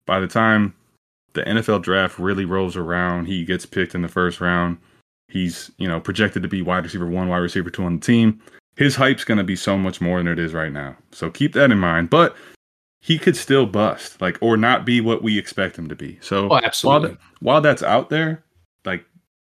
by 0.06 0.20
the 0.20 0.28
time 0.28 0.74
the 1.32 1.42
NFL 1.42 1.82
draft 1.82 2.18
really 2.18 2.44
rolls 2.44 2.76
around, 2.76 3.26
he 3.26 3.44
gets 3.44 3.66
picked 3.66 3.94
in 3.94 4.02
the 4.02 4.08
first 4.08 4.40
round. 4.40 4.78
He's 5.28 5.70
you 5.78 5.88
know 5.88 6.00
projected 6.00 6.42
to 6.42 6.48
be 6.48 6.62
wide 6.62 6.84
receiver 6.84 7.06
one, 7.06 7.28
wide 7.28 7.38
receiver 7.38 7.70
two 7.70 7.84
on 7.84 7.96
the 7.96 8.06
team. 8.06 8.40
His 8.78 8.94
hype's 8.94 9.24
going 9.24 9.38
to 9.38 9.44
be 9.44 9.56
so 9.56 9.76
much 9.76 10.00
more 10.00 10.18
than 10.18 10.28
it 10.28 10.38
is 10.38 10.54
right 10.54 10.72
now. 10.72 10.96
So 11.10 11.30
keep 11.30 11.52
that 11.54 11.72
in 11.72 11.78
mind. 11.78 12.10
But 12.10 12.36
he 13.00 13.18
could 13.18 13.36
still 13.36 13.66
bust, 13.66 14.20
like, 14.20 14.38
or 14.40 14.56
not 14.56 14.86
be 14.86 15.00
what 15.00 15.20
we 15.20 15.36
expect 15.36 15.76
him 15.76 15.88
to 15.88 15.96
be. 15.96 16.16
So 16.22 16.48
oh, 16.48 16.60
absolutely. 16.62 17.10
While, 17.10 17.18
while 17.40 17.60
that's 17.60 17.82
out 17.82 18.08
there, 18.08 18.44
like 18.84 19.04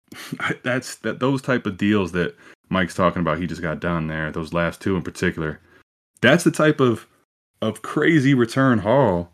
that's 0.64 0.96
that 1.00 1.20
those 1.20 1.42
type 1.42 1.66
of 1.66 1.76
deals 1.76 2.14
that 2.14 2.38
Mike's 2.70 2.96
talking 2.96 3.22
about. 3.22 3.38
He 3.38 3.48
just 3.48 3.62
got 3.62 3.82
done 3.82 4.08
there. 4.08 4.32
Those 4.32 4.54
last 4.54 4.80
two 4.80 4.96
in 4.96 5.02
particular. 5.02 5.60
That's 6.22 6.46
the 6.46 6.52
type 6.52 6.80
of 6.80 7.06
of 7.62 7.82
crazy 7.82 8.34
return 8.34 8.80
haul 8.80 9.30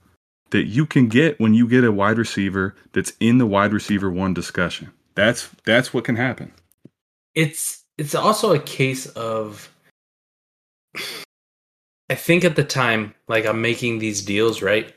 that 0.50 0.66
you 0.66 0.86
can 0.86 1.08
get 1.08 1.40
when 1.40 1.54
you 1.54 1.68
get 1.68 1.84
a 1.84 1.92
wide 1.92 2.18
receiver 2.18 2.76
that's 2.94 3.14
in 3.20 3.38
the 3.38 3.46
wide 3.46 3.74
receiver 3.74 4.10
one 4.10 4.34
discussion. 4.34 4.92
That's 5.16 5.50
that's 5.66 5.94
what 5.94 6.04
can 6.06 6.16
happen. 6.16 6.52
It's 7.36 7.84
it's 7.98 8.16
also 8.16 8.54
a 8.54 8.60
case 8.60 9.06
of 9.08 9.73
I 12.10 12.16
think 12.16 12.44
at 12.44 12.56
the 12.56 12.64
time, 12.64 13.16
like 13.28 13.46
I'm 13.46 13.62
making 13.62 14.00
these 14.00 14.22
deals, 14.22 14.62
right? 14.62 14.94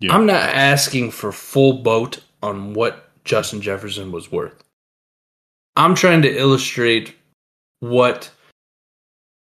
Yeah. 0.00 0.14
I'm 0.14 0.26
not 0.26 0.42
asking 0.42 1.10
for 1.10 1.32
full 1.32 1.82
boat 1.82 2.20
on 2.42 2.74
what 2.74 3.10
Justin 3.24 3.60
Jefferson 3.60 4.12
was 4.12 4.30
worth. 4.30 4.62
I'm 5.76 5.94
trying 5.94 6.22
to 6.22 6.38
illustrate 6.38 7.14
what 7.80 8.30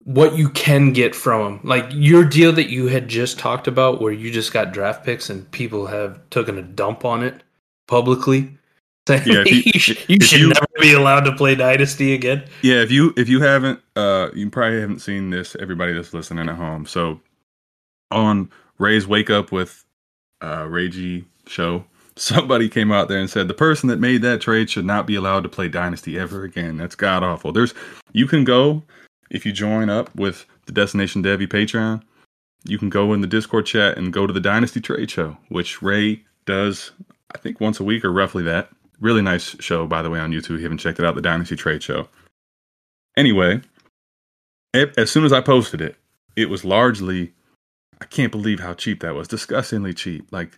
what 0.05 0.37
you 0.37 0.49
can 0.51 0.93
get 0.93 1.15
from 1.15 1.47
him. 1.47 1.61
Like 1.63 1.87
your 1.91 2.25
deal 2.25 2.53
that 2.53 2.71
you 2.71 2.89
had 2.89 3.09
just 3.09 3.39
talked 3.39 3.69
about 3.69 4.01
where 4.01 4.13
you 4.13 4.31
just 4.31 4.53
got 4.53 4.73
draft 4.73 5.05
picks 5.05 5.31
and 5.31 5.51
people 5.53 5.87
have 5.87 6.29
taken 6.31 6.59
a 6.59 6.63
dump 6.63 7.05
on 7.05 7.23
it 7.23 7.43
publicly. 7.87 8.59
Yeah, 9.09 9.23
you, 9.27 9.43
you, 9.75 9.81
should, 9.81 9.99
you 10.09 10.21
should 10.21 10.41
you, 10.41 10.49
never 10.49 10.67
be 10.81 10.93
allowed 10.93 11.25
to 11.25 11.33
play 11.33 11.55
Dynasty 11.55 12.15
again. 12.15 12.45
Yeah, 12.63 12.83
if 12.83 12.91
you 12.91 13.13
if 13.17 13.29
you 13.29 13.41
haven't 13.41 13.81
uh 13.97 14.29
you 14.35 14.49
probably 14.51 14.81
haven't 14.81 15.01
seen 15.01 15.31
this, 15.31 15.57
everybody 15.59 15.93
that's 15.93 16.15
listening 16.15 16.49
at 16.49 16.57
home. 16.57 16.87
So 16.87 17.21
on 18.11 18.51
Ray's 18.79 19.07
Wake 19.07 19.31
Up 19.31 19.51
with 19.51 19.85
uh 20.41 20.67
Ray 20.69 20.89
G 20.89 21.25
show, 21.47 21.85
somebody 22.17 22.69
came 22.69 22.93
out 22.93 23.09
there 23.09 23.19
and 23.19 23.29
said 23.29 23.49
the 23.49 23.55
person 23.55 23.89
that 23.89 23.99
made 23.99 24.23
that 24.23 24.41
trade 24.41 24.71
should 24.71 24.85
not 24.85 25.07
be 25.07 25.17
allowed 25.17 25.43
to 25.43 25.49
play 25.49 25.69
Dynasty 25.69 26.19
ever 26.19 26.45
again. 26.45 26.77
That's 26.77 26.95
god 26.95 27.25
awful. 27.25 27.53
There's 27.53 27.75
you 28.13 28.27
can 28.27 28.45
go 28.45 28.85
if 29.31 29.45
you 29.45 29.53
join 29.53 29.91
up 29.91 30.15
with 30.15 30.47
the 30.67 30.73
Destination 30.73 31.23
Devy 31.25 31.49
Patreon. 31.49 32.03
You 32.65 32.79
can 32.79 32.91
go 32.91 33.13
in 33.13 33.21
the 33.21 33.27
Discord 33.27 33.67
chat 33.67 33.99
and 33.99 34.13
go 34.13 34.29
to 34.29 34.33
the 34.33 34.39
Dynasty 34.39 34.81
Trade 34.81 35.11
Show, 35.11 35.37
which 35.49 35.83
Ray 35.83 36.23
does, 36.47 36.93
I 37.35 37.39
think, 37.39 37.61
once 37.61 37.81
a 37.81 37.85
week 37.85 38.05
or 38.05 38.13
roughly 38.13 38.45
that. 38.45 38.71
Really 39.03 39.21
nice 39.21 39.57
show, 39.61 39.85
by 39.89 40.01
the 40.01 40.11
way, 40.11 40.21
on 40.21 40.31
YouTube. 40.31 40.55
If 40.55 40.61
you 40.61 40.63
haven't 40.63 40.79
checked 40.79 41.01
it 41.01 41.05
out, 41.05 41.17
the 41.17 41.21
Dynasty 41.21 41.57
Trade 41.57 41.83
Show. 41.83 42.09
Anyway, 43.17 43.61
as 44.73 45.11
soon 45.11 45.25
as 45.25 45.33
I 45.33 45.41
posted 45.41 45.81
it, 45.81 45.97
it 46.37 46.49
was 46.49 46.65
largely, 46.65 47.33
I 48.01 48.05
can't 48.05 48.31
believe 48.31 48.61
how 48.61 48.75
cheap 48.75 49.01
that 49.01 49.17
was. 49.17 49.27
Disgustingly 49.27 49.93
cheap. 49.93 50.29
Like 50.31 50.57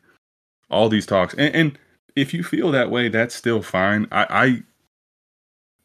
all 0.70 0.90
these 0.90 1.07
talks. 1.07 1.33
And, 1.33 1.54
and 1.54 1.78
if 2.16 2.35
you 2.35 2.44
feel 2.44 2.70
that 2.72 2.90
way, 2.90 3.09
that's 3.09 3.35
still 3.35 3.62
fine. 3.62 4.07
I, 4.12 4.26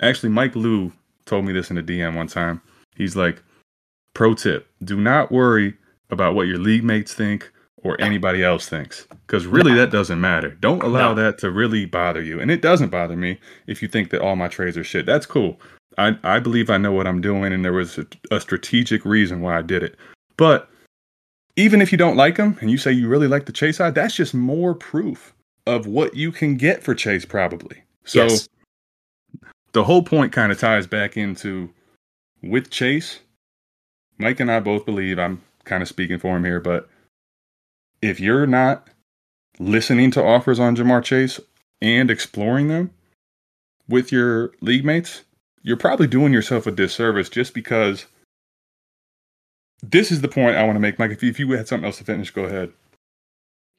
I 0.02 0.06
actually, 0.06 0.30
Mike 0.30 0.56
Lou 0.58 0.92
told 1.26 1.46
me 1.46 1.54
this 1.54 1.72
in 1.72 1.78
a 1.78 1.84
DM 1.84 2.18
one 2.18 2.28
time. 2.28 2.62
He's 2.94 3.16
like, 3.16 3.42
pro 4.14 4.34
tip, 4.34 4.68
do 4.84 5.00
not 5.00 5.32
worry 5.32 5.76
about 6.10 6.36
what 6.36 6.48
your 6.48 6.60
league 6.60 6.84
mates 6.84 7.14
think 7.14 7.54
or 7.84 8.00
anybody 8.02 8.44
else 8.44 8.68
thinks 8.68 9.08
because 9.26 9.46
really 9.48 9.74
that 9.74 9.92
doesn't 9.92 10.20
matter 10.20 10.50
don't 10.60 10.84
allow 10.84 11.14
no. 11.14 11.24
that 11.24 11.38
to 11.38 11.50
really 11.50 11.86
bother 11.86 12.22
you 12.22 12.40
and 12.40 12.52
it 12.52 12.62
doesn't 12.62 12.90
bother 12.90 13.16
me 13.16 13.40
if 13.68 13.82
you 13.82 13.88
think 13.88 14.10
that 14.10 14.22
all 14.22 14.36
my 14.36 14.48
trades 14.48 14.78
are 14.78 14.84
shit 14.84 15.06
that's 15.06 15.26
cool 15.26 15.60
i, 15.98 16.18
I 16.24 16.40
believe 16.40 16.70
i 16.70 16.78
know 16.78 16.92
what 16.92 17.08
i'm 17.08 17.22
doing 17.22 17.54
and 17.54 17.64
there 17.64 17.74
was 17.74 17.98
a, 17.98 18.06
a 18.32 18.42
strategic 18.42 19.06
reason 19.06 19.42
why 19.42 19.58
i 19.58 19.62
did 19.62 19.84
it 19.84 19.96
but 20.36 20.70
even 21.60 21.82
if 21.82 21.92
you 21.92 21.98
don't 21.98 22.16
like 22.16 22.38
him 22.38 22.58
and 22.62 22.72
you 22.72 22.78
say 22.78 22.90
you 22.90 23.10
really 23.10 23.28
like 23.28 23.46
the 23.46 23.52
Chase 23.52 23.78
side, 23.78 23.94
that's 23.94 24.16
just 24.16 24.34
more 24.34 24.74
proof 24.74 25.34
of 25.68 25.86
what 25.86 26.16
you 26.16 26.32
can 26.32 26.56
get 26.56 26.82
for 26.82 26.96
Chase, 26.96 27.26
probably. 27.26 27.84
So 28.06 28.24
yes. 28.24 28.48
the 29.74 29.84
whole 29.84 30.02
point 30.02 30.32
kind 30.32 30.54
of 30.54 30.60
ties 30.60 30.88
back 30.88 31.18
into 31.18 31.70
with 32.42 32.70
Chase. 32.70 33.20
Mike 34.18 34.40
and 34.40 34.50
I 34.50 34.62
both 34.62 34.86
believe 34.86 35.20
I'm 35.20 35.42
kind 35.66 35.84
of 35.84 35.90
speaking 35.90 36.18
for 36.18 36.38
him 36.38 36.46
here, 36.46 36.62
but 36.62 36.90
if 38.02 38.20
you're 38.20 38.48
not 38.48 38.88
listening 39.60 40.12
to 40.12 40.24
offers 40.24 40.60
on 40.60 40.76
Ja'Marr 40.76 41.04
Chase 41.04 41.40
and 41.82 42.10
exploring 42.10 42.68
them 42.68 42.92
with 43.88 44.12
your 44.12 44.52
league 44.62 44.86
mates, 44.86 45.24
you're 45.62 45.78
probably 45.78 46.08
doing 46.08 46.34
yourself 46.34 46.68
a 46.68 46.72
disservice 46.72 47.30
just 47.30 47.54
because 47.54 48.06
this 49.82 50.12
is 50.12 50.22
the 50.22 50.28
point 50.28 50.56
I 50.56 50.64
want 50.64 50.76
to 50.76 50.82
make. 50.82 51.00
Mike, 51.00 51.12
if 51.12 51.24
you, 51.24 51.30
if 51.30 51.40
you 51.40 51.52
had 51.52 51.68
something 51.68 51.86
else 51.86 51.98
to 51.98 52.04
finish, 52.04 52.32
go 52.32 52.44
ahead. 52.44 52.72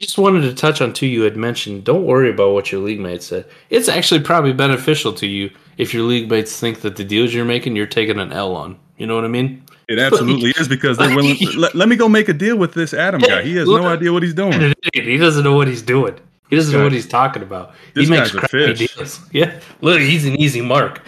Just 0.01 0.17
wanted 0.17 0.43
to 0.43 0.55
touch 0.55 0.81
on 0.81 0.95
two 0.95 1.07
you 1.07 1.23
had 1.23 1.37
mentioned. 1.37 1.85
Don't 1.85 2.07
worry 2.07 2.31
about 2.31 2.53
what 2.55 2.73
your 2.73 2.81
league 2.81 3.01
mates 3.01 3.27
said. 3.27 3.47
It's 3.69 3.89
actually 3.89 4.21
probably 4.21 4.55
beneficial 4.55 5.13
to 5.15 5.27
you 5.27 5.51
if 5.77 5.93
your 5.93 6.05
league 6.05 6.31
mates 6.31 6.59
think 6.59 6.81
that 6.81 6.97
the 6.97 7.05
deals 7.05 7.35
you're 7.35 7.45
making, 7.45 7.77
you're 7.77 7.87
taking 7.87 8.19
an 8.19 8.33
L 8.33 8.57
on. 8.57 8.79
You 8.97 9.07
know 9.07 9.15
what 9.15 9.25
I 9.25 9.29
mean? 9.29 9.63
It 9.91 9.99
absolutely 9.99 10.51
is 10.57 10.69
because 10.69 10.99
they're 10.99 11.15
willing. 11.17 11.37
let, 11.57 11.75
let, 11.75 11.89
me 11.89 11.97
go 11.97 12.09
make 12.09 12.29
a 12.29 12.33
deal 12.33 12.57
with 12.57 12.75
this 12.75 12.95
Adam 12.95 13.21
guy. 13.21 13.43
He 13.43 13.57
has 13.57 13.69
no 13.69 13.89
idea 13.89 14.13
what 14.13 14.23
he's 14.23 14.35
doing. 14.35 14.73
He 14.95 15.17
doesn't 15.19 15.43
know 15.43 15.55
what 15.57 15.67
he's 15.67 15.83
doing. 15.83 16.17
He 16.49 16.55
doesn't 16.55 16.73
know 16.73 16.85
what 16.85 16.93
he's 16.93 17.09
talking 17.09 17.43
about. 17.43 17.75
This 17.95 18.09
he 18.09 18.11
makes 18.11 18.31
fish. 18.51 18.79
deals. 18.79 19.21
Yeah, 19.33 19.59
look, 19.81 20.01
he's 20.01 20.27
an 20.27 20.37
easy 20.37 20.61
mark. 20.61 21.03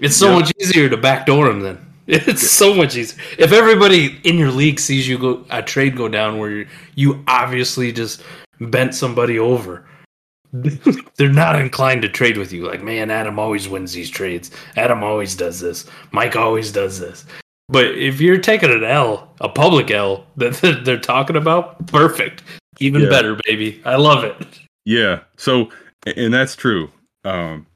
It's 0.00 0.16
so 0.16 0.28
Yep. 0.30 0.40
much 0.40 0.52
easier 0.60 0.88
to 0.88 0.96
backdoor 0.96 1.50
him 1.50 1.60
then. 1.60 1.86
It's 2.06 2.48
so 2.48 2.72
much 2.72 2.96
easier. 2.96 3.20
If 3.38 3.52
everybody 3.52 4.20
in 4.24 4.38
your 4.38 4.50
league 4.50 4.78
sees 4.80 5.08
you 5.08 5.18
go 5.18 5.44
a 5.50 5.62
trade 5.62 5.96
go 5.96 6.08
down 6.08 6.38
where 6.38 6.66
you 6.94 7.24
obviously 7.26 7.92
just 7.92 8.22
bent 8.60 8.94
somebody 8.94 9.38
over, 9.40 9.84
they're 10.52 11.32
not 11.32 11.60
inclined 11.60 12.02
to 12.02 12.08
trade 12.08 12.36
with 12.36 12.52
you. 12.52 12.66
Like, 12.66 12.82
man, 12.82 13.10
Adam 13.10 13.38
always 13.38 13.68
wins 13.68 13.92
these 13.92 14.10
trades. 14.10 14.50
Adam 14.76 15.02
always 15.04 15.36
does 15.36 15.60
this. 15.60 15.86
Mike 16.12 16.36
always 16.36 16.72
does 16.72 16.98
this. 16.98 17.24
But 17.70 17.86
if 17.96 18.20
you're 18.20 18.38
taking 18.38 18.70
an 18.70 18.82
L, 18.84 19.32
a 19.40 19.48
public 19.48 19.90
L 19.90 20.26
that 20.36 20.54
they're 20.84 20.98
talking 20.98 21.36
about, 21.36 21.86
perfect. 21.86 22.42
Even 22.80 23.02
Yeah. 23.02 23.08
better, 23.10 23.38
baby. 23.46 23.80
I 23.84 23.96
love 23.96 24.24
it. 24.24 24.46
Yeah. 24.84 25.20
So, 25.36 25.70
and 26.16 26.34
that's 26.34 26.56
true. 26.56 26.90
Um, 27.24 27.66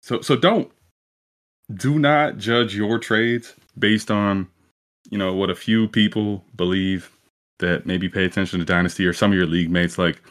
so, 0.00 0.20
so 0.20 0.36
don't, 0.36 0.70
do 1.74 1.98
not 1.98 2.38
judge 2.38 2.74
your 2.74 2.98
trades 2.98 3.54
based 3.78 4.10
on, 4.10 4.48
you 5.10 5.18
know, 5.18 5.34
what 5.34 5.50
a 5.50 5.54
few 5.54 5.88
people 5.88 6.44
believe 6.56 7.10
that 7.58 7.86
maybe 7.86 8.08
pay 8.08 8.24
attention 8.24 8.58
to 8.58 8.64
Dynasty 8.64 9.06
or 9.06 9.12
some 9.12 9.32
of 9.32 9.36
your 9.36 9.46
league 9.46 9.70
mates. 9.70 9.98
Like, 9.98 10.22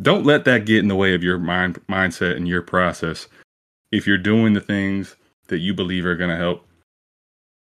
don't 0.00 0.24
let 0.24 0.44
that 0.46 0.64
get 0.64 0.78
in 0.78 0.88
the 0.88 0.96
way 0.96 1.14
of 1.14 1.22
your 1.22 1.38
mind 1.38 1.80
mindset 1.88 2.36
and 2.36 2.48
your 2.48 2.62
process. 2.62 3.28
If 3.90 4.06
you're 4.06 4.16
doing 4.18 4.54
the 4.54 4.60
things 4.60 5.16
that 5.48 5.58
you 5.58 5.74
believe 5.74 6.06
are 6.06 6.16
going 6.16 6.30
to 6.30 6.36
help 6.36 6.66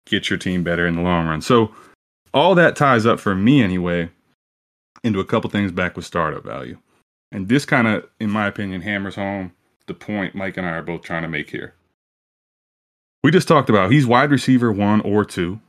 get 0.06 0.30
your 0.30 0.40
team 0.40 0.64
better 0.64 0.86
in 0.86 0.96
the 0.96 1.02
long 1.02 1.28
run. 1.28 1.42
So, 1.42 1.74
all 2.34 2.56
that 2.56 2.76
ties 2.76 3.06
up 3.06 3.20
for 3.20 3.36
me 3.36 3.62
anyway 3.62 4.10
into 5.04 5.20
a 5.20 5.26
couple 5.26 5.50
things 5.50 5.72
back 5.72 5.96
with 5.96 6.06
startup 6.06 6.44
value. 6.44 6.78
And 7.32 7.48
this 7.48 7.66
kind 7.66 7.88
of, 7.88 8.08
in 8.20 8.30
my 8.30 8.48
opinion, 8.48 8.82
hammers 8.82 9.16
home 9.16 9.52
the 9.88 9.94
point 9.94 10.36
Mike 10.36 10.58
and 10.58 10.66
I 10.66 10.72
are 10.72 10.82
both 10.82 11.02
trying 11.02 11.24
to 11.24 11.28
make 11.28 11.50
here. 11.50 11.76
We 13.24 13.32
just 13.32 13.48
talked 13.48 13.70
about 13.70 13.92
he's 13.92 14.06
wide 14.06 14.32
receiver 14.32 14.72
one 14.72 15.02
or 15.02 15.26
two. 15.26 15.60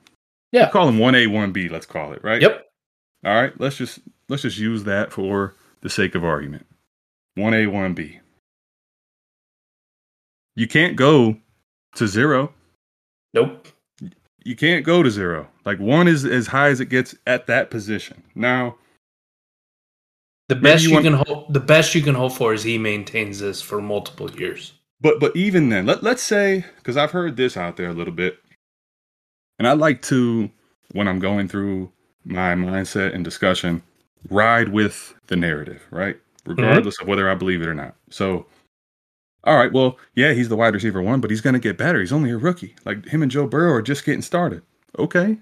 Yeah. 0.53 0.71
Call 0.71 0.89
him 0.89 0.99
one 0.99 1.15
A, 1.15 1.27
one 1.27 1.53
B, 1.53 1.69
let's 1.69 1.87
call 1.87 2.13
it, 2.13 2.23
right? 2.23 2.41
Yep. 2.41 2.67
All 3.25 3.35
right. 3.35 3.53
Let's 3.59 3.77
just 3.77 4.01
let's 4.29 4.43
just 4.43 4.59
use 4.59 4.85
that 4.85 5.13
for 5.13 5.55
the 5.81 5.91
sake 5.91 6.15
of 6.15 6.25
argument. 6.25 6.67
One 7.35 7.55
A, 7.55 7.67
one 7.67 7.95
B. 7.95 8.21
You 10.57 10.69
can't 10.69 10.97
go 10.97 11.37
to 11.97 12.07
zero. 12.07 12.53
Nope. 13.33 13.69
You 14.45 14.55
can't 14.57 14.85
go 14.85 15.03
to 15.03 15.11
zero. 15.11 15.49
Like 15.65 15.79
one 15.79 16.07
is 16.07 16.25
as 16.25 16.47
high 16.47 16.69
as 16.69 16.81
it 16.81 16.87
gets 16.87 17.15
at 17.27 17.47
that 17.47 17.71
position. 17.71 18.23
Now, 18.35 18.77
The 20.49 20.55
best 20.55 20.83
you 20.83 20.91
you, 20.91 20.95
want- 20.95 21.05
can 21.05 21.15
hope 21.15 21.53
the 21.53 21.61
best 21.61 21.95
you 21.95 22.03
can 22.03 22.15
hope 22.15 22.33
for 22.33 22.53
is 22.53 22.63
he 22.63 22.77
maintains 22.79 23.41
this 23.41 23.63
for 23.63 23.81
multiple 23.81 24.31
years. 24.33 24.73
But 25.01 25.19
but 25.21 25.35
even 25.35 25.69
then, 25.71 25.87
let 25.87 26.03
let's 26.03 26.23
say 26.23 26.65
because 26.77 26.97
I've 26.97 27.11
heard 27.11 27.37
this 27.37 27.57
out 27.57 27.77
there 27.77 27.89
a 27.89 27.95
little 27.95 28.13
bit, 28.15 28.39
and 29.59 29.67
I 29.67 29.73
like 29.73 30.03
to 30.03 30.51
when 30.93 31.09
I'm 31.09 31.19
going 31.19 31.49
through 31.49 31.91
my 32.25 32.55
mindset 32.55 33.15
and 33.15 33.25
discussion, 33.25 33.83
ride 34.31 34.69
with 34.69 35.15
the 35.27 35.37
narrative, 35.37 35.83
right? 35.91 36.17
Mm-hmm. 36.17 36.51
Regardless 36.61 37.01
of 37.01 37.07
whether 37.09 37.29
I 37.31 37.35
believe 37.35 37.63
it 37.63 37.69
or 37.69 37.75
not. 37.75 37.95
So, 38.11 38.47
all 39.45 39.57
right, 39.57 39.73
well, 39.73 39.99
yeah, 40.15 40.33
he's 40.33 40.49
the 40.49 40.57
wide 40.57 40.75
receiver 40.75 41.03
one, 41.03 41.21
but 41.21 41.31
he's 41.31 41.41
going 41.41 41.55
to 41.55 41.61
get 41.61 41.79
better. 41.79 42.01
He's 42.01 42.13
only 42.13 42.31
a 42.31 42.39
rookie. 42.39 42.75
Like 42.85 43.07
him 43.07 43.23
and 43.23 43.31
Joe 43.31 43.47
Burrow 43.47 43.73
are 43.73 43.83
just 43.83 44.05
getting 44.05 44.23
started. 44.23 44.63
Okay, 44.99 45.39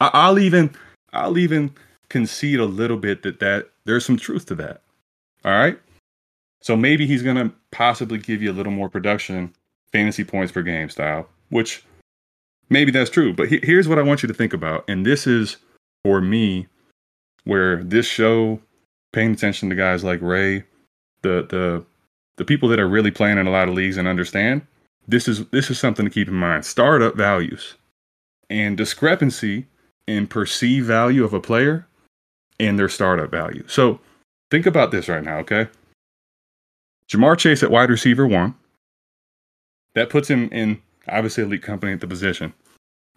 I, 0.00 0.10
I'll 0.12 0.38
even 0.38 0.74
I'll 1.12 1.38
even 1.38 1.74
concede 2.08 2.60
a 2.60 2.64
little 2.64 2.96
bit 2.96 3.22
that 3.22 3.40
that 3.40 3.70
there's 3.84 4.04
some 4.04 4.16
truth 4.16 4.46
to 4.46 4.54
that. 4.56 4.82
All 5.44 5.52
right. 5.52 5.78
So 6.62 6.76
maybe 6.76 7.06
he's 7.06 7.22
going 7.22 7.36
to 7.36 7.52
possibly 7.72 8.18
give 8.18 8.40
you 8.40 8.50
a 8.50 8.54
little 8.54 8.72
more 8.72 8.88
production, 8.88 9.52
fantasy 9.90 10.22
points 10.22 10.52
per 10.52 10.62
game 10.62 10.88
style, 10.88 11.28
which 11.48 11.84
maybe 12.70 12.92
that's 12.92 13.10
true. 13.10 13.32
But 13.32 13.48
he- 13.48 13.60
here's 13.64 13.88
what 13.88 13.98
I 13.98 14.02
want 14.02 14.22
you 14.22 14.28
to 14.28 14.34
think 14.34 14.52
about. 14.52 14.88
And 14.88 15.04
this 15.04 15.26
is 15.26 15.56
for 16.04 16.20
me 16.20 16.68
where 17.44 17.82
this 17.82 18.06
show, 18.06 18.60
paying 19.12 19.32
attention 19.32 19.70
to 19.70 19.74
guys 19.74 20.04
like 20.04 20.22
Ray, 20.22 20.62
the, 21.22 21.46
the, 21.48 21.84
the 22.42 22.46
people 22.46 22.68
that 22.68 22.80
are 22.80 22.88
really 22.88 23.12
playing 23.12 23.38
in 23.38 23.46
a 23.46 23.50
lot 23.50 23.68
of 23.68 23.74
leagues 23.74 23.96
and 23.96 24.08
understand, 24.08 24.66
this 25.06 25.28
is, 25.28 25.46
this 25.50 25.70
is 25.70 25.78
something 25.78 26.04
to 26.04 26.10
keep 26.10 26.26
in 26.26 26.34
mind. 26.34 26.64
Startup 26.64 27.14
values 27.14 27.76
and 28.50 28.76
discrepancy 28.76 29.66
in 30.08 30.26
perceived 30.26 30.84
value 30.84 31.22
of 31.22 31.32
a 31.32 31.38
player 31.38 31.86
and 32.58 32.76
their 32.76 32.88
startup 32.88 33.30
value. 33.30 33.62
So 33.68 34.00
think 34.50 34.66
about 34.66 34.90
this 34.90 35.08
right 35.08 35.22
now, 35.22 35.38
okay? 35.38 35.68
Ja'Marr 37.08 37.38
Chase 37.38 37.62
at 37.62 37.70
wide 37.70 37.90
receiver 37.90 38.26
one. 38.26 38.56
That 39.94 40.10
puts 40.10 40.28
him 40.28 40.48
in 40.50 40.82
obviously 41.08 41.44
elite 41.44 41.62
company 41.62 41.92
at 41.92 42.00
the 42.00 42.08
position. 42.08 42.54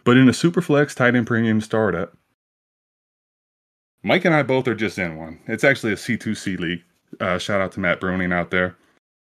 But 0.04 0.18
in 0.18 0.30
a 0.30 0.34
super 0.34 0.62
flex 0.62 0.94
tight 0.94 1.16
end 1.16 1.26
premium 1.26 1.62
startup, 1.62 2.16
Mike 4.04 4.24
and 4.24 4.36
I 4.36 4.44
both 4.44 4.68
are 4.68 4.76
just 4.76 5.00
in 5.00 5.18
one. 5.18 5.40
It's 5.48 5.64
actually 5.64 5.94
a 5.94 5.96
C2C 5.96 6.60
league. 6.60 6.84
Uh, 7.20 7.40
shout 7.40 7.60
out 7.60 7.72
to 7.72 7.80
Matt 7.80 8.00
Bruning 8.00 8.32
out 8.32 8.52
there, 8.52 8.76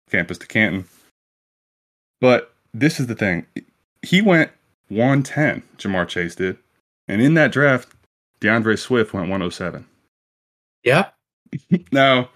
campus 0.10 0.38
to 0.40 0.48
Canton. 0.48 0.86
But 2.22 2.54
this 2.74 3.00
is 3.00 3.08
the 3.08 3.16
thing. 3.16 3.46
He 4.02 4.22
went 4.22 4.52
110, 4.90 5.64
Ja'Marr 5.78 6.08
Chase 6.08 6.36
did. 6.36 6.58
And 7.08 7.22
in 7.22 7.34
that 7.36 7.52
draft, 7.52 7.90
D'Andre 8.40 8.76
Swift 8.76 9.14
went 9.14 9.26
107. 9.30 9.86
Yeah. 10.84 11.10
Now, 11.92 12.30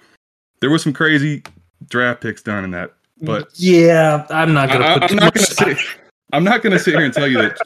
there 0.60 0.70
was 0.72 0.82
some 0.82 0.94
crazy 0.94 1.44
draft 1.88 2.22
picks 2.22 2.42
done 2.42 2.64
in 2.64 2.72
that, 2.72 2.94
but 3.22 3.48
yeah, 3.56 4.26
I'm 4.32 4.54
not 4.54 4.70
gonna 4.70 4.86
I, 4.86 4.94
put 4.96 5.04
am 5.04 5.10
too 5.10 5.16
not 5.16 5.24
much 5.26 5.34
going 5.36 5.46
to 5.46 5.52
stock- 5.52 5.68
sit. 5.78 6.00
I'm 6.34 6.44
not 6.44 6.64
going 6.64 6.74
to 6.74 6.80
sit 6.80 6.96
here 6.96 7.06
and 7.06 7.14
tell 7.14 7.28
you 7.28 7.38
that. 7.38 7.58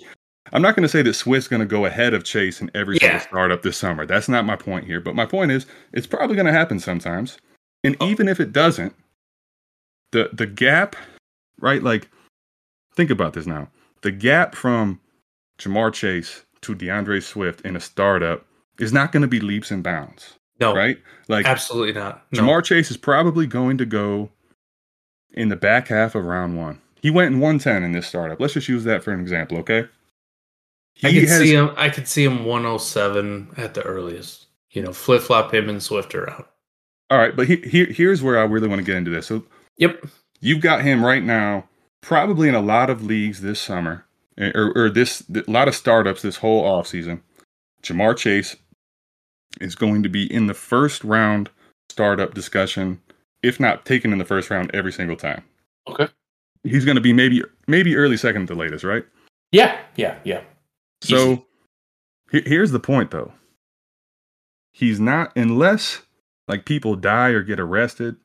I'm 0.52 0.62
not 0.62 0.76
going 0.76 0.84
to 0.84 0.90
say 0.90 1.02
that 1.04 1.14
Swift's 1.14 1.48
going 1.48 1.62
to 1.62 1.66
go 1.66 1.86
ahead 1.86 2.14
of 2.14 2.26
Chase 2.26 2.60
in 2.60 2.70
every 2.76 2.98
single 3.00 3.20
Yeah. 3.20 3.26
startup 3.28 3.62
this 3.62 3.78
summer. 3.78 4.06
That's 4.06 4.28
not 4.28 4.46
my 4.46 4.58
point 4.58 4.86
here. 4.86 5.00
But 5.00 5.16
my 5.16 5.26
point 5.26 5.52
is, 5.52 5.66
it's 5.94 6.08
probably 6.08 6.36
going 6.36 6.48
to 6.48 6.52
happen 6.52 6.80
sometimes. 6.80 7.38
And 7.86 7.96
Oh. 8.02 8.08
even 8.10 8.28
if 8.28 8.42
it 8.42 8.52
doesn't, 8.52 8.94
the 10.12 10.30
the 10.34 10.46
gap, 10.48 10.96
right? 11.60 11.82
Like, 11.84 12.10
think 12.96 13.10
about 13.10 13.34
this 13.34 13.46
now. 13.46 13.70
The 14.02 14.12
gap 14.12 14.56
from 14.56 15.00
Ja'Marr 15.60 15.94
Chase 15.94 16.44
to 16.62 16.76
D'Andre 16.76 17.20
Swift 17.20 17.62
in 17.62 17.76
a 17.76 17.80
startup 17.80 18.46
is 18.80 18.94
not 18.94 19.12
going 19.12 19.22
to 19.22 19.28
be 19.28 19.40
leaps 19.40 19.72
and 19.72 19.84
bounds, 19.84 20.34
No, 20.60 20.76
right? 20.76 20.98
Like, 21.28 21.46
absolutely 21.46 21.94
not. 21.94 22.26
No. 22.32 22.42
Ja'Marr 22.42 22.64
Chase 22.64 22.92
is 22.92 22.98
probably 22.98 23.48
going 23.48 23.78
to 23.80 23.86
go 23.86 24.30
in 25.32 25.50
the 25.50 25.56
back 25.56 25.88
half 25.88 26.16
of 26.16 26.24
round 26.26 26.58
one. 26.58 26.80
He 27.02 27.10
went 27.12 27.34
in 27.34 27.40
110 27.40 27.84
in 27.84 27.92
this 27.92 28.08
startup. 28.08 28.40
Let's 28.40 28.54
just 28.54 28.68
use 28.68 28.84
that 28.86 29.04
for 29.04 29.12
an 29.12 29.20
example, 29.20 29.58
okay? 29.60 29.88
I 31.04 31.10
He 31.10 31.20
could 31.22 31.30
has- 31.30 31.40
see 31.42 31.54
him. 31.54 31.72
I 31.78 31.90
could 31.90 32.08
see 32.08 32.24
him 32.24 32.44
107 32.46 33.50
at 33.58 33.74
the 33.76 33.82
earliest. 33.84 34.46
You 34.72 34.82
know, 34.84 34.94
flip 34.94 35.22
flop 35.22 35.54
him 35.54 35.70
and 35.70 35.82
Swift 35.82 36.14
around. 36.14 36.44
All 37.10 37.18
right, 37.18 37.36
but 37.36 37.48
he, 37.48 37.58
he, 37.58 37.86
here's 37.86 38.22
where 38.22 38.38
I 38.38 38.44
really 38.44 38.68
want 38.68 38.80
to 38.80 38.86
get 38.86 38.96
into 38.98 39.10
this. 39.12 39.28
So 39.28 39.44
Yep. 39.78 40.06
you've 40.40 40.62
got 40.62 40.82
him 40.82 41.04
right 41.06 41.24
now, 41.24 41.68
probably 42.02 42.50
in 42.50 42.56
a 42.56 42.62
lot 42.62 42.90
of 42.90 43.04
leagues 43.04 43.42
this 43.42 43.60
summer, 43.62 44.06
eh, 44.38 44.52
or, 44.56 44.72
or 44.76 44.90
this 44.90 45.24
a 45.34 45.50
lot 45.50 45.68
of 45.68 45.76
startups 45.76 46.22
this 46.22 46.38
whole 46.38 46.64
offseason. 46.64 47.22
Ja'Marr 47.84 48.18
Chase 48.18 48.56
is 49.62 49.76
going 49.76 50.04
to 50.04 50.10
be 50.10 50.32
in 50.32 50.48
the 50.48 50.54
first 50.54 51.04
round 51.04 51.50
startup 51.90 52.34
discussion, 52.34 53.02
if 53.44 53.60
not 53.60 53.86
taken 53.86 54.12
in 54.12 54.18
the 54.20 54.26
first 54.26 54.50
round 54.50 54.72
every 54.74 54.92
single 54.92 55.16
time. 55.16 55.44
Okay. 55.88 56.08
He's 56.64 56.86
going 56.86 56.96
to 56.96 57.02
be 57.02 57.14
maybe 57.14 57.44
maybe 57.68 57.96
early 57.96 58.18
second 58.18 58.44
at 58.44 58.48
the 58.48 58.56
latest, 58.56 58.84
right? 58.84 59.06
Yeah. 59.52 59.80
Yeah. 59.96 60.18
Yeah. 60.24 60.42
So 61.02 61.46
he- 62.32 62.42
here's 62.46 62.72
the 62.72 62.80
point 62.80 63.12
though. 63.12 63.32
He's 64.74 65.00
not 65.00 65.32
unless 65.36 66.02
like 66.48 66.66
people 66.66 66.96
die 66.96 67.30
or 67.30 67.42
get 67.44 67.60
arrested, 67.60 68.18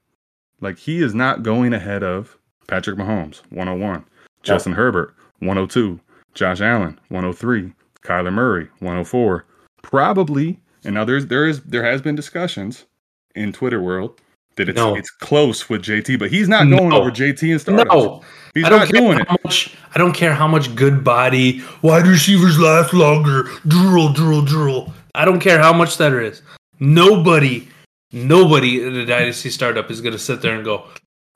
like 0.63 0.79
he 0.79 1.03
is 1.03 1.15
not 1.15 1.43
going 1.43 1.75
ahead 1.75 2.03
of 2.03 2.37
Patrick 2.69 2.97
Mahomes 2.99 3.43
101, 3.51 4.05
Justin 4.43 4.73
Herbert 4.73 5.15
102, 5.41 6.01
Josh 6.35 6.61
Allen 6.61 6.99
103, 7.09 7.73
Kyler 8.03 8.33
Murray 8.33 8.69
104. 8.79 9.45
Probably, 9.83 10.59
and 10.85 10.95
now 10.95 11.05
there's 11.05 11.27
there 11.27 11.47
is 11.47 11.61
there 11.65 11.85
has 11.85 12.01
been 12.01 12.15
discussions 12.15 12.87
in 13.35 13.53
Twitter 13.53 13.83
world 13.83 14.21
that 14.57 14.69
it's 14.69 14.77
No. 14.77 14.95
it's 14.95 15.11
close 15.11 15.69
with 15.69 15.83
JT, 15.83 16.19
but 16.19 16.31
he's 16.31 16.49
not 16.49 16.69
going 16.69 16.91
No. 16.91 17.01
over 17.01 17.11
JT 17.11 17.51
and 17.51 17.61
startups. 17.61 17.91
No, 17.93 18.23
he's 18.55 18.65
I 18.65 18.69
don't 18.69 18.79
not 18.81 18.89
care 18.89 19.01
doing 19.01 19.19
how 19.27 19.35
it. 19.35 19.45
much. 19.45 19.75
I 19.95 19.99
don't 19.99 20.13
care 20.13 20.35
how 20.35 20.47
much 20.47 20.75
good 20.77 21.03
body 21.03 21.63
wide 21.83 22.07
receivers 22.07 22.59
last 22.59 22.93
longer. 22.95 23.45
Drool, 23.67 24.13
drool, 24.13 24.43
drool. 24.43 24.93
I 25.15 25.25
don't 25.25 25.41
care 25.41 25.59
how 25.59 25.73
much 25.73 25.97
that 25.99 26.13
is. 26.13 26.43
Nobody, 26.81 27.69
nobody 28.13 28.83
in 28.83 28.95
a 28.97 29.07
dynasty 29.07 29.51
startup 29.51 29.91
is 29.91 30.01
going 30.01 30.13
to 30.13 30.19
sit 30.19 30.43
there 30.43 30.55
and 30.55 30.65
go, 30.65 30.87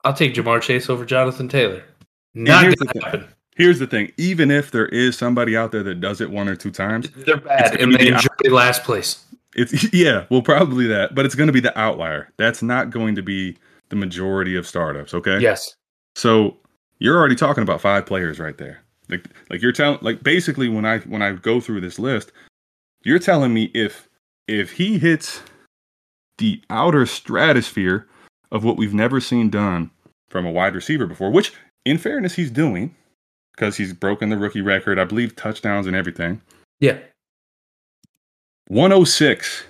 "I'll 0.03 0.13
take 0.13 0.33
Ja'Marr 0.33 0.61
Chase 0.61 0.89
over 0.89 1.05
Jonathan 1.05 1.47
Taylor." 1.49 1.83
Not 2.33 2.63
here's 2.63 2.75
going 2.75 2.87
the 2.87 2.93
to 2.93 2.99
thing. 2.99 3.01
happen. 3.21 3.33
Here's 3.55 3.79
the 3.79 3.87
thing: 3.87 4.11
even 4.17 4.51
if 4.51 4.71
there 4.71 4.87
is 4.87 5.17
somebody 5.17 5.57
out 5.57 5.71
there 5.71 5.83
that 5.83 5.99
does 6.01 6.21
it 6.21 6.29
one 6.29 6.47
or 6.47 6.55
two 6.55 6.71
times, 6.71 7.09
They're 7.11 7.37
bad 7.37 7.71
gonna 7.71 7.83
and 7.83 7.91
be 7.91 7.97
they 7.97 8.09
the- 8.11 8.15
enjoy 8.15 8.55
last 8.55 8.83
place. 8.83 9.23
it's 9.55 9.91
yeah, 9.93 10.25
well, 10.29 10.41
probably 10.41 10.85
that, 10.87 11.15
but 11.15 11.25
it's 11.25 11.35
going 11.35 11.47
to 11.47 11.53
be 11.53 11.59
the 11.59 11.77
outlier. 11.79 12.31
That's 12.37 12.61
not 12.61 12.89
going 12.91 13.15
to 13.15 13.21
be 13.23 13.57
the 13.89 13.95
majority 13.95 14.55
of 14.55 14.67
startups. 14.67 15.13
Okay. 15.13 15.39
Yes. 15.39 15.75
So 16.15 16.57
you're 16.99 17.17
already 17.17 17.35
talking 17.35 17.63
about 17.63 17.81
five 17.81 18.05
players 18.05 18.39
right 18.39 18.57
there. 18.57 18.81
Like 19.09 19.25
like 19.49 19.61
you're 19.61 19.71
telling 19.71 19.99
like 20.01 20.21
basically 20.21 20.67
when 20.69 20.85
I 20.85 20.99
when 20.99 21.21
I 21.21 21.31
go 21.31 21.59
through 21.61 21.81
this 21.81 21.97
list, 21.97 22.31
you're 23.03 23.19
telling 23.19 23.53
me 23.53 23.71
if 23.73 24.07
if 24.47 24.73
he 24.73 24.99
hits 24.99 25.41
the 26.37 26.61
outer 26.69 27.05
stratosphere 27.05 28.07
of 28.51 28.63
what 28.63 28.77
we've 28.77 28.93
never 28.93 29.19
seen 29.19 29.49
done 29.49 29.91
from 30.29 30.45
a 30.45 30.51
wide 30.51 30.75
receiver 30.75 31.05
before, 31.05 31.31
which 31.31 31.53
in 31.85 31.97
fairness 31.97 32.35
he's 32.35 32.51
doing 32.51 32.95
because 33.55 33.75
he's 33.75 33.93
broken 33.93 34.29
the 34.29 34.37
rookie 34.37 34.61
record, 34.61 34.99
I 34.99 35.03
believe 35.03 35.35
touchdowns 35.35 35.87
and 35.87 35.95
everything. 35.95 36.41
Yeah. 36.79 36.99
106 38.67 39.63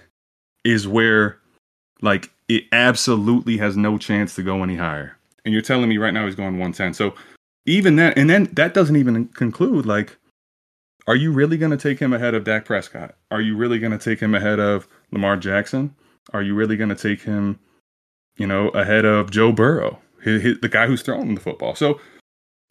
is 0.66 0.88
where 0.88 1.40
like 2.02 2.32
it 2.50 2.66
absolutely 2.72 3.58
has 3.58 3.78
no 3.78 3.98
chance 3.98 4.36
to 4.36 4.44
go 4.44 4.64
any 4.64 4.76
higher. 4.76 5.18
And 5.46 5.54
you're 5.54 5.62
telling 5.62 5.88
me 5.88 5.98
right 5.98 6.14
now 6.14 6.26
he's 6.26 6.36
going 6.36 6.58
110. 6.58 6.94
So 6.94 7.14
even 7.66 7.96
that 7.98 8.18
and 8.18 8.30
then 8.30 8.46
that 8.54 8.74
doesn't 8.74 8.96
even 8.96 9.28
conclude 9.30 9.86
like 9.86 10.18
are 11.08 11.16
you 11.16 11.32
really 11.32 11.58
going 11.58 11.72
to 11.72 11.78
take 11.78 12.00
him 12.00 12.12
ahead 12.12 12.34
of 12.34 12.44
Dak 12.44 12.66
Prescott? 12.66 13.16
Are 13.32 13.40
you 13.40 13.56
really 13.56 13.80
going 13.80 13.98
to 13.98 13.98
take 13.98 14.20
him 14.20 14.36
ahead 14.36 14.60
of 14.60 14.90
Lamar 15.12 15.38
Jackson? 15.38 15.96
Are 16.34 16.42
you 16.42 16.56
really 16.56 16.78
going 16.78 16.90
to 16.90 16.96
take 16.96 17.22
him, 17.22 17.60
you 18.38 18.48
know, 18.48 18.70
ahead 18.70 19.06
of 19.06 19.32
Joe 19.32 19.52
Burrow, 19.52 20.00
hi- 20.24 20.40
hi- 20.40 20.56
the 20.62 20.70
guy 20.70 20.88
who's 20.88 21.02
throwing 21.02 21.36
the 21.36 21.42
football? 21.42 21.76
So 21.76 22.00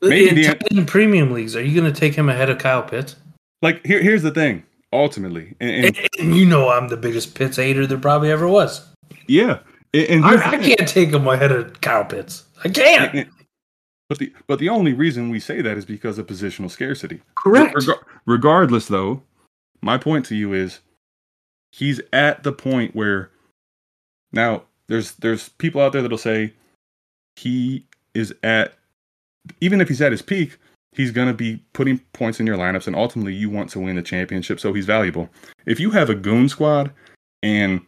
Maybe 0.03 0.29
in, 0.29 0.35
the- 0.35 0.63
end 0.77 0.89
premium 0.89 1.33
leagues, 1.33 1.57
are 1.57 1.63
you 1.63 1.79
going 1.81 1.93
to 1.93 1.99
take 1.99 2.15
him 2.15 2.29
ahead 2.29 2.51
of 2.51 2.59
Kyle 2.59 2.83
Pitts? 2.83 3.17
like 3.63 3.85
here, 3.87 4.03
here's 4.03 4.23
the 4.23 4.31
thing. 4.31 4.63
Ultimately, 4.93 5.55
and, 5.61 5.87
and 5.87 6.09
And, 6.19 6.37
you 6.37 6.47
know 6.47 6.69
I'm 6.71 6.89
the 6.89 6.97
biggest 6.97 7.35
Pitts 7.35 7.57
hater 7.57 7.87
there 7.87 7.99
probably 7.99 8.31
ever 8.31 8.47
was. 8.47 8.87
yeah, 9.27 9.59
and, 9.93 10.07
and 10.09 10.25
I, 10.25 10.53
I 10.53 10.59
can't 10.59 10.89
take 10.89 11.11
him 11.11 11.27
ahead 11.27 11.51
of 11.53 11.81
Kyle 11.81 12.05
Pitts. 12.05 12.45
I 12.65 12.69
can't. 12.69 13.29
But 14.09 14.19
the 14.19 14.33
but 14.47 14.59
the 14.61 14.69
only 14.69 14.93
reason 14.93 15.31
we 15.31 15.41
say 15.41 15.61
that 15.63 15.77
is 15.77 15.85
because 15.85 16.19
of 16.19 16.27
positional 16.29 16.71
scarcity. 16.71 17.21
Correct. 17.35 17.75
Reg- 17.75 17.99
regardless, 18.27 18.87
though, 18.87 19.23
my 19.83 19.99
point 19.99 20.25
to 20.27 20.37
you 20.37 20.53
is 20.53 20.79
he's 21.73 22.01
at 22.13 22.45
the 22.45 22.53
point 22.53 22.95
where 22.95 23.31
now 24.33 24.63
there's 24.89 25.13
there's 25.15 25.49
people 25.51 25.81
out 25.81 25.93
there 25.93 26.03
that'll 26.03 26.19
say 26.19 26.53
he 27.37 27.87
is 28.15 28.35
at 28.43 28.75
even 29.61 29.81
if 29.81 29.89
he's 29.89 30.03
at 30.03 30.13
his 30.13 30.23
peak, 30.23 30.59
he's 30.93 31.11
going 31.11 31.29
to 31.29 31.35
be 31.35 31.63
putting 31.73 31.99
points 32.13 32.41
in 32.41 32.47
your 32.47 32.57
lineups, 32.57 32.87
and 32.87 32.97
ultimately 32.97 33.35
you 33.35 33.51
want 33.51 33.71
to 33.71 33.81
win 33.81 33.97
the 33.97 34.03
championship, 34.03 34.59
so 34.59 34.73
he's 34.73 34.87
valuable. 34.87 35.29
If 35.67 35.79
you 35.79 35.91
have 35.91 36.11
a 36.11 36.15
goon 36.15 36.49
squad 36.49 36.93
and 37.43 37.81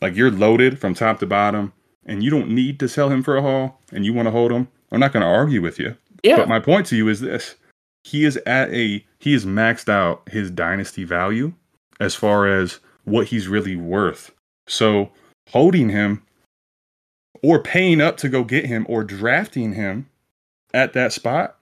like 0.00 0.16
you're 0.16 0.30
loaded 0.30 0.78
from 0.78 0.94
top 0.94 1.20
to 1.20 1.26
bottom, 1.26 1.72
and 2.04 2.22
you 2.22 2.30
don't 2.30 2.50
need 2.50 2.78
to 2.80 2.88
sell 2.88 3.08
him 3.08 3.22
for 3.22 3.36
a 3.36 3.42
haul, 3.42 3.80
and 3.92 4.04
you 4.04 4.12
want 4.12 4.26
to 4.26 4.32
hold 4.32 4.52
him, 4.52 4.68
I'm 4.92 5.00
not 5.00 5.12
going 5.12 5.22
to 5.22 5.28
argue 5.28 5.62
with 5.62 5.78
you. 5.78 5.96
yeah. 6.22 6.36
But 6.36 6.48
my 6.48 6.60
point 6.60 6.86
to 6.86 6.96
you 6.96 7.08
is 7.08 7.20
this: 7.20 7.56
he 8.04 8.24
is 8.24 8.36
at 8.46 8.72
a 8.72 9.04
he 9.18 9.32
has 9.32 9.44
maxed 9.44 9.88
out 9.88 10.28
his 10.28 10.50
dynasty 10.50 11.04
value 11.04 11.52
as 12.00 12.14
far 12.14 12.46
as 12.46 12.78
what 13.04 13.26
he's 13.28 13.48
really 13.48 13.76
worth. 13.76 14.32
So 14.68 15.10
holding 15.50 15.88
him 15.88 16.22
or 17.42 17.62
paying 17.62 18.00
up 18.00 18.16
to 18.18 18.28
go 18.28 18.44
get 18.44 18.66
him 18.66 18.86
or 18.88 19.04
drafting 19.04 19.74
him 19.74 20.08
at 20.74 20.92
that 20.92 21.12
spot, 21.12 21.60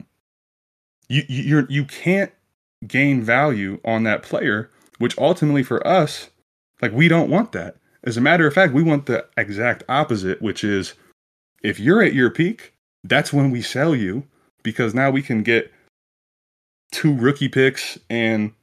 you 1.07 1.23
you 1.27 1.65
you're, 1.69 1.85
can't 1.85 2.31
gain 2.87 3.21
value 3.21 3.79
on 3.85 4.03
that 4.03 4.23
player, 4.23 4.69
which 4.97 5.17
ultimately 5.17 5.63
for 5.63 5.85
us, 5.85 6.29
like 6.81 6.91
we 6.91 7.07
don't 7.07 7.29
want 7.29 7.51
that. 7.51 7.77
As 8.03 8.17
a 8.17 8.21
matter 8.21 8.45
of 8.45 8.53
fact, 8.53 8.73
we 8.73 8.83
want 8.83 9.05
the 9.05 9.25
exact 9.37 9.83
opposite, 9.89 10.41
which 10.41 10.63
is 10.63 10.93
if 11.63 11.79
you're 11.79 12.03
at 12.03 12.13
your 12.13 12.29
peak, 12.29 12.73
that's 13.03 13.33
when 13.33 13.51
we 13.51 13.61
sell 13.61 13.95
you 13.95 14.23
because 14.63 14.93
now 14.93 15.11
we 15.11 15.21
can 15.21 15.43
get 15.43 15.71
two 16.91 17.15
rookie 17.15 17.49
picks 17.49 17.99
and 18.09 18.53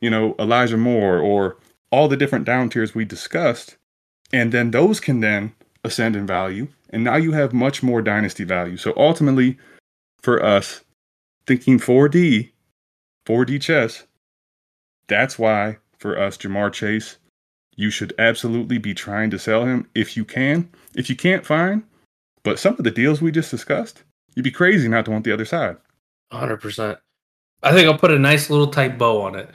you 0.00 0.10
know 0.10 0.34
Elijah 0.38 0.76
Moore 0.76 1.18
or 1.18 1.56
all 1.90 2.08
the 2.08 2.16
different 2.16 2.44
down 2.44 2.68
tiers 2.68 2.94
we 2.94 3.04
discussed 3.04 3.76
and 4.32 4.52
then 4.52 4.70
those 4.70 5.00
can 5.00 5.20
then 5.20 5.54
ascend 5.84 6.16
in 6.16 6.26
value. 6.26 6.68
And 6.90 7.04
now 7.04 7.16
you 7.16 7.32
have 7.32 7.52
much 7.52 7.82
more 7.82 8.02
dynasty 8.02 8.44
value. 8.44 8.76
So 8.76 8.92
ultimately 8.96 9.58
for 10.22 10.42
us 10.42 10.82
thinking 11.46 11.78
4D 11.78 12.50
4D 13.26 13.60
chess 13.60 14.04
that's 15.08 15.38
why 15.38 15.78
for 15.98 16.18
us 16.18 16.36
Ja'Marr 16.36 16.72
Chase 16.72 17.18
you 17.76 17.90
should 17.90 18.14
absolutely 18.18 18.78
be 18.78 18.94
trying 18.94 19.30
to 19.30 19.38
sell 19.38 19.64
him 19.66 19.86
if 19.94 20.16
you 20.16 20.24
can. 20.24 20.68
If 20.94 21.08
you 21.08 21.16
can't 21.16 21.46
find 21.46 21.84
but 22.42 22.58
some 22.58 22.74
of 22.74 22.84
the 22.84 22.90
deals 22.90 23.22
we 23.22 23.30
just 23.30 23.50
discussed 23.50 24.02
you'd 24.34 24.42
be 24.42 24.50
crazy 24.50 24.88
not 24.88 25.04
to 25.04 25.10
want 25.10 25.24
the 25.24 25.32
other 25.32 25.44
side. 25.44 25.76
Hundred 26.32 26.58
percent. 26.58 26.98
I 27.62 27.72
think 27.72 27.88
I'll 27.88 27.98
put 27.98 28.10
a 28.10 28.18
nice 28.18 28.50
little 28.50 28.66
tight 28.66 28.98
bow 28.98 29.22
on 29.22 29.34
it, 29.34 29.48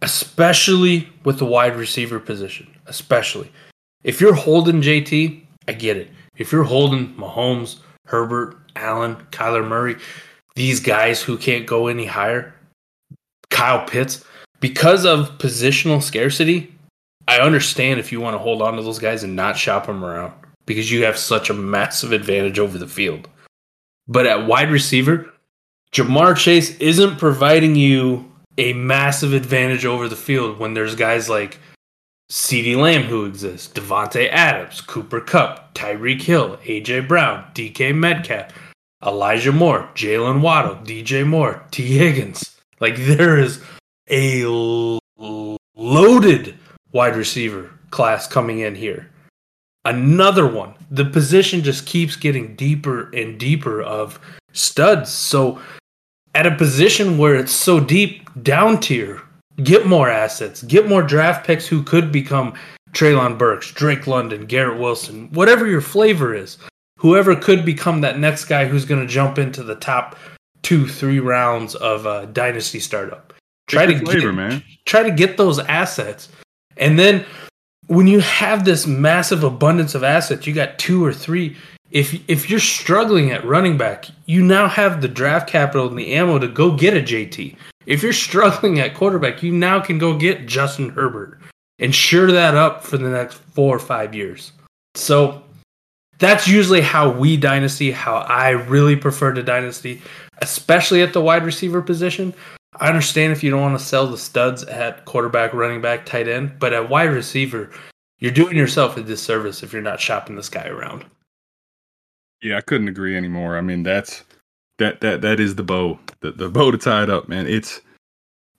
especially 0.00 1.08
with 1.24 1.38
the 1.38 1.44
wide 1.44 1.76
receiver 1.76 2.18
position. 2.20 2.72
Especially 2.86 3.50
if 4.02 4.20
you're 4.20 4.34
holding 4.34 4.80
JT, 4.80 5.44
I 5.66 5.72
get 5.72 5.96
it. 5.96 6.10
If 6.36 6.52
you're 6.52 6.64
holding 6.64 7.14
Mahomes, 7.14 7.78
Herbert, 8.06 8.56
Allen, 8.76 9.16
Kyler 9.30 9.66
Murray, 9.66 9.96
these 10.54 10.80
guys 10.80 11.22
who 11.22 11.36
can't 11.36 11.66
go 11.66 11.88
any 11.88 12.06
higher, 12.06 12.54
Kyle 13.50 13.86
Pitts, 13.86 14.24
because 14.60 15.04
of 15.04 15.38
positional 15.38 16.02
scarcity, 16.02 16.74
I 17.26 17.40
understand 17.40 18.00
if 18.00 18.10
you 18.10 18.20
want 18.20 18.34
to 18.34 18.38
hold 18.38 18.62
on 18.62 18.76
to 18.76 18.82
those 18.82 18.98
guys 18.98 19.22
and 19.22 19.36
not 19.36 19.56
shop 19.56 19.86
them 19.86 20.04
around 20.04 20.32
because 20.66 20.90
you 20.90 21.04
have 21.04 21.18
such 21.18 21.50
a 21.50 21.54
massive 21.54 22.12
advantage 22.12 22.58
over 22.58 22.78
the 22.78 22.86
field. 22.86 23.28
But 24.06 24.26
at 24.26 24.46
wide 24.46 24.70
receiver, 24.70 25.30
Ja'Marr 25.92 26.36
Chase 26.36 26.76
isn't 26.78 27.18
providing 27.18 27.74
you 27.74 28.30
a 28.56 28.72
massive 28.72 29.32
advantage 29.32 29.84
over 29.84 30.08
the 30.08 30.16
field 30.16 30.58
when 30.58 30.74
there's 30.74 30.94
guys 30.94 31.28
like 31.28 31.58
CeeDee 32.30 32.76
Lamb 32.76 33.04
who 33.04 33.24
exists, 33.24 33.72
Davante 33.72 34.28
Adams, 34.30 34.82
Cooper 34.82 35.20
Kupp, 35.20 35.74
Tyreek 35.74 36.20
Hill, 36.20 36.58
AJ 36.58 37.08
Brown, 37.08 37.44
DK 37.54 37.94
Metcalf, 37.94 38.52
Elijah 39.04 39.52
Moore, 39.52 39.88
Jaylen 39.94 40.42
Waddle, 40.42 40.76
DJ 40.76 41.26
Moore, 41.26 41.64
Tee 41.70 41.96
Higgins. 41.96 42.56
Like 42.80 42.96
there 42.96 43.38
is 43.38 43.62
a 44.10 44.44
loaded 45.74 46.54
wide 46.92 47.16
receiver 47.16 47.70
class 47.90 48.26
coming 48.26 48.58
in 48.58 48.74
here. 48.74 49.10
Another 49.84 50.46
one. 50.46 50.74
The 50.90 51.04
position 51.06 51.62
just 51.62 51.86
keeps 51.86 52.16
getting 52.16 52.56
deeper 52.56 53.10
and 53.10 53.38
deeper 53.38 53.80
of 53.80 54.20
studs. 54.52 55.10
So 55.10 55.60
at 56.34 56.46
a 56.46 56.54
position 56.54 57.16
where 57.16 57.36
it's 57.36 57.52
so 57.52 57.80
deep 57.80 58.28
down 58.42 58.80
tier, 58.80 59.22
get 59.62 59.86
more 59.86 60.08
assets, 60.08 60.62
get 60.62 60.88
more 60.88 61.02
draft 61.02 61.46
picks 61.46 61.66
who 61.66 61.82
could 61.82 62.12
become 62.12 62.54
Treylon 62.92 63.38
Burks, 63.38 63.72
Drake 63.72 64.06
London, 64.06 64.46
Garrett 64.46 64.78
Wilson, 64.78 65.28
whatever 65.32 65.66
your 65.66 65.80
flavor 65.80 66.34
is. 66.34 66.58
Whoever 66.98 67.36
could 67.36 67.64
become 67.64 68.00
that 68.00 68.18
next 68.18 68.46
guy 68.46 68.66
who's 68.66 68.84
going 68.84 69.00
to 69.00 69.06
jump 69.06 69.38
into 69.38 69.62
the 69.62 69.76
top 69.76 70.16
two, 70.62 70.88
three 70.88 71.20
rounds 71.20 71.74
of 71.76 72.06
a 72.06 72.26
dynasty 72.26 72.80
startup. 72.80 73.32
Try 73.68 73.86
to 73.86 73.98
flavor, 73.98 74.32
get, 74.32 74.34
man. 74.34 74.64
try 74.84 75.02
to 75.02 75.10
get 75.10 75.36
those 75.36 75.58
assets, 75.58 76.28
and 76.76 76.98
then 76.98 77.24
when 77.86 78.06
you 78.06 78.20
have 78.20 78.64
this 78.64 78.86
massive 78.86 79.44
abundance 79.44 79.94
of 79.94 80.02
assets, 80.02 80.46
you 80.46 80.54
got 80.54 80.78
two 80.78 81.04
or 81.04 81.12
three. 81.12 81.56
If 81.90 82.18
if 82.28 82.50
you're 82.50 82.60
struggling 82.60 83.30
at 83.30 83.44
running 83.44 83.78
back, 83.78 84.06
you 84.26 84.42
now 84.42 84.68
have 84.68 85.00
the 85.00 85.08
draft 85.08 85.48
capital 85.48 85.88
and 85.88 85.98
the 85.98 86.14
ammo 86.14 86.38
to 86.38 86.48
go 86.48 86.76
get 86.76 86.96
a 86.96 87.00
JT. 87.00 87.56
If 87.88 88.02
you're 88.02 88.12
struggling 88.12 88.80
at 88.80 88.92
quarterback, 88.92 89.42
you 89.42 89.50
now 89.50 89.80
can 89.80 89.96
go 89.96 90.14
get 90.14 90.46
Justin 90.46 90.90
Herbert 90.90 91.38
and 91.78 91.94
sure 91.94 92.30
that 92.30 92.54
up 92.54 92.84
for 92.84 92.98
the 92.98 93.08
next 93.08 93.36
four 93.36 93.74
or 93.74 93.78
five 93.78 94.14
years. 94.14 94.52
So 94.94 95.42
that's 96.18 96.46
usually 96.46 96.82
how 96.82 97.10
we 97.10 97.38
dynasty, 97.38 97.90
how 97.90 98.16
I 98.16 98.50
really 98.50 98.94
prefer 98.94 99.32
to 99.32 99.42
dynasty, 99.42 100.02
especially 100.42 101.00
at 101.00 101.14
the 101.14 101.22
wide 101.22 101.46
receiver 101.46 101.80
position. 101.80 102.34
I 102.76 102.88
understand 102.88 103.32
if 103.32 103.42
you 103.42 103.50
don't 103.50 103.62
want 103.62 103.78
to 103.78 103.84
sell 103.84 104.06
the 104.06 104.18
studs 104.18 104.64
at 104.64 105.06
quarterback, 105.06 105.54
running 105.54 105.80
back, 105.80 106.04
tight 106.04 106.28
end, 106.28 106.58
but 106.58 106.74
at 106.74 106.90
wide 106.90 107.10
receiver, 107.10 107.70
you're 108.18 108.32
doing 108.32 108.54
yourself 108.54 108.98
a 108.98 109.02
disservice 109.02 109.62
if 109.62 109.72
you're 109.72 109.80
not 109.80 109.98
shopping 109.98 110.36
this 110.36 110.50
guy 110.50 110.66
around. 110.66 111.06
Yeah, 112.42 112.58
I 112.58 112.60
couldn't 112.60 112.88
agree 112.88 113.16
anymore. 113.16 113.56
I 113.56 113.62
mean, 113.62 113.82
that's 113.82 114.24
that 114.78 115.00
that 115.00 115.20
that 115.22 115.40
is 115.40 115.56
the 115.56 115.62
bow, 115.62 115.98
the, 116.20 116.32
the 116.32 116.48
bow 116.48 116.70
to 116.70 116.78
tie 116.78 117.02
it 117.02 117.10
up, 117.10 117.28
man. 117.28 117.46
It's 117.46 117.80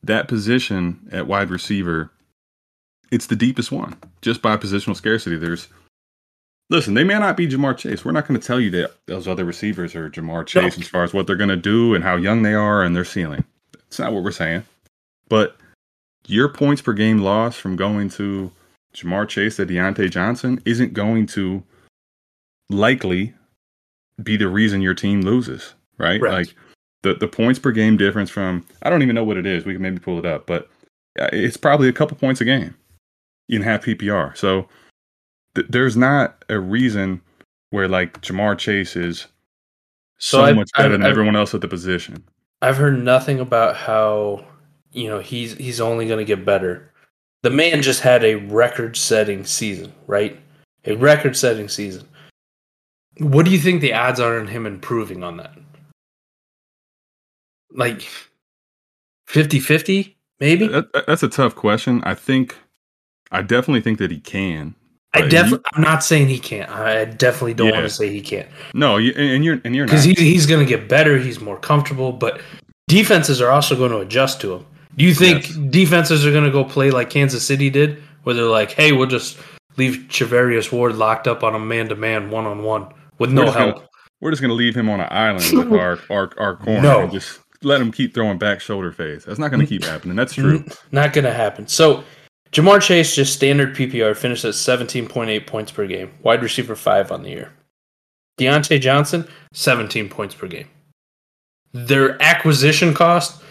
that 0.03 0.27
position 0.27 1.09
at 1.11 1.27
wide 1.27 1.49
receiver. 1.49 2.11
It's 3.11 3.27
the 3.27 3.35
deepest 3.35 3.71
one, 3.71 3.97
just 4.21 4.41
by 4.41 4.55
positional 4.57 4.95
scarcity. 4.95 5.37
There's 5.37 5.67
listen, 6.69 6.93
they 6.93 7.03
may 7.03 7.17
not 7.17 7.35
be 7.35 7.47
Ja'Marr 7.47 7.77
Chase. 7.77 8.05
We're 8.05 8.11
not 8.11 8.27
going 8.27 8.39
to 8.39 8.45
tell 8.45 8.59
you 8.59 8.69
that 8.71 8.93
those 9.07 9.27
other 9.27 9.45
receivers 9.45 9.95
are 9.95 10.09
Ja'Marr 10.09 10.45
Chase 10.45 10.77
no. 10.77 10.81
as 10.81 10.87
far 10.87 11.03
as 11.03 11.13
what 11.13 11.27
they're 11.27 11.35
going 11.35 11.49
to 11.49 11.55
do 11.55 11.95
and 11.95 12.03
how 12.03 12.15
young 12.15 12.43
they 12.43 12.53
are 12.53 12.83
and 12.83 12.95
their 12.95 13.05
ceiling. 13.05 13.43
It's 13.87 13.99
not 13.99 14.13
what 14.13 14.23
we're 14.23 14.31
saying. 14.31 14.63
But 15.27 15.57
your 16.27 16.49
points 16.49 16.81
per 16.81 16.93
game 16.93 17.19
loss 17.19 17.57
from 17.57 17.75
going 17.75 18.09
to 18.11 18.51
Ja'Marr 18.93 19.27
Chase 19.27 19.55
to 19.55 19.65
Diontae 19.65 20.11
Johnson 20.11 20.61
isn't 20.65 20.93
going 20.93 21.25
to 21.27 21.63
likely 22.69 23.33
be 24.21 24.37
the 24.37 24.47
reason 24.47 24.81
your 24.81 24.93
team 24.93 25.21
loses, 25.21 25.73
right? 25.99 26.21
right? 26.21 26.31
Like 26.31 26.55
the 27.03 27.13
the 27.13 27.27
points 27.27 27.59
per 27.59 27.71
game 27.71 27.97
difference 27.97 28.29
from 28.29 28.65
I 28.81 28.89
don't 28.89 29.03
even 29.03 29.15
know 29.15 29.23
what 29.23 29.37
it 29.37 29.45
is. 29.45 29.65
We 29.65 29.73
can 29.73 29.81
maybe 29.81 29.99
pull 29.99 30.17
it 30.19 30.25
up, 30.25 30.45
but 30.47 30.69
uh, 31.19 31.29
it's 31.31 31.57
probably 31.57 31.87
a 31.87 31.93
couple 31.93 32.17
points 32.17 32.41
a 32.41 32.45
game 32.45 32.75
in 33.47 33.61
half 33.61 33.85
PPR. 33.85 34.35
So 34.35 34.67
th- 35.55 35.67
there's 35.69 35.97
not 35.97 36.43
a 36.49 36.59
reason 36.59 37.21
where 37.71 37.87
like 37.87 38.21
Ja'Marr 38.21 38.57
Chase 38.57 38.95
is 38.95 39.27
so, 40.17 40.39
so 40.39 40.43
I've, 40.43 40.55
much 40.55 40.69
better 40.75 40.87
I've, 40.87 40.91
than 40.91 41.03
I've, 41.03 41.11
everyone 41.11 41.35
else 41.35 41.53
at 41.53 41.61
the 41.61 41.67
position. 41.67 42.23
I've 42.61 42.77
heard 42.77 43.01
nothing 43.01 43.39
about 43.39 43.75
how 43.75 44.45
you 44.91 45.07
know 45.07 45.19
he's 45.19 45.53
he's 45.53 45.79
only 45.79 46.07
going 46.07 46.19
to 46.19 46.25
get 46.25 46.45
better. 46.45 46.91
The 47.41 47.49
man 47.49 47.81
just 47.81 48.01
had 48.01 48.25
a 48.25 48.35
record-setting 48.35 49.45
season, 49.45 49.93
right? 50.07 50.37
A 50.83 50.95
record-setting 50.95 51.69
season. 51.69 52.05
What 53.19 53.45
do 53.45 53.51
you 53.51 53.59
think 53.59 53.79
the 53.79 53.93
odds 53.93 54.19
are 54.19 54.37
on 54.37 54.47
him 54.47 54.65
improving 54.65 55.23
on 55.23 55.37
that? 55.37 55.57
Like 57.71 58.07
50-50 59.27 60.15
maybe? 60.39 60.67
That, 60.67 61.05
that's 61.07 61.23
a 61.23 61.29
tough 61.29 61.55
question. 61.55 62.01
I 62.03 62.15
think 62.15 62.57
I 63.31 63.41
definitely 63.41 63.81
think 63.81 63.99
that 63.99 64.11
he 64.11 64.19
can. 64.19 64.75
I 65.13 65.21
definitely. 65.21 65.65
I'm 65.73 65.81
not 65.81 66.03
saying 66.03 66.27
he 66.27 66.39
can't. 66.39 66.69
I 66.69 67.05
definitely 67.05 67.55
don't 67.55 67.69
yeah. 67.69 67.73
want 67.73 67.85
to 67.85 67.89
say 67.89 68.09
he 68.09 68.21
can't. 68.21 68.47
No, 68.75 68.97
you, 68.97 69.11
and 69.13 69.43
you're 69.43 69.59
and 69.63 69.75
you're 69.75 69.85
because 69.85 70.03
he's 70.03 70.19
he's 70.19 70.45
going 70.45 70.63
to 70.63 70.69
get 70.69 70.87
better. 70.87 71.17
He's 71.17 71.39
more 71.39 71.57
comfortable, 71.57 72.11
but 72.11 72.41
defenses 72.87 73.41
are 73.41 73.49
also 73.49 73.75
going 73.75 73.91
to 73.91 73.99
adjust 73.99 74.39
to 74.41 74.53
him. 74.53 74.65
Do 74.97 75.05
you 75.05 75.15
think 75.15 75.47
yes. 75.47 75.57
defenses 75.71 76.25
are 76.25 76.31
going 76.31 76.43
to 76.43 76.51
go 76.51 76.63
play 76.63 76.91
like 76.91 77.09
Kansas 77.09 77.45
City 77.45 77.71
did, 77.71 78.03
where 78.23 78.35
they're 78.35 78.45
like, 78.45 78.71
"Hey, 78.71 78.91
we'll 78.91 79.07
just 79.07 79.39
leave 79.77 80.05
Charvarius 80.09 80.71
Ward 80.71 80.95
locked 80.95 81.27
up 81.27 81.43
on 81.43 81.55
a 81.55 81.59
man 81.59 81.89
to 81.89 81.95
man, 81.95 82.29
one 82.29 82.45
on 82.45 82.61
one 82.61 82.93
with 83.17 83.31
no 83.31 83.49
help." 83.49 83.75
Gonna, 83.77 83.87
we're 84.21 84.29
just 84.29 84.43
going 84.43 84.49
to 84.49 84.55
leave 84.55 84.75
him 84.75 84.89
on 84.89 84.99
an 84.99 85.07
island 85.09 85.71
with 85.71 85.79
our 85.79 85.97
our 86.11 86.31
our 86.37 86.55
corner 86.55 86.81
no. 86.81 86.99
and 87.01 87.11
just 87.11 87.39
let 87.63 87.81
him 87.81 87.91
keep 87.91 88.13
throwing 88.13 88.37
back 88.37 88.61
shoulder 88.61 88.91
phase. 88.91 89.25
That's 89.25 89.39
not 89.39 89.51
going 89.51 89.61
to 89.61 89.67
keep 89.67 89.83
happening. 89.83 90.15
That's 90.15 90.33
true. 90.33 90.59
Mm-hmm. 90.59 90.95
Not 90.95 91.13
going 91.13 91.25
to 91.25 91.33
happen. 91.33 91.67
So 91.67 92.03
Ja'Marr 92.51 92.81
Chase, 92.81 93.15
just 93.15 93.33
standard 93.33 93.75
PPR, 93.75 94.15
finished 94.15 94.45
at 94.45 94.53
17.8 94.53 95.45
points 95.45 95.71
per 95.71 95.85
game, 95.85 96.11
wide 96.23 96.41
receiver 96.41 96.75
five 96.75 97.11
on 97.11 97.23
the 97.23 97.29
year. 97.29 97.51
Diontae 98.39 98.81
Johnson, 98.81 99.27
17 99.53 100.09
points 100.09 100.33
per 100.33 100.47
game. 100.47 100.67
Their 101.73 102.19
acquisition 102.21 102.93
cost, 102.93 103.43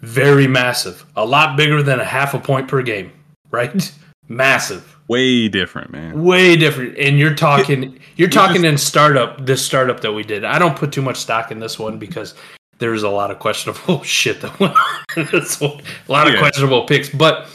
very 0.00 0.46
massive. 0.46 1.04
A 1.16 1.24
lot 1.24 1.56
bigger 1.56 1.82
than 1.82 2.00
a 2.00 2.04
half 2.04 2.32
a 2.32 2.38
point 2.38 2.68
per 2.68 2.82
game, 2.82 3.12
right? 3.50 3.92
massive. 4.28 4.96
Way 5.08 5.48
different, 5.48 5.90
man. 5.90 6.22
Way 6.24 6.56
different. 6.56 6.96
And 6.98 7.18
you're 7.18 7.34
talking 7.34 8.00
you're 8.16 8.28
talking 8.28 8.64
in 8.64 8.76
startup, 8.76 9.44
this 9.44 9.64
startup 9.64 10.00
that 10.00 10.12
we 10.12 10.24
did. 10.24 10.44
I 10.44 10.58
don't 10.58 10.76
put 10.76 10.92
too 10.92 11.02
much 11.02 11.18
stock 11.18 11.52
in 11.52 11.60
this 11.60 11.78
one 11.78 11.98
because 11.98 12.34
there's 12.78 13.02
a 13.02 13.08
lot 13.08 13.30
of 13.30 13.38
questionable 13.38 14.02
shit 14.04 14.40
that 14.40 14.58
went 14.60 14.74
on. 14.74 15.82
A 16.06 16.12
lot 16.12 16.26
of 16.26 16.34
yeah. 16.34 16.40
questionable 16.40 16.84
picks. 16.84 17.08
But 17.08 17.48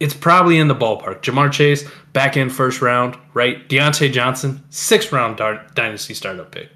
it's 0.00 0.14
probably 0.14 0.58
in 0.58 0.68
the 0.68 0.74
ballpark. 0.74 1.20
Ja'Marr 1.22 1.52
Chase, 1.52 1.88
back 2.12 2.36
in 2.36 2.50
first 2.50 2.82
round, 2.82 3.16
right? 3.34 3.68
Diontae 3.68 4.12
Johnson, 4.12 4.62
sixth 4.70 5.12
round 5.12 5.36
dynasty 5.74 6.14
startup 6.14 6.50
pick. 6.50 6.70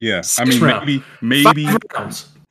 Yeah, 0.00 0.20
sixth 0.20 0.40
I 0.40 0.44
mean 0.44 0.62
round. 0.62 0.86
maybe 0.86 1.04
maybe 1.54 1.76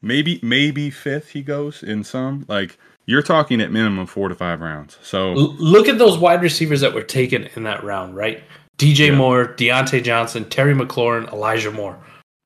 maybe 0.01 0.39
maybe 0.43 0.89
fifth 0.89 1.29
he 1.29 1.41
goes 1.41 1.81
in 1.81 2.03
some 2.03 2.45
like 2.49 2.77
you're 3.05 3.21
talking 3.21 3.61
at 3.61 3.71
minimum 3.71 4.05
four 4.05 4.27
to 4.27 4.35
five 4.35 4.59
rounds. 4.59 4.97
So 5.01 5.31
L- 5.31 5.55
look 5.55 5.87
at 5.87 5.97
those 5.97 6.17
wide 6.17 6.41
receivers 6.41 6.81
that 6.81 6.93
were 6.93 7.03
taken 7.03 7.45
in 7.55 7.63
that 7.63 7.83
round, 7.83 8.15
right? 8.15 8.43
DJ 8.77 9.07
yeah. 9.07 9.15
Moore, 9.15 9.47
Diontae 9.47 10.03
Johnson, 10.03 10.47
Terry 10.49 10.73
McLaurin, 10.75 11.31
Elijah 11.31 11.71
Moore. 11.71 11.97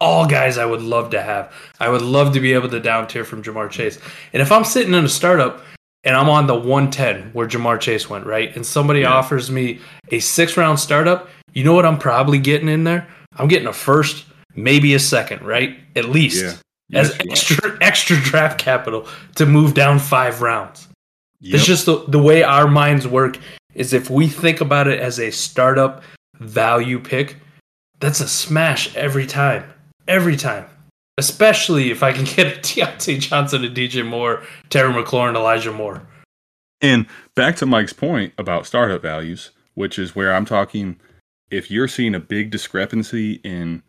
All 0.02 0.26
guys 0.26 0.58
I 0.58 0.66
would 0.66 0.82
love 0.82 1.12
to 1.12 1.22
have. 1.22 1.54
I 1.80 1.88
would 1.88 2.02
love 2.02 2.34
to 2.34 2.39
be 2.39 2.54
able 2.54 2.70
to 2.70 2.80
down 2.80 3.08
tier 3.08 3.24
from 3.24 3.43
Ja'Marr 3.43 3.70
Chase. 3.70 3.99
And 4.34 4.41
if 4.41 4.52
I'm 4.52 4.66
sitting 4.66 4.95
in 4.95 5.06
a 5.06 5.10
startup 5.10 5.64
and 6.04 6.16
I'm 6.16 6.28
on 6.28 6.47
the 6.47 6.56
110 6.56 7.32
where 7.34 7.47
Ja'Marr 7.47 7.80
Chase 7.80 8.10
went, 8.10 8.26
right? 8.26 8.54
And 8.56 8.66
somebody 8.66 9.02
yeah. 9.02 9.14
offers 9.14 9.52
me 9.52 9.80
a 10.10 10.20
six 10.20 10.58
round 10.58 10.80
startup, 10.80 11.30
you 11.54 11.64
know 11.64 11.74
what 11.74 11.86
I'm 11.86 11.99
probably 11.99 12.39
getting 12.39 12.68
in 12.68 12.84
there? 12.84 13.08
I'm 13.38 13.47
getting 13.47 13.68
a 13.68 13.74
first, 13.74 14.26
maybe 14.56 14.95
a 14.95 14.99
second, 14.99 15.45
right? 15.45 15.78
At 15.95 16.06
least 16.06 16.43
yeah. 16.43 16.56
yes, 16.89 17.12
as 17.12 17.20
extra 17.30 17.78
extra 17.82 18.18
draft 18.18 18.60
capital 18.60 19.08
to 19.36 19.45
move 19.45 19.76
down 19.76 19.99
five 19.99 20.41
rounds. 20.41 20.88
Yep. 21.41 21.56
It's 21.56 21.66
just 21.66 21.86
the, 21.86 22.04
the 22.08 22.20
way 22.20 22.43
our 22.43 22.68
minds 22.68 23.08
work 23.08 23.38
is 23.74 23.93
if 23.93 24.10
we 24.10 24.28
think 24.28 24.62
about 24.62 24.88
it 24.88 24.99
as 24.99 25.20
a 25.20 25.32
startup 25.32 26.04
value 26.39 26.99
pick, 26.99 27.38
that's 27.99 28.20
a 28.20 28.28
smash 28.28 28.95
every 28.95 29.26
time. 29.26 29.64
Every 30.12 30.36
time 30.36 30.68
especially 31.22 31.91
if 31.91 32.01
I 32.01 32.14
can 32.14 32.26
get 32.26 32.47
a 32.47 32.59
Diontae 32.62 33.20
Johnson, 33.20 33.64
a 33.64 33.70
DJ 33.70 34.05
Moore, 34.05 34.43
Terry 34.70 34.91
McLaurin, 34.91 35.36
Elijah 35.36 35.72
Moore. 35.72 36.01
And 36.82 37.05
back 37.36 37.55
to 37.57 37.66
Mike's 37.66 37.93
point 37.93 38.34
about 38.39 38.66
startup 38.66 39.03
values, 39.03 39.51
which 39.76 39.99
is 39.99 40.16
where 40.16 40.34
I'm 40.34 40.45
talking. 40.45 40.99
If 41.51 41.70
you're 41.70 41.88
seeing 41.88 42.16
a 42.16 42.20
big 42.20 42.49
discrepancy 42.49 43.34
in 43.43 43.84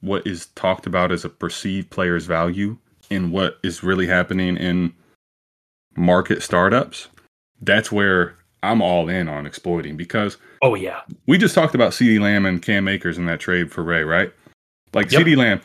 what 0.00 0.26
is 0.26 0.46
talked 0.54 0.86
about 0.86 1.12
as 1.12 1.24
a 1.24 1.28
perceived 1.28 1.90
player's 1.90 2.24
value 2.24 2.78
and 3.10 3.32
what 3.32 3.58
is 3.62 3.82
really 3.82 4.06
happening 4.06 4.56
in 4.56 4.94
market 5.96 6.42
startups, 6.42 7.08
that's 7.60 7.92
where 7.92 8.36
I'm 8.62 8.80
all 8.80 9.10
in 9.10 9.28
on 9.28 9.46
exploiting 9.46 9.96
because 9.96 10.38
oh 10.62 10.74
yeah, 10.74 11.00
we 11.26 11.36
just 11.36 11.54
talked 11.54 11.74
about 11.74 11.92
CeeDee 11.92 12.20
Lamb 12.20 12.46
and 12.46 12.62
Cam 12.62 12.88
Akers 12.88 13.18
in 13.18 13.26
that 13.26 13.40
trade 13.40 13.70
for 13.70 13.82
Ray, 13.82 14.04
right? 14.04 14.32
Like 14.94 15.10
yep. 15.10 15.22
CeeDee 15.22 15.36
Lamb, 15.36 15.60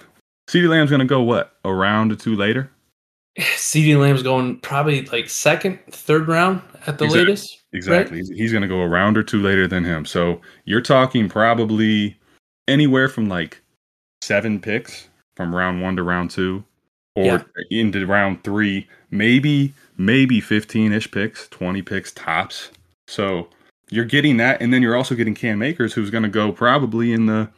CeeDee 0.50 0.68
Lamb's 0.68 0.90
going 0.90 1.00
to 1.00 1.06
go 1.06 1.22
what? 1.22 1.58
A 1.64 1.74
round 1.74 2.12
or 2.12 2.16
two 2.16 2.36
later? 2.36 2.72
CeeDee 3.40 4.00
Lamb's 4.00 4.24
going 4.24 4.60
probably 4.60 5.06
like 5.06 5.30
second, 5.30 5.80
third 5.92 6.28
round 6.28 6.62
at 6.88 6.98
the 6.98 7.06
exactly. 7.06 7.20
latest. 7.20 7.60
Exactly. 7.72 8.22
Right? 8.22 8.32
He's 8.36 8.52
going 8.52 8.64
to 8.64 8.68
go 8.68 8.82
a 8.82 8.88
round 8.88 9.18
or 9.18 9.24
two 9.24 9.42
later 9.42 9.68
than 9.68 9.84
him. 9.84 10.06
So 10.06 10.42
you're 10.66 10.82
talking 10.82 11.30
probably 11.30 12.18
anywhere 12.68 13.08
from 13.08 13.30
like 13.30 13.62
seven 14.22 14.60
picks 14.60 15.08
from 15.36 15.56
round 15.56 15.82
one 15.82 15.96
to 15.96 16.04
round 16.04 16.32
two 16.32 16.64
or 17.16 17.24
yeah. 17.26 17.42
into 17.70 18.06
round 18.06 18.44
three, 18.44 18.88
maybe, 19.12 19.74
maybe 19.98 20.42
15 20.42 20.92
ish 20.94 21.12
picks, 21.12 21.48
20 21.50 21.82
picks 21.82 22.12
tops. 22.12 22.70
So 23.08 23.48
you're 23.90 24.06
getting 24.06 24.38
that. 24.38 24.62
And 24.62 24.74
then 24.74 24.82
you're 24.82 24.96
also 24.96 25.16
getting 25.16 25.36
Cam 25.36 25.62
Akers, 25.62 25.94
who's 25.94 26.10
going 26.10 26.24
to 26.24 26.30
go 26.30 26.52
probably 26.52 27.14
in 27.14 27.26
the 27.26 27.50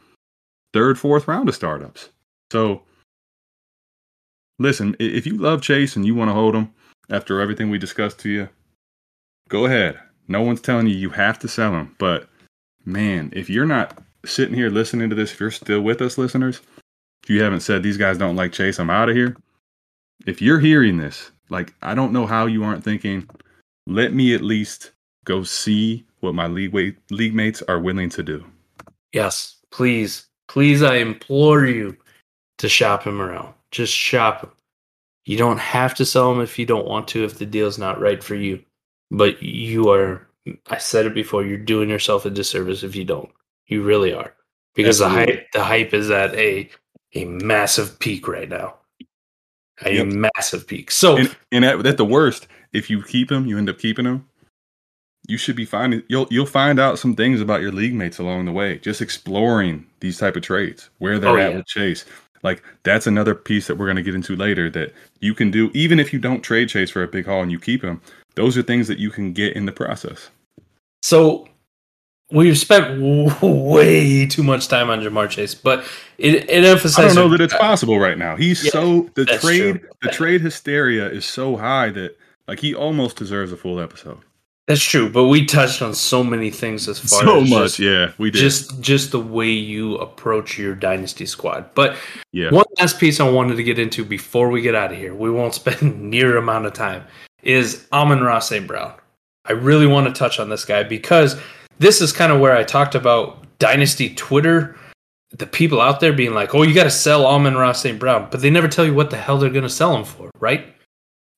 third, 0.72 0.98
fourth 0.98 1.28
round 1.28 1.48
of 1.48 1.54
startups. 1.54 2.08
So, 2.50 2.82
listen, 4.58 4.96
if 4.98 5.26
you 5.26 5.36
love 5.36 5.62
Chase 5.62 5.96
and 5.96 6.06
you 6.06 6.14
want 6.14 6.28
to 6.28 6.34
hold 6.34 6.54
him 6.54 6.72
after 7.10 7.40
everything 7.40 7.70
we 7.70 7.78
discussed 7.78 8.18
to 8.20 8.28
you, 8.28 8.48
go 9.48 9.66
ahead. 9.66 9.98
No 10.28 10.42
one's 10.42 10.60
telling 10.60 10.86
you 10.86 10.94
you 10.94 11.10
have 11.10 11.38
to 11.40 11.48
sell 11.48 11.72
him. 11.72 11.94
But 11.98 12.28
man, 12.84 13.32
if 13.34 13.50
you're 13.50 13.66
not 13.66 13.98
sitting 14.24 14.54
here 14.54 14.70
listening 14.70 15.10
to 15.10 15.16
this, 15.16 15.32
if 15.32 15.40
you're 15.40 15.50
still 15.50 15.80
with 15.80 16.00
us, 16.00 16.18
listeners, 16.18 16.60
if 17.22 17.30
you 17.30 17.42
haven't 17.42 17.60
said 17.60 17.82
these 17.82 17.96
guys 17.96 18.18
don't 18.18 18.36
like 18.36 18.52
Chase, 18.52 18.78
I'm 18.78 18.90
out 18.90 19.08
of 19.08 19.16
here. 19.16 19.36
If 20.26 20.40
you're 20.40 20.60
hearing 20.60 20.98
this, 20.98 21.30
like, 21.48 21.74
I 21.82 21.94
don't 21.94 22.12
know 22.12 22.26
how 22.26 22.46
you 22.46 22.64
aren't 22.64 22.84
thinking, 22.84 23.28
let 23.86 24.14
me 24.14 24.34
at 24.34 24.42
least 24.42 24.92
go 25.24 25.42
see 25.42 26.04
what 26.20 26.34
my 26.34 26.46
league, 26.46 26.96
league 27.10 27.34
mates 27.34 27.62
are 27.62 27.80
willing 27.80 28.08
to 28.10 28.22
do. 28.22 28.44
Yes, 29.12 29.56
please. 29.70 30.26
Please, 30.52 30.82
I 30.82 30.96
implore 30.96 31.64
you 31.64 31.96
to 32.58 32.68
shop 32.68 33.04
him 33.04 33.22
around. 33.22 33.54
Just 33.70 33.94
shop 33.94 34.42
him. 34.42 34.50
You 35.24 35.38
don't 35.38 35.58
have 35.58 35.94
to 35.94 36.04
sell 36.04 36.30
him 36.30 36.42
if 36.42 36.58
you 36.58 36.66
don't 36.66 36.86
want 36.86 37.08
to, 37.08 37.24
if 37.24 37.38
the 37.38 37.46
deal's 37.46 37.78
not 37.78 37.98
right 37.98 38.22
for 38.22 38.34
you. 38.34 38.62
But 39.10 39.42
you 39.42 39.88
are, 39.88 40.28
I 40.68 40.76
said 40.76 41.06
it 41.06 41.14
before, 41.14 41.42
you're 41.42 41.56
doing 41.56 41.88
yourself 41.88 42.26
a 42.26 42.30
disservice 42.30 42.82
if 42.82 42.94
you 42.94 43.02
don't. 43.02 43.30
You 43.68 43.82
really 43.82 44.12
are. 44.12 44.34
Because 44.74 44.98
the 44.98 45.08
hype, 45.08 45.50
the 45.54 45.64
hype 45.64 45.94
is 45.94 46.10
at 46.10 46.34
a 46.34 46.68
a 47.14 47.24
massive 47.24 47.98
peak 47.98 48.28
right 48.28 48.50
now. 48.50 48.74
A 49.86 49.94
yep. 49.94 50.06
massive 50.06 50.66
peak. 50.66 50.90
So, 50.90 51.16
and, 51.16 51.36
and 51.50 51.64
at, 51.64 51.86
at 51.86 51.96
the 51.96 52.04
worst, 52.04 52.46
if 52.74 52.90
you 52.90 53.02
keep 53.02 53.32
him, 53.32 53.46
you 53.46 53.56
end 53.56 53.70
up 53.70 53.78
keeping 53.78 54.04
him. 54.04 54.28
You 55.28 55.36
should 55.38 55.54
be 55.56 55.64
finding 55.64 56.02
you'll 56.08 56.26
you'll 56.30 56.46
find 56.46 56.80
out 56.80 56.98
some 56.98 57.14
things 57.14 57.40
about 57.40 57.60
your 57.60 57.70
league 57.72 57.94
mates 57.94 58.18
along 58.18 58.44
the 58.46 58.52
way. 58.52 58.78
Just 58.78 59.00
exploring 59.00 59.86
these 60.00 60.18
type 60.18 60.34
of 60.36 60.42
trades, 60.42 60.90
where 60.98 61.18
they're 61.18 61.30
Oh, 61.30 61.36
at 61.36 61.50
yeah. 61.52 61.56
with 61.58 61.66
Chase. 61.66 62.04
Like 62.42 62.62
that's 62.82 63.06
another 63.06 63.34
piece 63.36 63.68
that 63.68 63.76
we're 63.76 63.86
going 63.86 63.96
to 63.96 64.02
get 64.02 64.16
into 64.16 64.34
later 64.34 64.68
that 64.70 64.92
you 65.20 65.32
can 65.32 65.52
do 65.52 65.70
even 65.74 66.00
if 66.00 66.12
you 66.12 66.18
don't 66.18 66.42
trade 66.42 66.68
Chase 66.68 66.90
for 66.90 67.02
a 67.04 67.08
big 67.08 67.24
haul 67.26 67.40
and 67.42 67.52
you 67.52 67.60
keep 67.60 67.82
him. 67.84 68.00
Those 68.34 68.56
are 68.58 68.62
things 68.62 68.88
that 68.88 68.98
you 68.98 69.10
can 69.10 69.32
get 69.32 69.54
in 69.54 69.66
the 69.66 69.72
process. 69.72 70.28
So 71.02 71.46
we've 72.32 72.58
spent 72.58 73.00
way 73.42 74.26
too 74.26 74.42
much 74.42 74.66
time 74.66 74.90
on 74.90 75.00
Ja'Marr 75.00 75.30
Chase, 75.30 75.54
but 75.54 75.84
it, 76.18 76.48
it 76.50 76.64
emphasizes 76.64 76.98
I 76.98 77.06
don't 77.06 77.14
know 77.14 77.28
that 77.36 77.40
it's 77.44 77.56
possible 77.56 77.98
right 78.00 78.18
now. 78.18 78.34
He's 78.36 78.64
Yeah, 78.64 78.70
so 78.72 79.10
the 79.14 79.24
trade 79.26 79.78
true. 79.80 79.88
the 80.02 80.08
trade 80.08 80.40
hysteria 80.40 81.08
is 81.08 81.24
so 81.24 81.56
high 81.56 81.90
that 81.90 82.18
like 82.48 82.58
he 82.58 82.74
almost 82.74 83.16
deserves 83.16 83.52
a 83.52 83.56
full 83.56 83.78
episode. 83.78 84.18
That's 84.68 84.82
true, 84.82 85.10
but 85.10 85.24
we 85.24 85.44
touched 85.44 85.82
on 85.82 85.92
so 85.92 86.22
many 86.22 86.50
things 86.50 86.88
as 86.88 87.00
far 87.00 87.24
So 87.24 87.40
as 87.42 87.50
much, 87.50 87.62
just, 87.62 87.78
yeah, 87.80 88.12
we 88.18 88.30
did. 88.30 88.38
just 88.38 88.80
just 88.80 89.10
the 89.10 89.18
way 89.18 89.50
you 89.50 89.96
approach 89.96 90.56
your 90.56 90.76
dynasty 90.76 91.26
squad. 91.26 91.74
But 91.74 91.96
yeah, 92.30 92.50
one 92.52 92.64
last 92.78 93.00
piece 93.00 93.18
I 93.18 93.28
wanted 93.28 93.56
to 93.56 93.64
get 93.64 93.80
into 93.80 94.04
before 94.04 94.50
we 94.50 94.62
get 94.62 94.76
out 94.76 94.92
of 94.92 94.98
here, 94.98 95.14
we 95.14 95.30
won't 95.30 95.54
spend 95.62 96.00
near 96.00 96.36
amount 96.36 96.66
of 96.66 96.74
time, 96.74 97.04
is 97.42 97.86
Amon-Ra 97.92 98.38
St. 98.38 98.66
Brown. 98.66 98.92
I 99.46 99.52
really 99.52 99.88
want 99.88 100.06
to 100.06 100.12
touch 100.16 100.38
on 100.38 100.48
this 100.48 100.64
guy 100.64 100.84
because 100.84 101.40
this 101.80 102.00
is 102.00 102.12
kind 102.12 102.30
of 102.30 102.38
where 102.38 102.56
I 102.56 102.62
talked 102.62 102.94
about 102.94 103.44
dynasty 103.58 104.14
Twitter, 104.14 104.76
the 105.32 105.46
people 105.46 105.80
out 105.80 105.98
there 105.98 106.12
being 106.12 106.34
like, 106.34 106.54
"Oh, 106.54 106.62
you 106.62 106.72
got 106.72 106.84
to 106.84 106.90
sell 106.90 107.26
Amon-Ra 107.26 107.72
St. 107.72 107.98
Brown," 107.98 108.28
but 108.30 108.40
they 108.40 108.50
never 108.50 108.68
tell 108.68 108.86
you 108.86 108.94
what 108.94 109.10
the 109.10 109.16
hell 109.16 109.38
they're 109.38 109.50
going 109.50 109.64
to 109.64 109.68
sell 109.68 109.96
him 109.96 110.04
for, 110.04 110.30
right? 110.38 110.66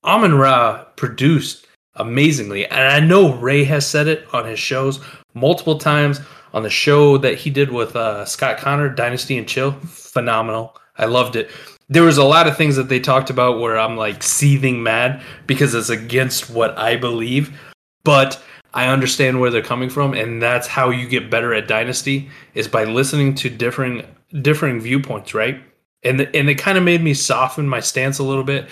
Amon 0.05 0.35
Ra 0.35 0.85
produced 0.97 1.66
amazingly, 1.97 2.67
and 2.67 2.81
I 2.81 3.01
know 3.01 3.35
Ray 3.35 3.65
has 3.65 3.87
said 3.87 4.07
it 4.09 4.27
on 4.33 4.47
his 4.47 4.59
shows 4.59 5.01
multiple 5.35 5.79
times 5.79 6.21
on 6.53 6.63
the 6.63 6.71
show 6.71 7.19
that 7.19 7.37
he 7.37 7.51
did 7.51 7.71
with 7.71 7.97
uh, 7.97 8.25
Scott 8.25 8.59
Connor, 8.59 8.89
Dynasty 8.89 9.37
and 9.37 9.49
Chill. 9.49 9.73
Phenomenal. 9.73 10.77
I 10.97 11.07
loved 11.07 11.35
it. 11.37 11.51
There 11.89 12.05
was 12.05 12.17
a 12.17 12.25
lot 12.25 12.47
of 12.47 12.57
things 12.57 12.77
that 12.77 12.89
they 12.89 13.01
talked 13.01 13.29
about 13.29 13.61
where 13.61 13.77
I'm 13.77 13.97
like 13.97 14.23
seething 14.23 14.83
mad 14.83 15.23
because 15.47 15.75
it's 15.75 15.91
against 15.91 16.49
what 16.49 16.79
I 16.79 16.97
believe, 16.97 17.61
but 18.05 18.41
I 18.73 18.89
understand 18.89 19.41
where 19.41 19.51
they're 19.51 19.63
coming 19.63 19.91
from, 19.91 20.15
and 20.15 20.43
that's 20.43 20.67
how 20.67 20.91
you 20.91 21.09
get 21.09 21.31
better 21.31 21.55
at 21.55 21.69
Dynasty 21.69 22.29
is 22.55 22.69
by 22.69 22.85
listening 22.85 23.35
to 23.37 23.51
differing 23.51 24.07
differing 24.43 24.81
viewpoints, 24.81 25.35
right? 25.35 25.63
And 26.03 26.21
the, 26.21 26.37
and 26.37 26.49
it 26.49 26.57
kind 26.57 26.77
of 26.77 26.85
made 26.85 27.03
me 27.03 27.15
soften 27.15 27.69
my 27.69 27.81
stance 27.81 28.19
a 28.19 28.25
little 28.25 28.45
bit 28.45 28.69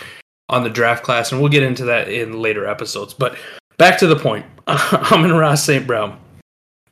on 0.48 0.62
the 0.62 0.70
draft 0.70 1.02
class, 1.04 1.32
and 1.32 1.40
we'll 1.40 1.50
get 1.50 1.62
into 1.62 1.84
that 1.86 2.08
in 2.08 2.40
later 2.40 2.66
episodes. 2.66 3.14
But 3.14 3.36
back 3.78 3.98
to 3.98 4.06
the 4.06 4.16
point, 4.16 4.44
Amon-Ra 4.66 5.54
St. 5.54 5.86
Brown. 5.86 6.18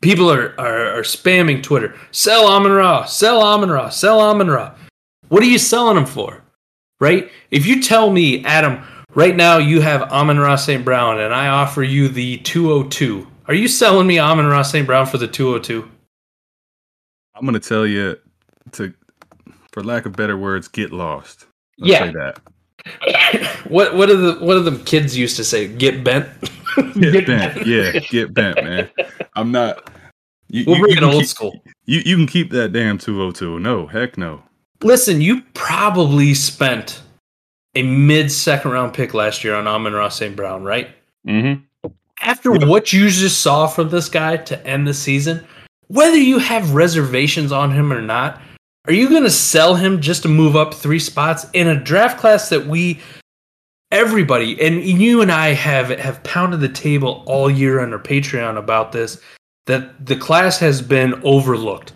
People 0.00 0.30
are, 0.30 0.58
are 0.58 0.98
are 0.98 1.02
spamming 1.02 1.62
Twitter. 1.62 1.94
Sell 2.10 2.48
Amon 2.48 2.72
Ra, 2.72 3.04
sell 3.04 3.42
Amon 3.42 3.70
Ra, 3.70 3.90
sell 3.90 4.20
Amon 4.20 4.48
Ra. 4.48 4.74
What 5.28 5.42
are 5.42 5.46
you 5.46 5.58
selling 5.58 5.96
him 5.96 6.06
for? 6.06 6.42
Right? 7.00 7.30
If 7.50 7.66
you 7.66 7.82
tell 7.82 8.10
me, 8.10 8.42
Adam, 8.44 8.82
right 9.14 9.36
now 9.36 9.58
you 9.58 9.80
have 9.82 10.02
Amon 10.04 10.38
Ra 10.38 10.56
St. 10.56 10.84
Brown 10.84 11.20
and 11.20 11.34
I 11.34 11.48
offer 11.48 11.82
you 11.82 12.08
the 12.08 12.38
202, 12.38 13.26
are 13.46 13.54
you 13.54 13.68
selling 13.68 14.06
me 14.06 14.18
Amon 14.18 14.46
Ra 14.46 14.62
St. 14.62 14.86
Brown 14.86 15.06
for 15.06 15.18
the 15.18 15.28
202? 15.28 15.88
I'm 17.34 17.44
gonna 17.44 17.58
tell 17.58 17.86
you 17.86 18.16
to, 18.72 18.94
for 19.72 19.82
lack 19.82 20.06
of 20.06 20.12
better 20.12 20.36
words, 20.38 20.68
get 20.68 20.92
lost. 20.92 21.46
Let's 21.78 22.14
Yeah. 22.14 22.32
Say 23.04 23.12
that. 23.12 23.46
what 23.70 23.94
what 23.96 24.10
are 24.10 24.16
the 24.16 24.34
what 24.44 24.56
are 24.56 24.60
the 24.62 24.78
kids 24.84 25.16
used 25.16 25.36
to 25.36 25.44
say? 25.44 25.68
Get 25.68 26.02
bent. 26.04 26.28
Get 27.00 27.26
bent, 27.26 27.66
yeah, 27.66 27.98
get 28.10 28.32
bent, 28.32 28.56
man. 28.62 28.88
I'm 29.34 29.50
not. 29.50 29.90
You, 30.48 30.64
We'll 30.66 30.76
you- 30.76 30.82
bring 30.82 30.92
you 30.92 30.96
it 30.98 31.00
can 31.00 31.04
old 31.04 31.20
keep- 31.22 31.28
school. 31.28 31.62
You 31.86 32.00
you 32.04 32.16
can 32.16 32.26
keep 32.26 32.50
that 32.52 32.72
damn 32.72 32.96
202. 32.98 33.58
No, 33.60 33.86
heck 33.86 34.16
no. 34.16 34.42
Listen, 34.82 35.20
you 35.20 35.42
probably 35.54 36.32
spent 36.34 37.02
a 37.74 37.82
mid 37.82 38.30
second 38.32 38.70
round 38.70 38.94
pick 38.94 39.14
last 39.14 39.42
year 39.44 39.54
on 39.54 39.66
Amon-Ra 39.66 40.08
St. 40.08 40.34
Brown, 40.36 40.62
right? 40.64 40.88
Mm-hmm. 41.26 41.88
After 42.22 42.52
what 42.52 42.92
you 42.92 43.08
just 43.10 43.40
saw 43.40 43.66
from 43.66 43.90
this 43.90 44.08
guy 44.08 44.36
to 44.38 44.66
end 44.66 44.86
the 44.86 44.94
season, 44.94 45.44
whether 45.88 46.16
you 46.16 46.38
have 46.38 46.74
reservations 46.74 47.50
on 47.52 47.70
him 47.72 47.92
or 47.92 48.00
not, 48.02 48.40
are 48.86 48.92
you 48.92 49.08
going 49.08 49.22
to 49.24 49.30
sell 49.30 49.74
him 49.74 50.00
just 50.00 50.22
to 50.22 50.28
move 50.28 50.56
up 50.56 50.74
three 50.74 50.98
spots 50.98 51.46
in 51.52 51.68
a 51.68 51.78
draft 51.78 52.18
class 52.18 52.48
that 52.48 52.66
we, 52.66 53.00
everybody, 53.92 54.60
and 54.60 54.82
you 54.82 55.20
and 55.22 55.30
I 55.30 55.48
have 55.48 55.88
have 55.98 56.22
pounded 56.24 56.60
the 56.60 56.68
table 56.68 57.22
all 57.26 57.50
year 57.50 57.80
on 57.80 57.92
our 57.92 57.98
Patreon 57.98 58.56
about 58.56 58.92
this, 58.92 59.20
that 59.66 60.04
the 60.06 60.16
class 60.16 60.58
has 60.58 60.80
been 60.82 61.20
overlooked. 61.24 61.92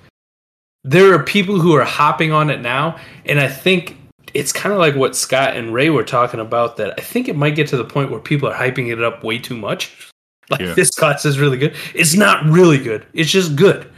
There 0.85 1.15
are 1.15 1.23
people 1.23 1.59
who 1.59 1.75
are 1.75 1.85
hopping 1.85 2.33
on 2.33 2.51
it 2.51 2.61
now, 2.61 2.99
and 3.25 3.41
I 3.41 3.49
think 3.49 3.97
it's 4.35 4.53
kind 4.53 4.73
of 4.73 4.79
like 4.79 4.95
what 4.97 5.17
Scott 5.17 5.57
and 5.57 5.73
Ray 5.73 5.89
were 5.89 6.05
talking 6.05 6.41
about. 6.41 6.77
That 6.77 6.95
I 6.99 7.03
think 7.03 7.29
it 7.29 7.37
might 7.37 7.55
get 7.55 7.69
to 7.69 7.77
the 7.79 7.85
point 7.85 8.11
where 8.11 8.21
people 8.21 8.49
are 8.49 8.55
hyping 8.55 8.93
it 8.93 9.03
up 9.03 9.25
way 9.25 9.39
too 9.39 9.57
much. 9.57 9.93
Like 10.51 10.61
Yeah. 10.61 10.75
this 10.75 10.91
class 10.91 11.25
is 11.25 11.39
really 11.39 11.57
good. 11.57 11.75
It's 11.95 12.13
not 12.15 12.45
really 12.45 12.77
good. 12.77 13.07
It's 13.15 13.31
just 13.31 13.57
good. 13.57 13.91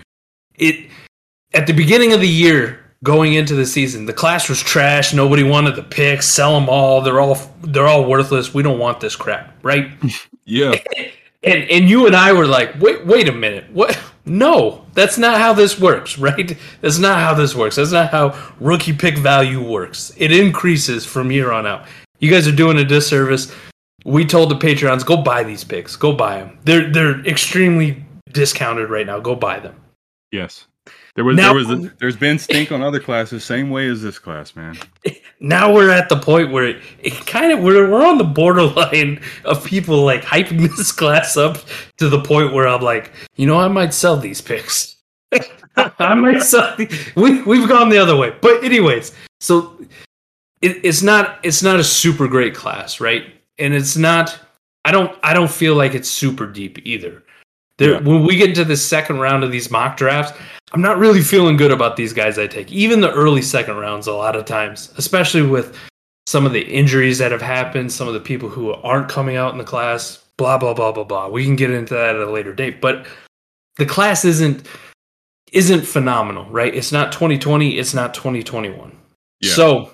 It 0.55 0.89
at 1.55 1.66
the 1.66 1.72
beginning 1.72 2.12
of 2.12 2.20
the 2.20 2.28
year, 2.28 2.80
going 3.03 3.34
into 3.34 3.55
the 3.55 3.66
season, 3.66 4.07
the 4.07 4.12
class 4.12 4.49
was 4.49 4.61
trash. 4.62 5.14
Nobody 5.14 5.42
wanted 5.42 5.76
the 5.76 5.82
picks. 5.82 6.26
Sell 6.26 6.59
them 6.59 6.68
all. 6.68 7.01
They're 7.01 7.20
all 7.20 7.38
they're 7.62 7.86
all 7.86 8.05
worthless. 8.05 8.53
We 8.55 8.62
don't 8.62 8.78
want 8.78 9.01
this 9.01 9.16
crap, 9.16 9.55
right? 9.62 9.90
Yeah, 10.49 10.74
And 11.42 11.64
and 11.70 11.90
you 11.90 12.07
and 12.07 12.14
I 12.14 12.32
were 12.32 12.47
like, 12.47 12.80
wait, 12.80 13.05
wait 13.05 13.28
a 13.28 13.32
minute. 13.32 13.64
What? 13.72 13.99
No, 14.28 14.84
that's 14.92 15.18
not 15.18 15.38
how 15.40 15.53
this 15.53 15.78
works, 15.78 16.18
right? 16.18 16.57
That's 16.80 16.99
not 16.99 17.20
how 17.20 17.32
this 17.32 17.55
works. 17.55 17.76
That's 17.76 17.92
not 17.92 18.11
how 18.11 18.36
rookie 18.59 18.92
pick 18.92 19.16
value 19.18 19.62
works. 19.62 20.12
It 20.16 20.32
increases 20.32 21.07
from 21.07 21.30
year 21.30 21.53
on 21.53 21.64
out. 21.64 21.86
You 22.18 22.28
guys 22.28 22.49
are 22.49 22.57
doing 22.57 22.76
a 22.78 22.84
disservice. 22.84 23.55
We 24.05 24.24
told 24.24 24.51
the 24.51 24.57
Patreons, 24.57 25.07
go 25.07 25.16
buy 25.22 25.44
these 25.44 25.62
picks. 25.62 25.94
Go 25.94 26.12
buy 26.12 26.38
them. 26.38 26.59
They're 26.64 26.90
they're 26.90 27.24
extremely 27.24 28.05
discounted 28.32 28.90
right 28.90 29.07
now. 29.07 29.20
Go 29.20 29.36
buy 29.36 29.61
them. 29.61 29.76
yes. 30.32 30.66
There 31.16 31.24
was 31.24 31.36
Now- 31.36 31.54
there 31.54 31.54
was 31.54 31.70
a, 31.70 31.92
there's 31.98 32.16
been 32.16 32.38
stink 32.38 32.70
on 32.70 32.82
other 32.82 33.00
classes, 33.00 33.42
same 33.42 33.70
way 33.70 33.88
as 33.88 34.02
this 34.02 34.18
class, 34.18 34.54
man. 34.54 34.78
Now 35.38 35.70
we're 35.74 35.90
at 35.90 36.08
the 36.08 36.16
point 36.16 36.50
where 36.50 36.64
it, 36.64 36.80
it 36.98 37.12
kind 37.26 37.52
of 37.52 37.60
we're 37.60 37.90
we're 37.90 38.06
on 38.06 38.16
the 38.16 38.24
borderline 38.24 39.20
of 39.44 39.62
people 39.66 40.02
like 40.02 40.22
hyping 40.22 40.60
this 40.78 40.92
class 40.92 41.36
up 41.36 41.58
to 41.98 42.08
the 42.08 42.22
point 42.22 42.54
where 42.54 42.66
I'm 42.66 42.80
like, 42.80 43.12
you 43.36 43.46
know, 43.46 43.58
I 43.60 43.68
might 43.68 43.92
sell 43.92 44.16
these 44.16 44.40
picks. 44.40 44.96
I 45.76 46.14
might 46.14 46.42
sell. 46.42 46.74
The, 46.78 46.88
we 47.16 47.42
we've 47.42 47.68
gone 47.68 47.90
the 47.90 47.98
other 47.98 48.16
way, 48.16 48.34
but 48.40 48.64
anyways, 48.64 49.12
so 49.40 49.78
it, 50.62 50.80
it's 50.82 51.02
not 51.02 51.38
it's 51.42 51.62
not 51.62 51.78
a 51.78 51.84
super 51.84 52.28
great 52.28 52.54
class, 52.54 52.98
right? 52.98 53.26
And 53.58 53.74
it's 53.74 53.94
not. 53.94 54.38
I 54.86 54.90
don't 54.90 55.18
I 55.22 55.34
don't 55.34 55.50
feel 55.50 55.74
like 55.74 55.94
it's 55.94 56.08
super 56.08 56.46
deep 56.46 56.78
either. 56.86 57.22
There, 57.78 57.92
Yeah. 57.92 57.98
when 58.00 58.24
we 58.24 58.36
get 58.36 58.48
into 58.48 58.64
the 58.64 58.76
second 58.76 59.18
round 59.18 59.44
of 59.44 59.52
these 59.52 59.70
mock 59.70 59.96
drafts, 59.96 60.32
I'm 60.72 60.80
not 60.80 60.98
really 60.98 61.20
feeling 61.20 61.56
good 61.56 61.70
about 61.70 61.96
these 61.96 62.12
guys 62.12 62.38
I 62.38 62.46
take. 62.46 62.72
Even 62.72 63.00
the 63.00 63.12
early 63.12 63.42
second 63.42 63.76
rounds, 63.76 64.06
a 64.06 64.12
lot 64.12 64.34
of 64.36 64.44
times, 64.46 64.92
especially 64.96 65.42
with 65.42 65.76
some 66.26 66.46
of 66.46 66.52
the 66.52 66.62
injuries 66.62 67.18
that 67.18 67.32
have 67.32 67.42
happened, 67.42 67.92
some 67.92 68.08
of 68.08 68.14
the 68.14 68.20
people 68.20 68.48
who 68.48 68.72
aren't 68.72 69.08
coming 69.08 69.36
out 69.36 69.52
in 69.52 69.58
the 69.58 69.64
class, 69.64 70.22
blah 70.38 70.58
blah 70.58 70.74
blah 70.74 70.90
blah 70.92 71.04
blah. 71.04 71.28
We 71.28 71.44
can 71.44 71.54
get 71.56 71.70
into 71.70 71.94
that 71.94 72.16
at 72.16 72.22
a 72.22 72.30
later 72.30 72.52
date, 72.54 72.80
but 72.80 73.06
the 73.76 73.86
class 73.86 74.24
isn't 74.24 74.66
isn't 75.52 75.82
phenomenal, 75.86 76.44
right? 76.50 76.74
It's 76.74 76.90
not 76.92 77.12
2020, 77.12 77.78
it's 77.78 77.94
not 77.94 78.12
2021. 78.14 78.90
Yeah. 79.40 79.52
So, 79.52 79.90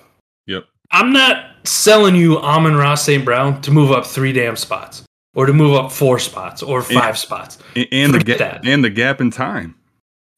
Yep. 0.47 0.65
I'm 0.91 1.13
not 1.13 1.45
selling 1.63 2.15
you 2.15 2.39
Amon-Ra 2.39 2.95
St. 2.95 3.23
Brown 3.23 3.61
to 3.61 3.71
move 3.71 3.91
up 3.91 4.05
three 4.05 4.33
damn 4.33 4.55
spots 4.55 5.03
or 5.35 5.45
to 5.45 5.53
move 5.53 5.75
up 5.75 5.91
four 5.91 6.19
spots 6.19 6.61
or 6.63 6.81
five 6.81 7.17
spots. 7.17 7.57
And, 7.75 7.87
and 7.91 8.13
the 8.13 8.19
gap 8.19 8.37
that. 8.39 8.65
and 8.67 8.83
the 8.83 8.89
gap 8.89 9.21
in 9.21 9.31
time. 9.31 9.75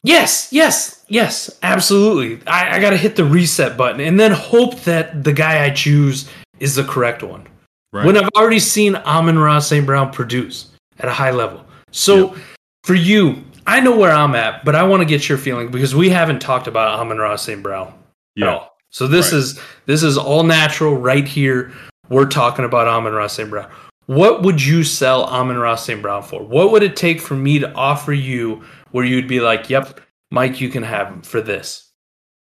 Yes, 0.04 0.50
yes, 0.52 1.04
yes, 1.08 1.58
absolutely. 1.64 2.46
I, 2.48 2.78
I 2.78 2.80
got 2.80 2.92
to 2.92 2.98
hit 2.98 3.16
the 3.16 3.26
reset 3.26 3.76
button 3.76 4.00
and 4.02 4.20
then 4.20 4.32
hope 4.32 4.82
that 4.82 5.24
the 5.24 5.34
guy 5.34 5.66
I 5.66 5.72
choose 5.72 6.30
is 6.60 6.76
the 6.76 6.84
correct 6.84 7.24
one. 7.24 7.48
Right. 7.92 8.06
When 8.06 8.16
I've 8.16 8.30
already 8.36 8.60
seen 8.60 8.96
Amon-Ra 8.96 9.60
St. 9.60 9.86
Brown 9.86 10.12
produce 10.12 10.70
at 11.00 11.08
a 11.08 11.14
high 11.14 11.32
level. 11.32 11.66
So 11.92 12.36
for 12.84 12.94
you, 12.94 13.44
I 13.66 13.80
know 13.80 13.98
where 13.98 14.12
I'm 14.12 14.36
at, 14.36 14.64
but 14.64 14.76
I 14.76 14.84
want 14.84 15.02
to 15.02 15.06
get 15.06 15.28
your 15.28 15.38
feeling 15.40 15.72
because 15.72 15.96
we 15.96 16.10
haven't 16.10 16.40
talked 16.40 16.68
about 16.68 17.00
Amon-Ra 17.00 17.36
St. 17.38 17.64
Brown 17.64 17.94
at 18.38 18.48
all. 18.48 18.78
So 18.92 19.08
this 19.08 19.32
Right. 19.32 19.40
is 19.40 19.60
this 19.88 20.04
is 20.04 20.18
all 20.18 20.44
natural 20.44 20.96
right 20.96 21.28
here. 21.28 21.72
We're 22.10 22.28
talking 22.28 22.64
about 22.64 22.88
Amon-Ra 22.88 23.26
St. 23.28 23.50
Brown. 23.50 23.70
What 24.08 24.44
would 24.44 24.62
you 24.64 24.84
sell 24.84 25.26
Amon-Ra 25.26 25.76
St. 25.76 26.02
Brown 26.02 26.24
for? 26.24 26.44
What 26.44 26.72
would 26.72 26.84
it 26.84 26.96
take 26.96 27.20
for 27.20 27.36
me 27.36 27.60
to 27.60 27.72
offer 27.74 28.14
you 28.14 28.64
where 28.92 29.06
you'd 29.06 29.28
be 29.28 29.40
like, 29.40 29.70
"Yep, 29.70 30.00
Mike, 30.32 30.62
you 30.62 30.70
can 30.70 30.84
have 30.84 31.08
him 31.08 31.22
for 31.22 31.42
this." 31.42 31.92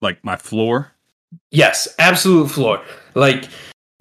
Like 0.01 0.23
my 0.23 0.35
floor. 0.35 0.91
Yes, 1.51 1.87
absolute 1.99 2.49
floor. 2.49 2.81
Like 3.15 3.45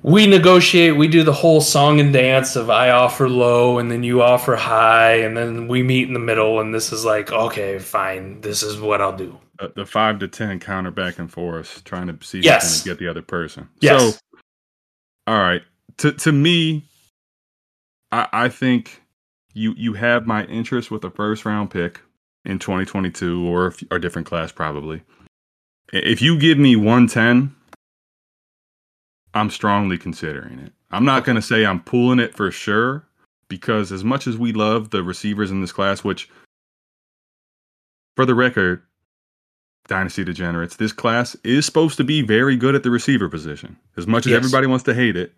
we 0.02 0.26
negotiate, 0.26 0.96
we 0.96 1.08
do 1.08 1.22
the 1.24 1.32
whole 1.32 1.60
song 1.60 1.98
and 2.00 2.12
dance 2.12 2.54
of 2.54 2.70
I 2.70 2.90
offer 2.90 3.28
low 3.28 3.78
and 3.78 3.90
then 3.90 4.02
you 4.02 4.22
offer 4.22 4.54
high, 4.54 5.14
and 5.14 5.36
then 5.36 5.68
we 5.68 5.82
meet 5.82 6.06
in 6.06 6.14
the 6.14 6.20
middle, 6.20 6.60
and 6.60 6.72
this 6.74 6.92
is 6.92 7.04
like, 7.04 7.32
okay, 7.32 7.78
fine, 7.78 8.40
this 8.42 8.62
is 8.62 8.78
what 8.80 9.00
I'll 9.00 9.16
do. 9.16 9.36
Uh, 9.58 9.68
the 9.74 9.84
five 9.84 10.20
to 10.20 10.28
ten 10.28 10.60
counter 10.60 10.90
back 10.92 11.18
and 11.18 11.32
forth, 11.32 11.82
trying 11.84 12.06
to 12.06 12.16
see 12.24 12.40
Yes. 12.40 12.82
going 12.82 12.82
to 12.82 12.88
get 12.90 12.98
the 13.04 13.10
other 13.10 13.22
person. 13.22 13.68
Yes. 13.80 14.14
So, 14.14 14.18
all 15.26 15.38
right. 15.40 15.62
To 15.98 16.12
to 16.12 16.30
me, 16.30 16.84
I, 18.12 18.28
I 18.32 18.48
think 18.48 19.02
you 19.54 19.74
you 19.76 19.94
have 19.94 20.26
my 20.26 20.44
interest 20.44 20.90
with 20.90 21.04
a 21.04 21.10
first 21.10 21.44
round 21.44 21.70
pick 21.70 22.00
in 22.44 22.58
2022 22.58 23.46
or 23.46 23.74
a 23.90 23.98
different 23.98 24.26
class 24.26 24.52
probably. 24.52 25.02
If 25.92 26.20
you 26.20 26.38
give 26.38 26.58
me 26.58 26.76
110, 26.76 27.54
I'm 29.34 29.50
strongly 29.50 29.98
considering 29.98 30.58
it. 30.58 30.72
I'm 30.90 31.04
not 31.04 31.24
going 31.24 31.36
to 31.36 31.42
say 31.42 31.64
I'm 31.66 31.80
pulling 31.80 32.18
it 32.18 32.34
for 32.34 32.50
sure 32.50 33.06
because 33.48 33.90
as 33.92 34.04
much 34.04 34.26
as 34.26 34.36
we 34.36 34.52
love 34.52 34.90
the 34.90 35.02
receivers 35.02 35.50
in 35.50 35.60
this 35.60 35.72
class, 35.72 36.04
which 36.04 36.28
for 38.16 38.26
the 38.26 38.34
record, 38.34 38.82
Dynasty 39.86 40.24
Degenerates, 40.24 40.76
this 40.76 40.92
class 40.92 41.36
is 41.44 41.64
supposed 41.64 41.96
to 41.96 42.04
be 42.04 42.20
very 42.20 42.56
good 42.56 42.74
at 42.74 42.82
the 42.82 42.90
receiver 42.90 43.28
position. 43.28 43.76
As 43.96 44.06
much 44.06 44.26
as 44.26 44.32
Yes. 44.32 44.38
everybody 44.38 44.66
wants 44.66 44.84
to 44.84 44.94
hate 44.94 45.16
it, 45.16 45.34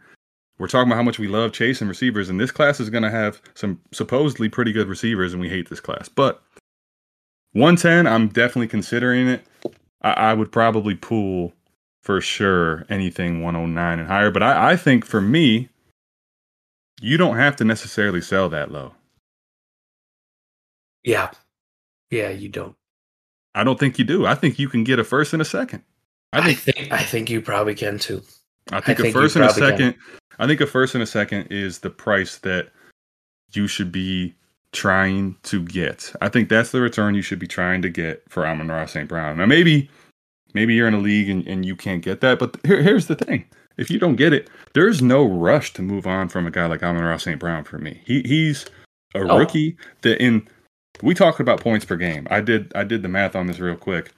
we're 0.60 0.68
talking 0.68 0.88
about 0.88 0.96
how 0.96 1.02
much 1.02 1.18
we 1.18 1.26
love 1.26 1.52
chasing 1.52 1.88
receivers, 1.88 2.28
and 2.28 2.38
this 2.38 2.50
class 2.50 2.80
is 2.80 2.90
going 2.90 3.02
to 3.02 3.10
have 3.10 3.40
some 3.54 3.80
supposedly 3.92 4.50
pretty 4.50 4.72
good 4.72 4.88
receivers, 4.88 5.32
and 5.32 5.40
we 5.40 5.48
hate 5.48 5.70
this 5.70 5.80
class. 5.80 6.06
But 6.08 6.42
110, 7.52 8.06
I'm 8.06 8.28
definitely 8.28 8.68
considering 8.68 9.26
it. 9.26 9.46
I, 10.02 10.12
I 10.12 10.34
would 10.34 10.52
probably 10.52 10.94
pull 10.94 11.54
for 12.02 12.20
sure 12.20 12.84
anything 12.90 13.42
109 13.42 13.98
and 13.98 14.06
higher. 14.06 14.30
But 14.30 14.42
I, 14.42 14.72
I 14.72 14.76
think 14.76 15.06
for 15.06 15.22
me, 15.22 15.70
you 17.00 17.16
don't 17.16 17.36
have 17.36 17.56
to 17.56 17.64
necessarily 17.64 18.20
sell 18.20 18.50
that 18.50 18.70
low. 18.70 18.92
Yeah. 21.02 21.30
Yeah, 22.10 22.28
you 22.28 22.50
don't. 22.50 22.76
I 23.54 23.64
don't 23.64 23.80
think 23.80 23.98
you 23.98 24.04
do. 24.04 24.26
I 24.26 24.34
think 24.34 24.58
you 24.58 24.68
can 24.68 24.84
get 24.84 24.98
a 24.98 25.04
first 25.04 25.32
and 25.32 25.40
a 25.40 25.46
second. 25.46 25.84
I 26.34 26.40
I 26.40 26.52
think 26.52 26.58
think 26.58 26.92
I 26.92 27.02
think 27.02 27.30
you 27.30 27.40
probably 27.40 27.74
can 27.74 27.98
too. 27.98 28.22
I 28.70 28.80
think, 28.80 29.00
I 29.00 29.02
a 29.02 29.04
think 29.04 29.14
you 29.14 29.20
first 29.22 29.36
and 29.36 29.44
a 29.46 29.52
second. 29.52 29.94
can. 29.94 30.19
I 30.40 30.46
think 30.46 30.60
a 30.60 30.66
first 30.66 30.94
and 30.94 31.02
a 31.02 31.06
second 31.06 31.48
is 31.50 31.78
the 31.80 31.90
price 31.90 32.38
that 32.38 32.70
you 33.52 33.66
should 33.66 33.92
be 33.92 34.34
trying 34.72 35.36
to 35.44 35.62
get. 35.62 36.12
I 36.20 36.28
think 36.28 36.48
that's 36.48 36.70
the 36.70 36.80
return 36.80 37.14
you 37.14 37.22
should 37.22 37.38
be 37.38 37.46
trying 37.46 37.82
to 37.82 37.88
get 37.88 38.22
for 38.28 38.46
Amon-Ra 38.46 38.86
St. 38.86 39.08
Brown. 39.08 39.36
Now 39.38 39.46
maybe 39.46 39.90
maybe 40.54 40.74
you're 40.74 40.88
in 40.88 40.94
a 40.94 40.98
league 41.00 41.28
and, 41.28 41.46
and 41.46 41.64
you 41.66 41.76
can't 41.76 42.02
get 42.02 42.20
that, 42.22 42.38
but 42.38 42.56
here, 42.64 42.82
here's 42.82 43.06
the 43.06 43.16
thing. 43.16 43.44
If 43.76 43.90
you 43.90 43.98
don't 43.98 44.16
get 44.16 44.32
it, 44.32 44.48
there's 44.74 45.00
no 45.02 45.24
rush 45.24 45.72
to 45.74 45.82
move 45.82 46.06
on 46.06 46.28
from 46.28 46.46
a 46.46 46.50
guy 46.50 46.66
like 46.66 46.82
Amon-Ra 46.82 47.16
St. 47.18 47.38
Brown 47.38 47.64
for 47.64 47.78
me. 47.78 48.00
He 48.04 48.22
he's 48.22 48.64
a 49.14 49.20
Oh. 49.20 49.38
rookie 49.38 49.76
that 50.02 50.22
in 50.22 50.46
we 51.02 51.14
talked 51.14 51.40
about 51.40 51.60
points 51.60 51.84
per 51.84 51.96
game. 51.96 52.26
I 52.30 52.40
did 52.40 52.72
I 52.74 52.84
did 52.84 53.02
the 53.02 53.08
math 53.08 53.36
on 53.36 53.46
this 53.46 53.58
real 53.58 53.76
quick. 53.76 54.12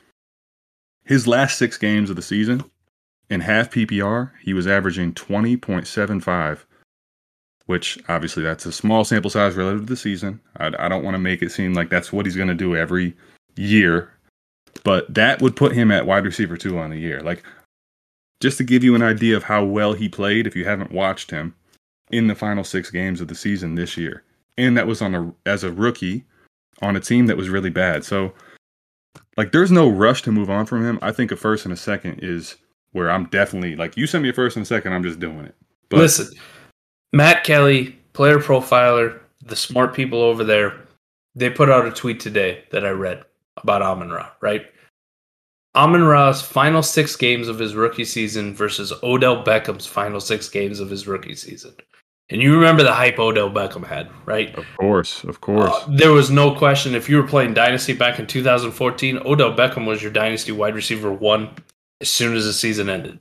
His 1.04 1.26
last 1.26 1.58
six 1.58 1.78
games 1.78 2.10
of 2.10 2.16
the 2.16 2.22
season, 2.22 2.62
in 3.30 3.40
half 3.40 3.70
PPR, 3.70 4.30
he 4.42 4.52
was 4.52 4.66
averaging 4.66 5.14
20.75, 5.14 6.60
which 7.66 7.98
obviously 8.08 8.42
that's 8.42 8.66
a 8.66 8.72
small 8.72 9.04
sample 9.04 9.30
size 9.30 9.54
relative 9.54 9.82
to 9.82 9.86
the 9.86 9.96
season. 9.96 10.40
I, 10.58 10.72
I 10.78 10.88
don't 10.88 11.04
want 11.04 11.14
to 11.14 11.20
make 11.20 11.42
it 11.42 11.52
seem 11.52 11.74
like 11.74 11.90
that's 11.90 12.12
what 12.12 12.26
he's 12.26 12.36
going 12.36 12.48
to 12.48 12.54
do 12.54 12.76
every 12.76 13.16
year, 13.56 14.12
but 14.84 15.12
that 15.12 15.40
would 15.40 15.56
put 15.56 15.72
him 15.72 15.90
at 15.90 16.06
wide 16.06 16.24
receiver 16.24 16.56
two 16.56 16.78
on 16.78 16.90
the 16.90 16.98
year. 16.98 17.20
Like, 17.20 17.42
just 18.40 18.58
to 18.58 18.64
give 18.64 18.82
you 18.82 18.94
an 18.94 19.02
idea 19.02 19.36
of 19.36 19.44
how 19.44 19.64
well 19.64 19.92
he 19.92 20.08
played, 20.08 20.46
if 20.46 20.56
you 20.56 20.64
haven't 20.64 20.90
watched 20.90 21.30
him 21.30 21.54
in 22.10 22.26
the 22.26 22.34
final 22.34 22.64
six 22.64 22.90
games 22.90 23.20
of 23.20 23.28
the 23.28 23.34
season 23.34 23.76
this 23.76 23.96
year, 23.96 24.24
and 24.58 24.76
that 24.76 24.86
was 24.86 25.00
on 25.00 25.14
a 25.14 25.48
as 25.48 25.64
a 25.64 25.72
rookie 25.72 26.24
on 26.82 26.96
a 26.96 27.00
team 27.00 27.26
that 27.26 27.36
was 27.36 27.48
really 27.48 27.70
bad. 27.70 28.04
So, 28.04 28.32
like, 29.36 29.52
there's 29.52 29.70
no 29.70 29.88
rush 29.88 30.22
to 30.22 30.32
move 30.32 30.50
on 30.50 30.66
from 30.66 30.84
him. 30.84 30.98
I 31.00 31.12
think 31.12 31.30
a 31.30 31.36
first 31.36 31.64
and 31.64 31.72
a 31.72 31.76
second 31.76 32.18
is 32.20 32.56
where 32.92 33.10
I'm 33.10 33.26
definitely 33.26 33.76
like, 33.76 33.96
you 33.96 34.06
send 34.06 34.22
me 34.22 34.30
a 34.30 34.32
first 34.32 34.56
and 34.56 34.62
a 34.62 34.66
second, 34.66 34.92
I'm 34.92 35.02
just 35.02 35.18
doing 35.18 35.40
it. 35.40 35.54
But 35.88 35.98
Listen, 35.98 36.28
Matt 37.12 37.44
Kelly, 37.44 37.98
PlayerProfiler, 38.14 39.20
the 39.44 39.56
smart 39.56 39.94
people 39.94 40.22
over 40.22 40.44
there, 40.44 40.80
they 41.34 41.50
put 41.50 41.70
out 41.70 41.86
a 41.86 41.90
tweet 41.90 42.20
today 42.20 42.64
that 42.70 42.84
I 42.84 42.90
read 42.90 43.24
about 43.56 43.82
Amon 43.82 44.10
Ra, 44.10 44.30
right? 44.40 44.66
Amon 45.74 46.04
Ra's 46.04 46.42
final 46.42 46.82
six 46.82 47.16
games 47.16 47.48
of 47.48 47.58
his 47.58 47.74
rookie 47.74 48.04
season 48.04 48.54
versus 48.54 48.92
Odell 49.02 49.42
Beckham's 49.42 49.86
final 49.86 50.20
six 50.20 50.48
games 50.48 50.80
of 50.80 50.90
his 50.90 51.06
rookie 51.06 51.34
season. 51.34 51.74
And 52.28 52.40
you 52.40 52.54
remember 52.54 52.82
the 52.82 52.92
hype 52.92 53.18
Odell 53.18 53.50
Beckham 53.50 53.86
had, 53.86 54.10
right? 54.24 54.56
of 54.56 54.64
course, 54.78 55.24
of 55.24 55.40
course. 55.40 55.70
Uh, 55.70 55.86
there 55.88 56.12
was 56.12 56.30
no 56.30 56.54
question 56.54 56.94
if 56.94 57.08
you 57.08 57.16
were 57.16 57.26
playing 57.26 57.52
Dynasty 57.52 57.92
back 57.92 58.18
in 58.18 58.26
2014, 58.26 59.18
Odell 59.24 59.54
Beckham 59.54 59.86
was 59.86 60.02
your 60.02 60.12
Dynasty 60.12 60.52
wide 60.52 60.74
receiver 60.74 61.12
one 61.12 61.50
as 62.02 62.10
soon 62.10 62.36
as 62.36 62.44
the 62.44 62.52
season 62.52 62.90
ended. 62.90 63.20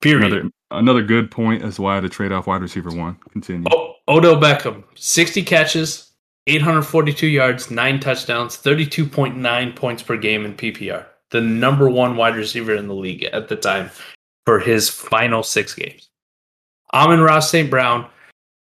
Period. 0.00 0.32
another 0.32 0.50
another 0.70 1.02
good 1.02 1.30
point 1.30 1.62
as 1.62 1.78
why 1.78 2.00
to 2.00 2.08
trade 2.08 2.32
off 2.32 2.46
wide 2.46 2.62
receiver 2.62 2.90
one. 2.90 3.16
Continue. 3.32 3.68
O- 3.72 3.94
Odell 4.08 4.36
Beckham, 4.36 4.84
60 4.94 5.42
catches, 5.42 6.12
842 6.46 7.26
yards, 7.26 7.70
9 7.70 8.00
touchdowns, 8.00 8.56
32.9 8.56 9.76
points 9.76 10.02
per 10.02 10.16
game 10.16 10.44
in 10.44 10.54
PPR. 10.54 11.04
The 11.30 11.40
number 11.42 11.90
one 11.90 12.16
wide 12.16 12.36
receiver 12.36 12.74
in 12.74 12.88
the 12.88 12.94
league 12.94 13.24
at 13.24 13.48
the 13.48 13.56
time 13.56 13.90
for 14.46 14.58
his 14.58 14.88
final 14.88 15.42
six 15.42 15.74
games. 15.74 16.08
Amon-Ra 16.94 17.40
St. 17.40 17.68
Brown, 17.68 18.08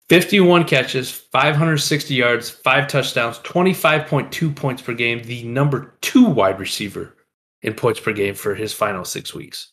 51 0.10 0.66
catches, 0.66 1.10
560 1.10 2.14
yards, 2.14 2.50
5 2.50 2.88
touchdowns, 2.90 3.40
25.2 3.40 4.54
points 4.54 4.82
per 4.82 4.94
game, 4.94 5.24
the 5.24 5.44
number 5.44 5.96
two 6.02 6.26
wide 6.26 6.60
receiver 6.60 7.16
in 7.62 7.74
points 7.74 8.00
per 8.00 8.14
game 8.14 8.36
for 8.36 8.56
his 8.56 8.74
final 8.74 9.04
six 9.06 9.34
weeks. 9.34 9.72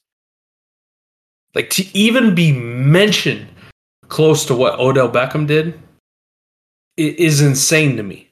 Like 1.54 1.70
to 1.70 1.84
even 1.96 2.34
be 2.34 2.52
mentioned 2.52 3.48
close 4.08 4.44
to 4.46 4.54
what 4.54 4.78
Odell 4.78 5.10
Beckham 5.10 5.46
did 5.46 5.74
i- 6.98 7.14
is 7.18 7.40
insane 7.40 7.96
to 7.96 8.02
me. 8.02 8.30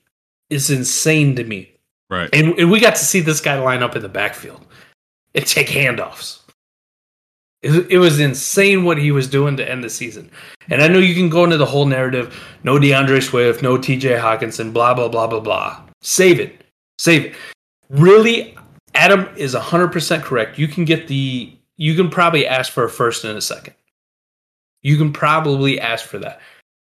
It's 0.50 0.70
insane 0.70 1.34
to 1.36 1.44
me. 1.44 1.70
Right. 2.11 2.28
And, 2.32 2.59
and 2.59 2.70
we 2.70 2.80
got 2.80 2.96
to 2.96 3.05
see 3.05 3.20
this 3.20 3.40
guy 3.40 3.59
line 3.59 3.82
up 3.82 3.96
in 3.96 4.02
the 4.02 4.09
backfield 4.09 4.64
and 5.34 5.46
take 5.46 5.68
handoffs. 5.68 6.40
It, 7.62 7.90
it 7.92 7.98
was 7.98 8.20
insane 8.20 8.84
what 8.84 8.98
he 8.98 9.11
was 9.11 9.26
doing 9.26 9.57
to 9.57 9.68
end 9.68 9.82
the 9.82 9.88
season. 9.90 10.30
And 10.68 10.82
I 10.82 10.88
know 10.88 10.98
you 10.98 11.14
can 11.14 11.30
go 11.30 11.44
into 11.44 11.57
the 11.57 11.64
whole 11.66 11.86
narrative 11.86 12.38
no 12.62 12.78
D'Andre 12.78 13.20
Swift, 13.20 13.62
no 13.62 13.78
TJ 13.78 14.20
Hockenson, 14.20 14.72
blah, 14.72 14.92
blah, 14.92 15.09
blah, 15.09 15.26
blah, 15.26 15.40
blah. 15.40 15.80
Save 16.02 16.40
it. 16.40 16.62
Save 16.98 17.24
it. 17.26 17.34
Really, 17.88 18.55
Adam 18.95 19.28
is 19.36 19.55
100% 19.55 20.22
correct. 20.22 20.59
You 20.59 20.68
can 20.68 20.84
get 20.84 21.09
the, 21.09 21.53
you 21.76 21.95
can 21.95 22.11
probably 22.11 22.47
ask 22.47 22.72
for 22.72 22.84
a 22.84 22.90
first 22.90 23.24
and 23.24 23.36
a 23.36 23.42
second. 23.42 23.74
You 24.82 24.97
can 24.97 25.12
probably 25.12 25.80
ask 25.80 26.07
for 26.07 26.18
that. 26.18 26.40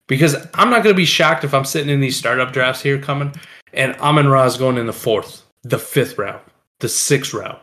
Because 0.09 0.35
I'm 0.55 0.71
not 0.71 0.83
going 0.83 0.95
to 0.95 0.97
be 0.97 1.05
shocked 1.05 1.45
if 1.45 1.55
I'm 1.55 1.65
sitting 1.65 1.91
in 1.91 2.01
these 2.01 2.17
startup 2.17 2.53
drafts 2.53 2.83
here 2.83 3.01
coming 3.01 3.33
and 3.73 3.95
Amon 3.97 4.27
is 4.47 4.57
going 4.57 4.77
in 4.77 4.87
the 4.87 4.93
fourth, 4.93 5.45
the 5.63 5.79
fifth 5.79 6.19
round, 6.19 6.41
the 6.81 6.89
sixth 6.89 7.35
round 7.35 7.59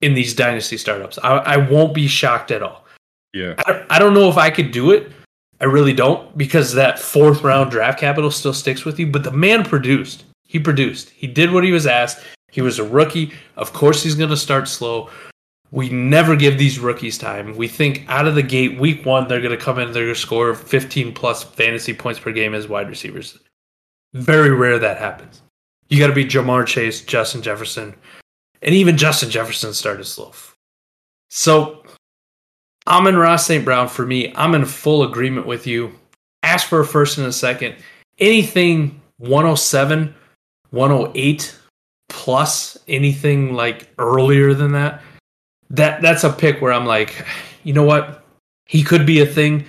in 0.00 0.14
these 0.14 0.34
dynasty 0.34 0.78
startups. 0.78 1.18
I, 1.22 1.36
I 1.36 1.56
won't 1.56 1.94
be 1.94 2.06
shocked 2.06 2.50
at 2.50 2.62
all. 2.62 2.86
Yeah. 3.34 3.54
I 3.58 3.84
I 3.90 3.98
don't 3.98 4.14
know 4.14 4.28
if 4.28 4.36
I 4.36 4.50
could 4.50 4.70
do 4.70 4.90
it. 4.90 5.12
I 5.60 5.64
really 5.66 5.92
don't 5.92 6.36
because 6.36 6.72
that 6.74 6.98
fourth 6.98 7.42
round 7.42 7.70
draft 7.70 8.00
capital 8.00 8.30
still 8.30 8.54
sticks 8.54 8.84
with 8.84 8.98
you. 8.98 9.06
But 9.06 9.24
the 9.24 9.30
man 9.30 9.64
produced. 9.64 10.24
He 10.46 10.58
produced. 10.58 11.10
He 11.10 11.26
did 11.26 11.52
what 11.52 11.64
he 11.64 11.70
was 11.70 11.86
asked. 11.86 12.24
He 12.50 12.60
was 12.60 12.78
a 12.78 12.84
rookie. 12.84 13.32
Of 13.56 13.72
course, 13.72 14.02
he's 14.02 14.14
going 14.14 14.30
to 14.30 14.36
start 14.36 14.68
slow. 14.68 15.10
We 15.72 15.88
never 15.88 16.34
give 16.34 16.58
these 16.58 16.80
rookies 16.80 17.16
time. 17.16 17.56
We 17.56 17.68
think 17.68 18.04
out 18.08 18.26
of 18.26 18.34
the 18.34 18.42
gate, 18.42 18.80
week 18.80 19.06
one, 19.06 19.28
they're 19.28 19.40
going 19.40 19.56
to 19.56 19.64
come 19.64 19.78
in, 19.78 19.92
they're 19.92 20.04
going 20.04 20.14
to 20.14 20.20
score 20.20 20.54
15 20.54 21.14
plus 21.14 21.44
fantasy 21.44 21.94
points 21.94 22.18
per 22.18 22.32
game 22.32 22.54
as 22.54 22.66
wide 22.66 22.88
receivers. 22.88 23.38
Very 24.12 24.50
rare 24.50 24.78
that 24.80 24.98
happens. 24.98 25.42
You 25.88 25.98
got 25.98 26.08
to 26.08 26.12
be 26.12 26.24
Ja'Marr 26.24 26.66
Chase, 26.66 27.02
Justin 27.02 27.42
Jefferson, 27.42 27.94
and 28.62 28.74
even 28.74 28.96
Justin 28.96 29.30
Jefferson 29.30 29.72
started 29.72 30.04
slow. 30.04 30.32
So, 31.30 31.84
Amon-Ra 32.88 33.36
St. 33.36 33.64
Brown, 33.64 33.88
for 33.88 34.04
me, 34.04 34.32
I'm 34.34 34.54
in 34.56 34.64
full 34.64 35.04
agreement 35.04 35.46
with 35.46 35.66
you. 35.66 35.92
Ask 36.42 36.66
for 36.66 36.80
a 36.80 36.86
first 36.86 37.18
and 37.18 37.26
a 37.26 37.32
second. 37.32 37.76
Anything 38.18 39.00
107, 39.18 40.14
108 40.70 41.56
plus 42.10 42.76
anything 42.88 43.54
like 43.54 43.88
earlier 43.98 44.52
than 44.52 44.72
that, 44.72 45.00
that 45.70 46.02
that's 46.02 46.24
a 46.24 46.32
pick 46.32 46.60
where 46.60 46.72
I'm 46.72 46.84
like, 46.84 47.24
you 47.64 47.72
know 47.72 47.84
what? 47.84 48.24
He 48.66 48.82
could 48.82 49.06
be 49.06 49.20
a 49.20 49.26
thing, 49.26 49.64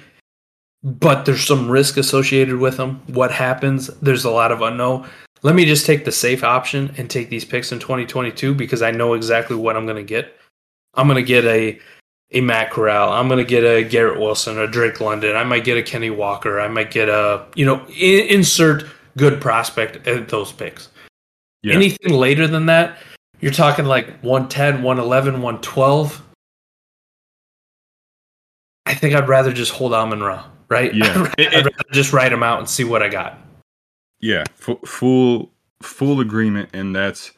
but 0.83 1.25
there's 1.25 1.45
some 1.45 1.69
risk 1.69 1.95
associated 1.95 2.57
with 2.57 2.77
him. 2.77 3.01
What 3.07 3.31
happens? 3.31 3.87
There's 4.01 4.25
a 4.25 4.31
lot 4.31 4.51
of 4.51 4.61
unknown. 4.61 5.07
Let 5.43 5.55
me 5.55 5.65
just 5.65 5.85
take 5.85 6.05
the 6.05 6.11
safe 6.11 6.43
option 6.43 6.93
and 6.97 7.09
take 7.09 7.29
these 7.29 7.45
picks 7.45 7.71
in 7.71 7.79
2022 7.79 8.53
because 8.53 8.81
I 8.81 8.91
know 8.91 9.13
exactly 9.13 9.55
what 9.55 9.77
I'm 9.77 9.85
going 9.85 9.97
to 9.97 10.03
get. 10.03 10.37
I'm 10.93 11.07
going 11.07 11.15
to 11.15 11.27
get 11.27 11.45
a 11.45 11.79
a 12.33 12.41
Matt 12.41 12.71
Corral. 12.71 13.11
I'm 13.11 13.27
going 13.27 13.43
to 13.43 13.49
get 13.49 13.63
a 13.63 13.83
Garrett 13.83 14.19
Wilson, 14.19 14.57
a 14.57 14.67
Drake 14.67 15.01
London. 15.01 15.35
I 15.35 15.43
might 15.43 15.65
get 15.65 15.77
a 15.77 15.83
Kenny 15.83 16.09
Walker. 16.09 16.61
I 16.61 16.69
might 16.69 16.89
get 16.89 17.09
a, 17.09 17.45
you 17.55 17.65
know, 17.65 17.85
in, 17.89 18.27
insert 18.27 18.85
good 19.17 19.41
prospect 19.41 20.07
at 20.07 20.29
those 20.29 20.51
picks. 20.51 20.87
Yeah. 21.63 21.75
Anything 21.75 22.13
later 22.13 22.47
than 22.47 22.65
that, 22.67 22.97
you're 23.39 23.51
talking 23.51 23.85
like 23.85 24.07
110, 24.21 24.81
111, 24.83 25.33
112. 25.41 26.23
I 28.85 28.93
think 28.93 29.13
I'd 29.15 29.27
rather 29.27 29.53
just 29.53 29.71
hold 29.71 29.93
Amon 29.93 30.21
Ra, 30.21 30.45
right? 30.69 30.93
Yeah. 30.93 31.05
I'd, 31.09 31.15
rather, 31.17 31.33
It- 31.37 31.47
I'd 31.53 31.65
rather 31.65 31.83
just 31.91 32.13
write 32.13 32.33
him 32.33 32.43
out 32.43 32.59
and 32.59 32.69
see 32.69 32.83
what 32.83 33.03
I 33.03 33.09
got. 33.09 33.37
Yeah, 34.19 34.43
f- 34.67 34.77
full 34.85 35.51
full 35.81 36.19
agreement, 36.19 36.69
and 36.73 36.95
that's 36.95 37.31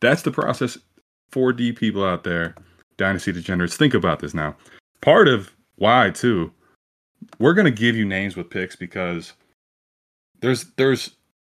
that's 0.00 0.22
the 0.22 0.30
process. 0.30 0.78
4D 1.32 1.74
people 1.76 2.04
out 2.04 2.22
there, 2.24 2.54
Dynasty 2.96 3.32
degenerates, 3.32 3.76
think 3.76 3.92
about 3.94 4.20
this 4.20 4.32
now. 4.34 4.54
Part 5.00 5.26
of 5.26 5.50
why 5.76 6.10
too, 6.10 6.52
we're 7.40 7.54
gonna 7.54 7.72
give 7.72 7.96
you 7.96 8.04
names 8.04 8.36
with 8.36 8.50
picks 8.50 8.76
because 8.76 9.32
there's 10.40 10.64
there's 10.76 11.10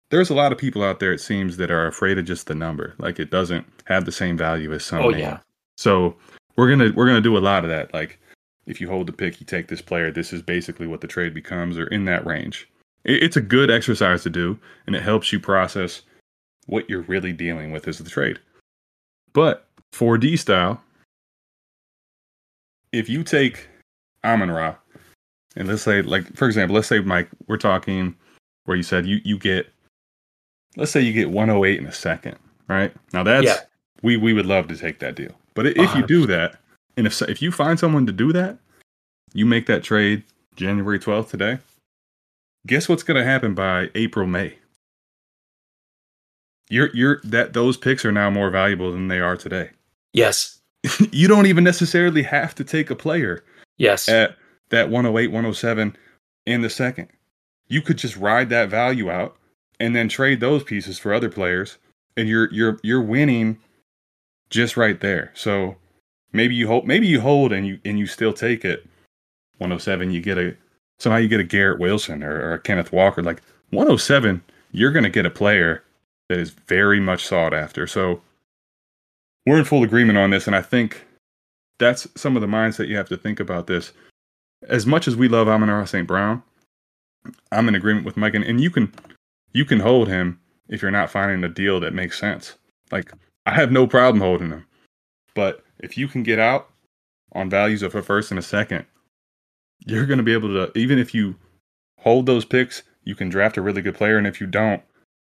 there's 0.10 0.30
a 0.30 0.34
lot 0.36 0.51
of 0.51 0.57
people 0.57 0.84
out 0.84 0.99
there 0.99 1.14
it 1.14 1.22
seems 1.22 1.57
that 1.57 1.70
are 1.72 1.88
afraid 1.88 2.18
of 2.18 2.26
just 2.26 2.47
the 2.47 2.55
number, 2.55 2.95
like 2.97 3.20
it 3.20 3.30
doesn't 3.32 3.66
have 3.86 4.05
the 4.05 4.12
same 4.12 4.38
value 4.38 4.74
as 4.74 4.84
some. 4.86 4.99
Oh, 5.03 5.10
name. 5.10 5.20
yeah. 5.20 5.39
So 5.78 6.16
we're 6.55 6.70
gonna 6.70 6.91
we're 6.95 7.07
gonna 7.07 7.22
do 7.22 7.38
a 7.38 7.39
lot 7.39 7.64
of 7.64 7.70
that. 7.70 7.93
Like 7.93 8.20
if 8.66 8.80
you 8.82 8.88
hold 8.89 9.07
the 9.07 9.14
pick, 9.14 9.39
you 9.39 9.45
take 9.45 9.68
this 9.68 9.82
player. 9.82 10.12
This 10.12 10.34
is 10.34 10.41
basically 10.41 10.88
what 10.88 11.01
the 11.01 11.07
trade 11.07 11.34
becomes, 11.34 11.78
or 11.78 11.88
in 11.88 12.05
that 12.05 12.26
range. 12.26 12.70
It- 13.03 13.24
It's 13.24 13.38
a 13.38 13.41
good 13.41 13.70
exercise 13.72 14.24
to 14.24 14.30
do, 14.30 14.60
and 14.88 14.95
it 14.95 15.01
helps 15.03 15.32
you 15.32 15.39
process 15.39 16.01
what 16.66 16.89
you're 16.89 17.01
really 17.03 17.34
dealing 17.34 17.72
with 17.72 17.88
as 17.88 17.97
the 17.99 18.10
trade. 18.10 18.39
But 19.34 19.68
4D 19.93 20.38
style, 20.38 20.82
if 22.91 23.10
you 23.10 23.24
take 23.24 23.68
Amon 24.24 24.51
Ra, 24.51 24.76
and 25.55 25.68
let's 25.68 25.82
say, 25.84 26.01
like 26.01 26.36
for 26.36 26.45
example, 26.47 26.76
let's 26.76 26.88
say 26.88 26.99
Mike, 26.99 27.30
we're 27.47 27.57
talking 27.57 28.16
where 28.66 28.78
you 28.78 28.84
said 28.84 29.05
you 29.05 29.20
you 29.24 29.38
get, 29.38 29.72
let's 30.80 30.91
say 30.91 31.01
you 31.01 31.13
get 31.13 31.30
108 31.30 31.80
in 31.80 31.86
a 31.86 31.91
second, 31.91 32.38
right? 32.67 32.93
Now 33.13 33.23
that's 33.23 33.45
Yeah. 33.45 33.57
we 34.01 34.17
we 34.17 34.34
would 34.34 34.45
love 34.45 34.67
to 34.69 34.75
take 34.77 34.99
that 34.99 35.15
deal, 35.15 35.36
but 35.53 35.67
if 35.67 35.93
you 35.95 36.05
do 36.05 36.25
that, 36.27 36.55
and 36.97 37.05
if 37.05 37.21
if 37.23 37.41
you 37.41 37.51
find 37.51 37.80
someone 37.80 38.05
to 38.07 38.11
do 38.11 38.32
that, 38.34 38.57
you 39.34 39.45
make 39.45 39.65
that 39.67 39.84
trade 39.84 40.23
January 40.55 40.99
12th 40.99 41.30
today. 41.30 41.59
Guess 42.67 42.89
what's 42.89 43.03
going 43.03 43.17
to 43.17 43.23
happen 43.23 43.53
by 43.53 43.89
April 43.95 44.27
May? 44.27 44.55
You're 46.69 46.89
you're 46.93 47.19
that 47.23 47.53
those 47.53 47.77
picks 47.77 48.05
are 48.05 48.11
now 48.11 48.30
more 48.30 48.49
valuable 48.49 48.91
than 48.91 49.07
they 49.07 49.19
are 49.19 49.36
today. 49.38 49.71
Yes. 50.13 50.59
you 51.11 51.27
don't 51.27 51.45
even 51.47 51.63
necessarily 51.63 52.23
have 52.23 52.55
to 52.55 52.63
take 52.63 52.89
a 52.89 52.95
player 52.95 53.43
Yes. 53.77 54.07
at 54.07 54.36
that 54.69 54.89
108, 54.89 55.27
107 55.32 55.95
in 56.45 56.61
the 56.61 56.69
second. 56.69 57.07
You 57.67 57.82
could 57.82 57.97
just 57.97 58.15
ride 58.17 58.49
that 58.49 58.69
value 58.69 59.09
out 59.09 59.36
and 59.80 59.95
then 59.95 60.09
trade 60.09 60.39
those 60.39 60.63
pieces 60.63 60.99
for 60.99 61.13
other 61.13 61.30
players 61.30 61.77
and 62.17 62.27
you're 62.27 62.51
you're 62.51 62.80
you're 62.84 63.01
winning 63.01 63.57
just 64.49 64.77
right 64.77 64.99
there. 64.99 65.32
So 65.36 65.75
maybe 66.34 66.55
you 66.55 66.67
hold 66.67 66.86
maybe 66.86 67.07
you 67.07 67.21
hold 67.21 67.51
and 67.51 67.65
you 67.65 67.80
and 67.86 67.97
you 67.97 68.07
still 68.07 68.34
take 68.34 68.65
it 68.65 68.86
107 69.57 70.11
you 70.11 70.21
get 70.21 70.38
a 70.38 70.55
somehow 70.99 71.17
you 71.17 71.27
get 71.27 71.39
a 71.39 71.45
Garrett 71.45 71.80
Wilson 71.80 72.23
or, 72.23 72.36
or 72.36 72.53
a 72.53 72.59
Kenneth 72.59 72.91
Walker 72.91 73.23
like 73.23 73.41
107 73.71 74.43
you're 74.71 74.91
going 74.91 75.03
to 75.03 75.09
get 75.09 75.25
a 75.25 75.32
player 75.32 75.84
that 76.27 76.38
is 76.38 76.51
very 76.51 76.99
much 76.99 77.25
sought 77.25 77.53
after. 77.53 77.88
So 77.88 78.21
we're 79.45 79.57
in 79.57 79.65
full 79.65 79.84
agreement 79.84 80.17
on 80.17 80.30
this 80.30 80.47
and 80.47 80.55
I 80.55 80.61
think 80.61 81.05
that's 81.80 82.07
some 82.15 82.36
of 82.36 82.41
the 82.41 82.47
mindset 82.47 82.88
you 82.88 82.97
have 82.97 83.09
to 83.09 83.17
think 83.17 83.39
about 83.39 83.67
this. 83.67 83.93
As 84.67 84.86
much 84.86 85.07
as 85.07 85.15
we 85.15 85.30
love 85.30 85.47
Amon 85.47 85.88
St. 85.88 86.05
Brown, 86.05 86.43
I'm 87.51 87.67
in 87.67 87.75
agreement 87.75 88.05
with 88.05 88.17
Mike, 88.17 88.34
and, 88.34 88.43
and 88.43 88.61
you 88.61 88.69
can 88.69 88.93
you 89.53 89.65
can 89.65 89.79
hold 89.79 90.07
him 90.07 90.39
if 90.67 90.81
you're 90.81 90.91
not 90.91 91.11
finding 91.11 91.43
a 91.43 91.53
deal 91.53 91.79
that 91.79 91.93
makes 91.93 92.19
sense. 92.19 92.55
Like 92.91 93.11
I 93.45 93.53
have 93.53 93.71
no 93.71 93.87
problem 93.87 94.21
holding 94.21 94.49
him, 94.49 94.65
but 95.35 95.63
if 95.79 95.97
you 95.97 96.07
can 96.07 96.23
get 96.23 96.39
out 96.39 96.69
on 97.33 97.49
values 97.49 97.83
of 97.83 97.95
a 97.95 98.01
first 98.01 98.31
and 98.31 98.39
a 98.39 98.43
second, 98.43 98.85
you're 99.85 100.05
going 100.05 100.17
to 100.17 100.23
be 100.23 100.33
able 100.33 100.49
to. 100.49 100.77
Even 100.77 100.99
if 100.99 101.13
you 101.13 101.35
hold 101.99 102.25
those 102.25 102.45
picks, 102.45 102.83
you 103.03 103.15
can 103.15 103.29
draft 103.29 103.57
a 103.57 103.61
really 103.61 103.81
good 103.81 103.95
player, 103.95 104.17
and 104.17 104.27
if 104.27 104.41
you 104.41 104.47
don't, 104.47 104.81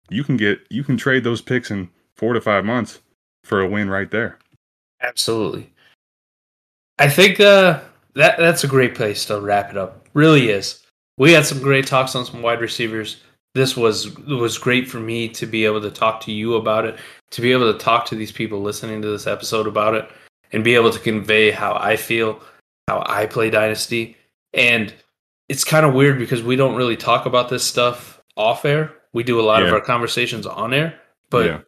you 0.09 0.23
can 0.23 0.37
get 0.37 0.59
you 0.69 0.83
can 0.83 0.97
trade 0.97 1.23
those 1.23 1.41
picks 1.41 1.71
in 1.71 1.89
four 2.15 2.33
to 2.33 2.41
five 2.41 2.65
months 2.65 2.99
for 3.43 3.61
a 3.61 3.67
win 3.67 3.89
right 3.89 4.11
there. 4.11 4.37
Absolutely. 5.01 5.71
I 6.97 7.09
think 7.09 7.39
uh, 7.39 7.79
that 8.15 8.37
that's 8.37 8.63
a 8.63 8.67
great 8.67 8.95
place 8.95 9.25
to 9.25 9.39
wrap 9.39 9.69
it 9.69 9.77
up. 9.77 10.07
Really 10.13 10.49
is. 10.49 10.85
We 11.17 11.31
had 11.33 11.45
some 11.45 11.59
great 11.59 11.87
talks 11.87 12.15
on 12.15 12.25
some 12.25 12.41
wide 12.41 12.61
receivers. 12.61 13.21
This 13.59 13.75
was 13.75 14.17
was 14.19 14.57
great 14.57 14.87
for 14.87 15.01
me 15.01 15.27
to 15.29 15.45
be 15.45 15.65
able 15.65 15.81
to 15.81 15.91
talk 15.91 16.21
to 16.21 16.31
you 16.31 16.55
about 16.55 16.85
it, 16.85 16.97
to 17.31 17.41
be 17.41 17.51
able 17.51 17.69
to 17.73 17.77
talk 17.77 18.05
to 18.05 18.15
these 18.15 18.31
people 18.31 18.61
listening 18.61 19.01
to 19.01 19.09
this 19.09 19.27
episode 19.27 19.67
about 19.67 19.95
it, 19.95 20.09
and 20.53 20.63
be 20.63 20.75
able 20.75 20.91
to 20.91 20.99
convey 20.99 21.51
how 21.51 21.73
I 21.75 21.97
feel, 21.97 22.41
how 22.87 23.03
I 23.05 23.25
play 23.25 23.49
Dynasty. 23.49 24.15
And 24.53 24.93
it's 25.49 25.65
kind 25.65 25.85
of 25.85 25.93
weird 25.93 26.19
because 26.19 26.41
we 26.41 26.55
don't 26.55 26.77
really 26.77 26.95
talk 26.95 27.25
about 27.25 27.49
this 27.49 27.65
stuff 27.65 28.21
off 28.37 28.63
air. 28.63 28.93
We 29.11 29.23
do 29.23 29.41
a 29.41 29.43
lot 29.43 29.61
of 29.61 29.73
our 29.73 29.81
conversations 29.81 30.45
on 30.45 30.73
air, 30.73 30.97
but 31.29 31.45
Yeah. 31.45 31.59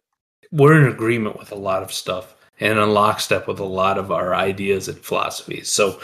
we're 0.50 0.80
in 0.80 0.88
agreement 0.90 1.38
with 1.38 1.52
a 1.52 1.56
lot 1.56 1.82
of 1.82 1.92
stuff 1.92 2.34
and 2.58 2.78
in 2.78 2.94
lockstep 2.94 3.46
with 3.46 3.60
a 3.60 3.64
lot 3.64 3.98
of 3.98 4.10
our 4.10 4.34
ideas 4.34 4.88
and 4.88 4.96
philosophies. 4.98 5.70
So, 5.70 6.00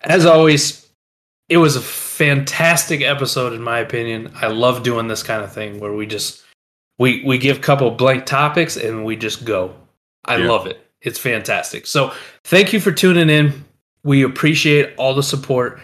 as 0.00 0.24
always, 0.24 0.87
it 1.48 1.56
was 1.58 1.76
a 1.76 1.80
fantastic 1.80 3.00
episode 3.02 3.52
in 3.52 3.62
my 3.62 3.78
opinion. 3.78 4.30
I 4.34 4.48
love 4.48 4.82
doing 4.82 5.08
this 5.08 5.22
kind 5.22 5.42
of 5.42 5.52
thing 5.52 5.80
where 5.80 5.92
we 5.92 6.06
just 6.06 6.42
we 6.98 7.22
we 7.24 7.38
give 7.38 7.58
a 7.58 7.60
couple 7.60 7.90
blank 7.92 8.26
topics 8.26 8.76
and 8.76 9.04
we 9.04 9.16
just 9.16 9.44
go. 9.44 9.74
I 10.24 10.36
Yeah. 10.36 10.48
love 10.48 10.66
it. 10.66 10.84
It's 11.00 11.18
fantastic. 11.18 11.86
So, 11.86 12.12
thank 12.44 12.72
you 12.72 12.80
for 12.80 12.90
tuning 12.90 13.30
in. 13.30 13.64
We 14.02 14.24
appreciate 14.24 14.94
all 14.96 15.14
the 15.14 15.22
support. 15.22 15.80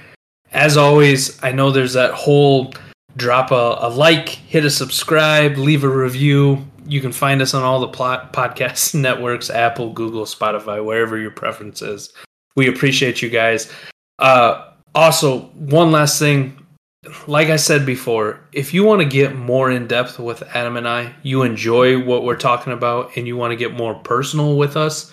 As 0.53 0.77
always, 0.77 1.41
I 1.43 1.53
know 1.53 1.71
there's 1.71 1.93
that 1.93 2.11
whole 2.13 2.75
drop 3.17 3.53
a, 3.53 3.77
a 3.81 3.89
like, 3.89 4.29
hit 4.29 4.65
a 4.65 4.71
subscribe, 4.71 5.57
leave 5.57 5.85
a 5.85 5.89
review. 5.89 6.67
You 6.87 7.01
can 7.01 7.13
find 7.13 7.41
us 7.41 7.55
on 7.55 7.63
all 7.63 7.79
the 7.81 7.89
plot 7.89 8.33
podcast 8.33 8.95
networks 9.01 9.51
Apple, 9.51 9.93
Google, 9.93 10.25
Spotify, 10.25 10.85
wherever 10.85 11.17
your 11.17 11.31
preference 11.31 11.81
is. 11.81 12.13
We 12.57 12.69
appreciate 12.69 13.23
you 13.23 13.31
guys. 13.31 13.73
Uh, 14.19 14.69
also, 14.95 15.41
one 15.55 15.93
last 15.93 16.19
thing. 16.19 16.59
Like 17.27 17.49
I 17.49 17.57
said 17.57 17.85
before, 17.85 18.41
if 18.53 18.73
you 18.73 18.83
want 18.85 19.03
to 19.03 19.07
get 19.07 19.37
more 19.37 19.71
in 19.71 19.87
depth 19.87 20.19
with 20.19 20.43
Adam 20.55 20.79
and 20.79 20.89
I, 20.89 21.15
you 21.23 21.43
enjoy 21.43 22.03
what 22.03 22.25
we're 22.25 22.37
talking 22.37 22.73
about, 22.73 23.17
and 23.17 23.27
you 23.27 23.37
want 23.37 23.51
to 23.53 23.57
get 23.57 23.75
more 23.75 23.95
personal 23.95 24.57
with 24.57 24.77
us, 24.77 25.13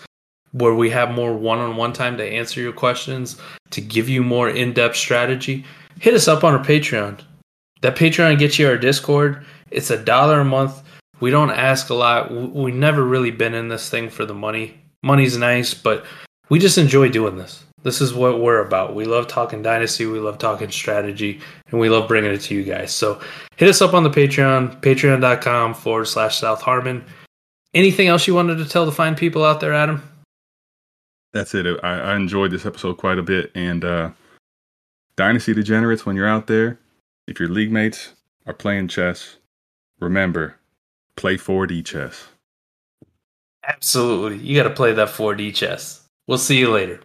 where 0.54 0.74
we 0.74 0.90
have 0.90 1.12
more 1.12 1.34
one 1.34 1.60
on 1.60 1.76
one 1.76 1.92
time 1.92 2.18
to 2.18 2.26
answer 2.26 2.62
your 2.62 2.72
questions, 2.72 3.38
to 3.72 3.82
give 3.82 4.08
you 4.08 4.24
more 4.24 4.50
in 4.50 4.72
depth 4.74 4.96
strategy, 4.96 5.66
hit 6.00 6.14
us 6.14 6.28
up 6.28 6.44
on 6.44 6.54
our 6.54 6.64
Patreon. 6.64 7.20
That 7.82 7.96
Patreon 7.98 8.40
gets 8.40 8.58
you 8.60 8.68
our 8.68 8.78
Discord. 8.78 9.46
It's 9.70 9.90
a 9.90 10.02
dollar 10.02 10.42
a 10.42 10.46
month. 10.46 10.82
We 11.20 11.30
don't 11.32 11.52
ask 11.52 11.90
a 11.90 11.94
lot. 11.94 12.32
We've 12.32 12.74
never 12.74 13.04
really 13.04 13.32
been 13.32 13.54
in 13.54 13.68
this 13.68 13.90
thing 13.90 14.10
for 14.10 14.26
the 14.26 14.34
money. 14.34 14.82
Money's 15.04 15.38
nice, 15.38 15.74
but 15.74 16.06
we 16.50 16.60
just 16.60 16.78
enjoy 16.78 17.10
doing 17.10 17.38
this. 17.38 17.64
This 17.84 18.02
is 18.02 18.14
what 18.14 18.40
we're 18.40 18.64
about. 18.66 18.96
We 18.96 19.06
love 19.06 19.28
talking 19.28 19.62
dynasty. 19.62 20.06
We 20.06 20.20
love 20.20 20.38
talking 20.38 20.70
strategy, 20.70 21.42
and 21.72 21.80
we 21.80 21.90
love 21.90 22.08
bringing 22.08 22.32
it 22.32 22.42
to 22.42 22.56
you 22.56 22.64
guys. 22.64 22.94
So 22.94 23.20
hit 23.58 23.68
us 23.70 23.82
up 23.82 23.94
on 23.94 24.04
the 24.04 24.10
Patreon, 24.10 24.82
patreon.com 24.82 25.74
forward 25.74 26.06
slash 26.06 26.38
South 26.38 26.62
Harmon. 26.62 27.04
Anything 27.74 28.08
else 28.08 28.28
you 28.28 28.36
wanted 28.36 28.58
to 28.58 28.66
tell 28.66 28.86
the 28.86 28.92
fine 28.92 29.16
people 29.16 29.44
out 29.44 29.60
there, 29.62 29.74
Adam? 29.74 30.04
that's 31.34 31.54
it. 31.54 31.66
I, 31.84 32.00
I 32.00 32.16
enjoyed 32.16 32.52
this 32.52 32.66
episode 32.66 32.98
quite 32.98 33.18
a 33.18 33.24
bit. 33.24 33.52
And 33.56 33.84
uh, 33.84 34.12
Dynasty 35.16 35.54
Degenerates, 35.54 36.06
when 36.06 36.16
you're 36.16 36.28
out 36.28 36.48
there, 36.48 36.80
if 37.28 37.40
your 37.40 37.50
league 37.50 37.72
mates 37.72 38.14
are 38.46 38.54
playing 38.54 38.88
chess, 38.90 39.38
remember, 40.00 40.58
play 41.16 41.38
4D 41.38 41.86
chess. 41.86 42.28
Absolutely. 43.68 44.40
You 44.40 44.56
got 44.56 44.68
to 44.68 44.76
play 44.76 44.92
that 44.94 45.10
4D 45.10 45.54
chess. 45.54 46.06
We'll 46.28 46.38
see 46.38 46.58
you 46.58 46.72
later. 46.72 47.00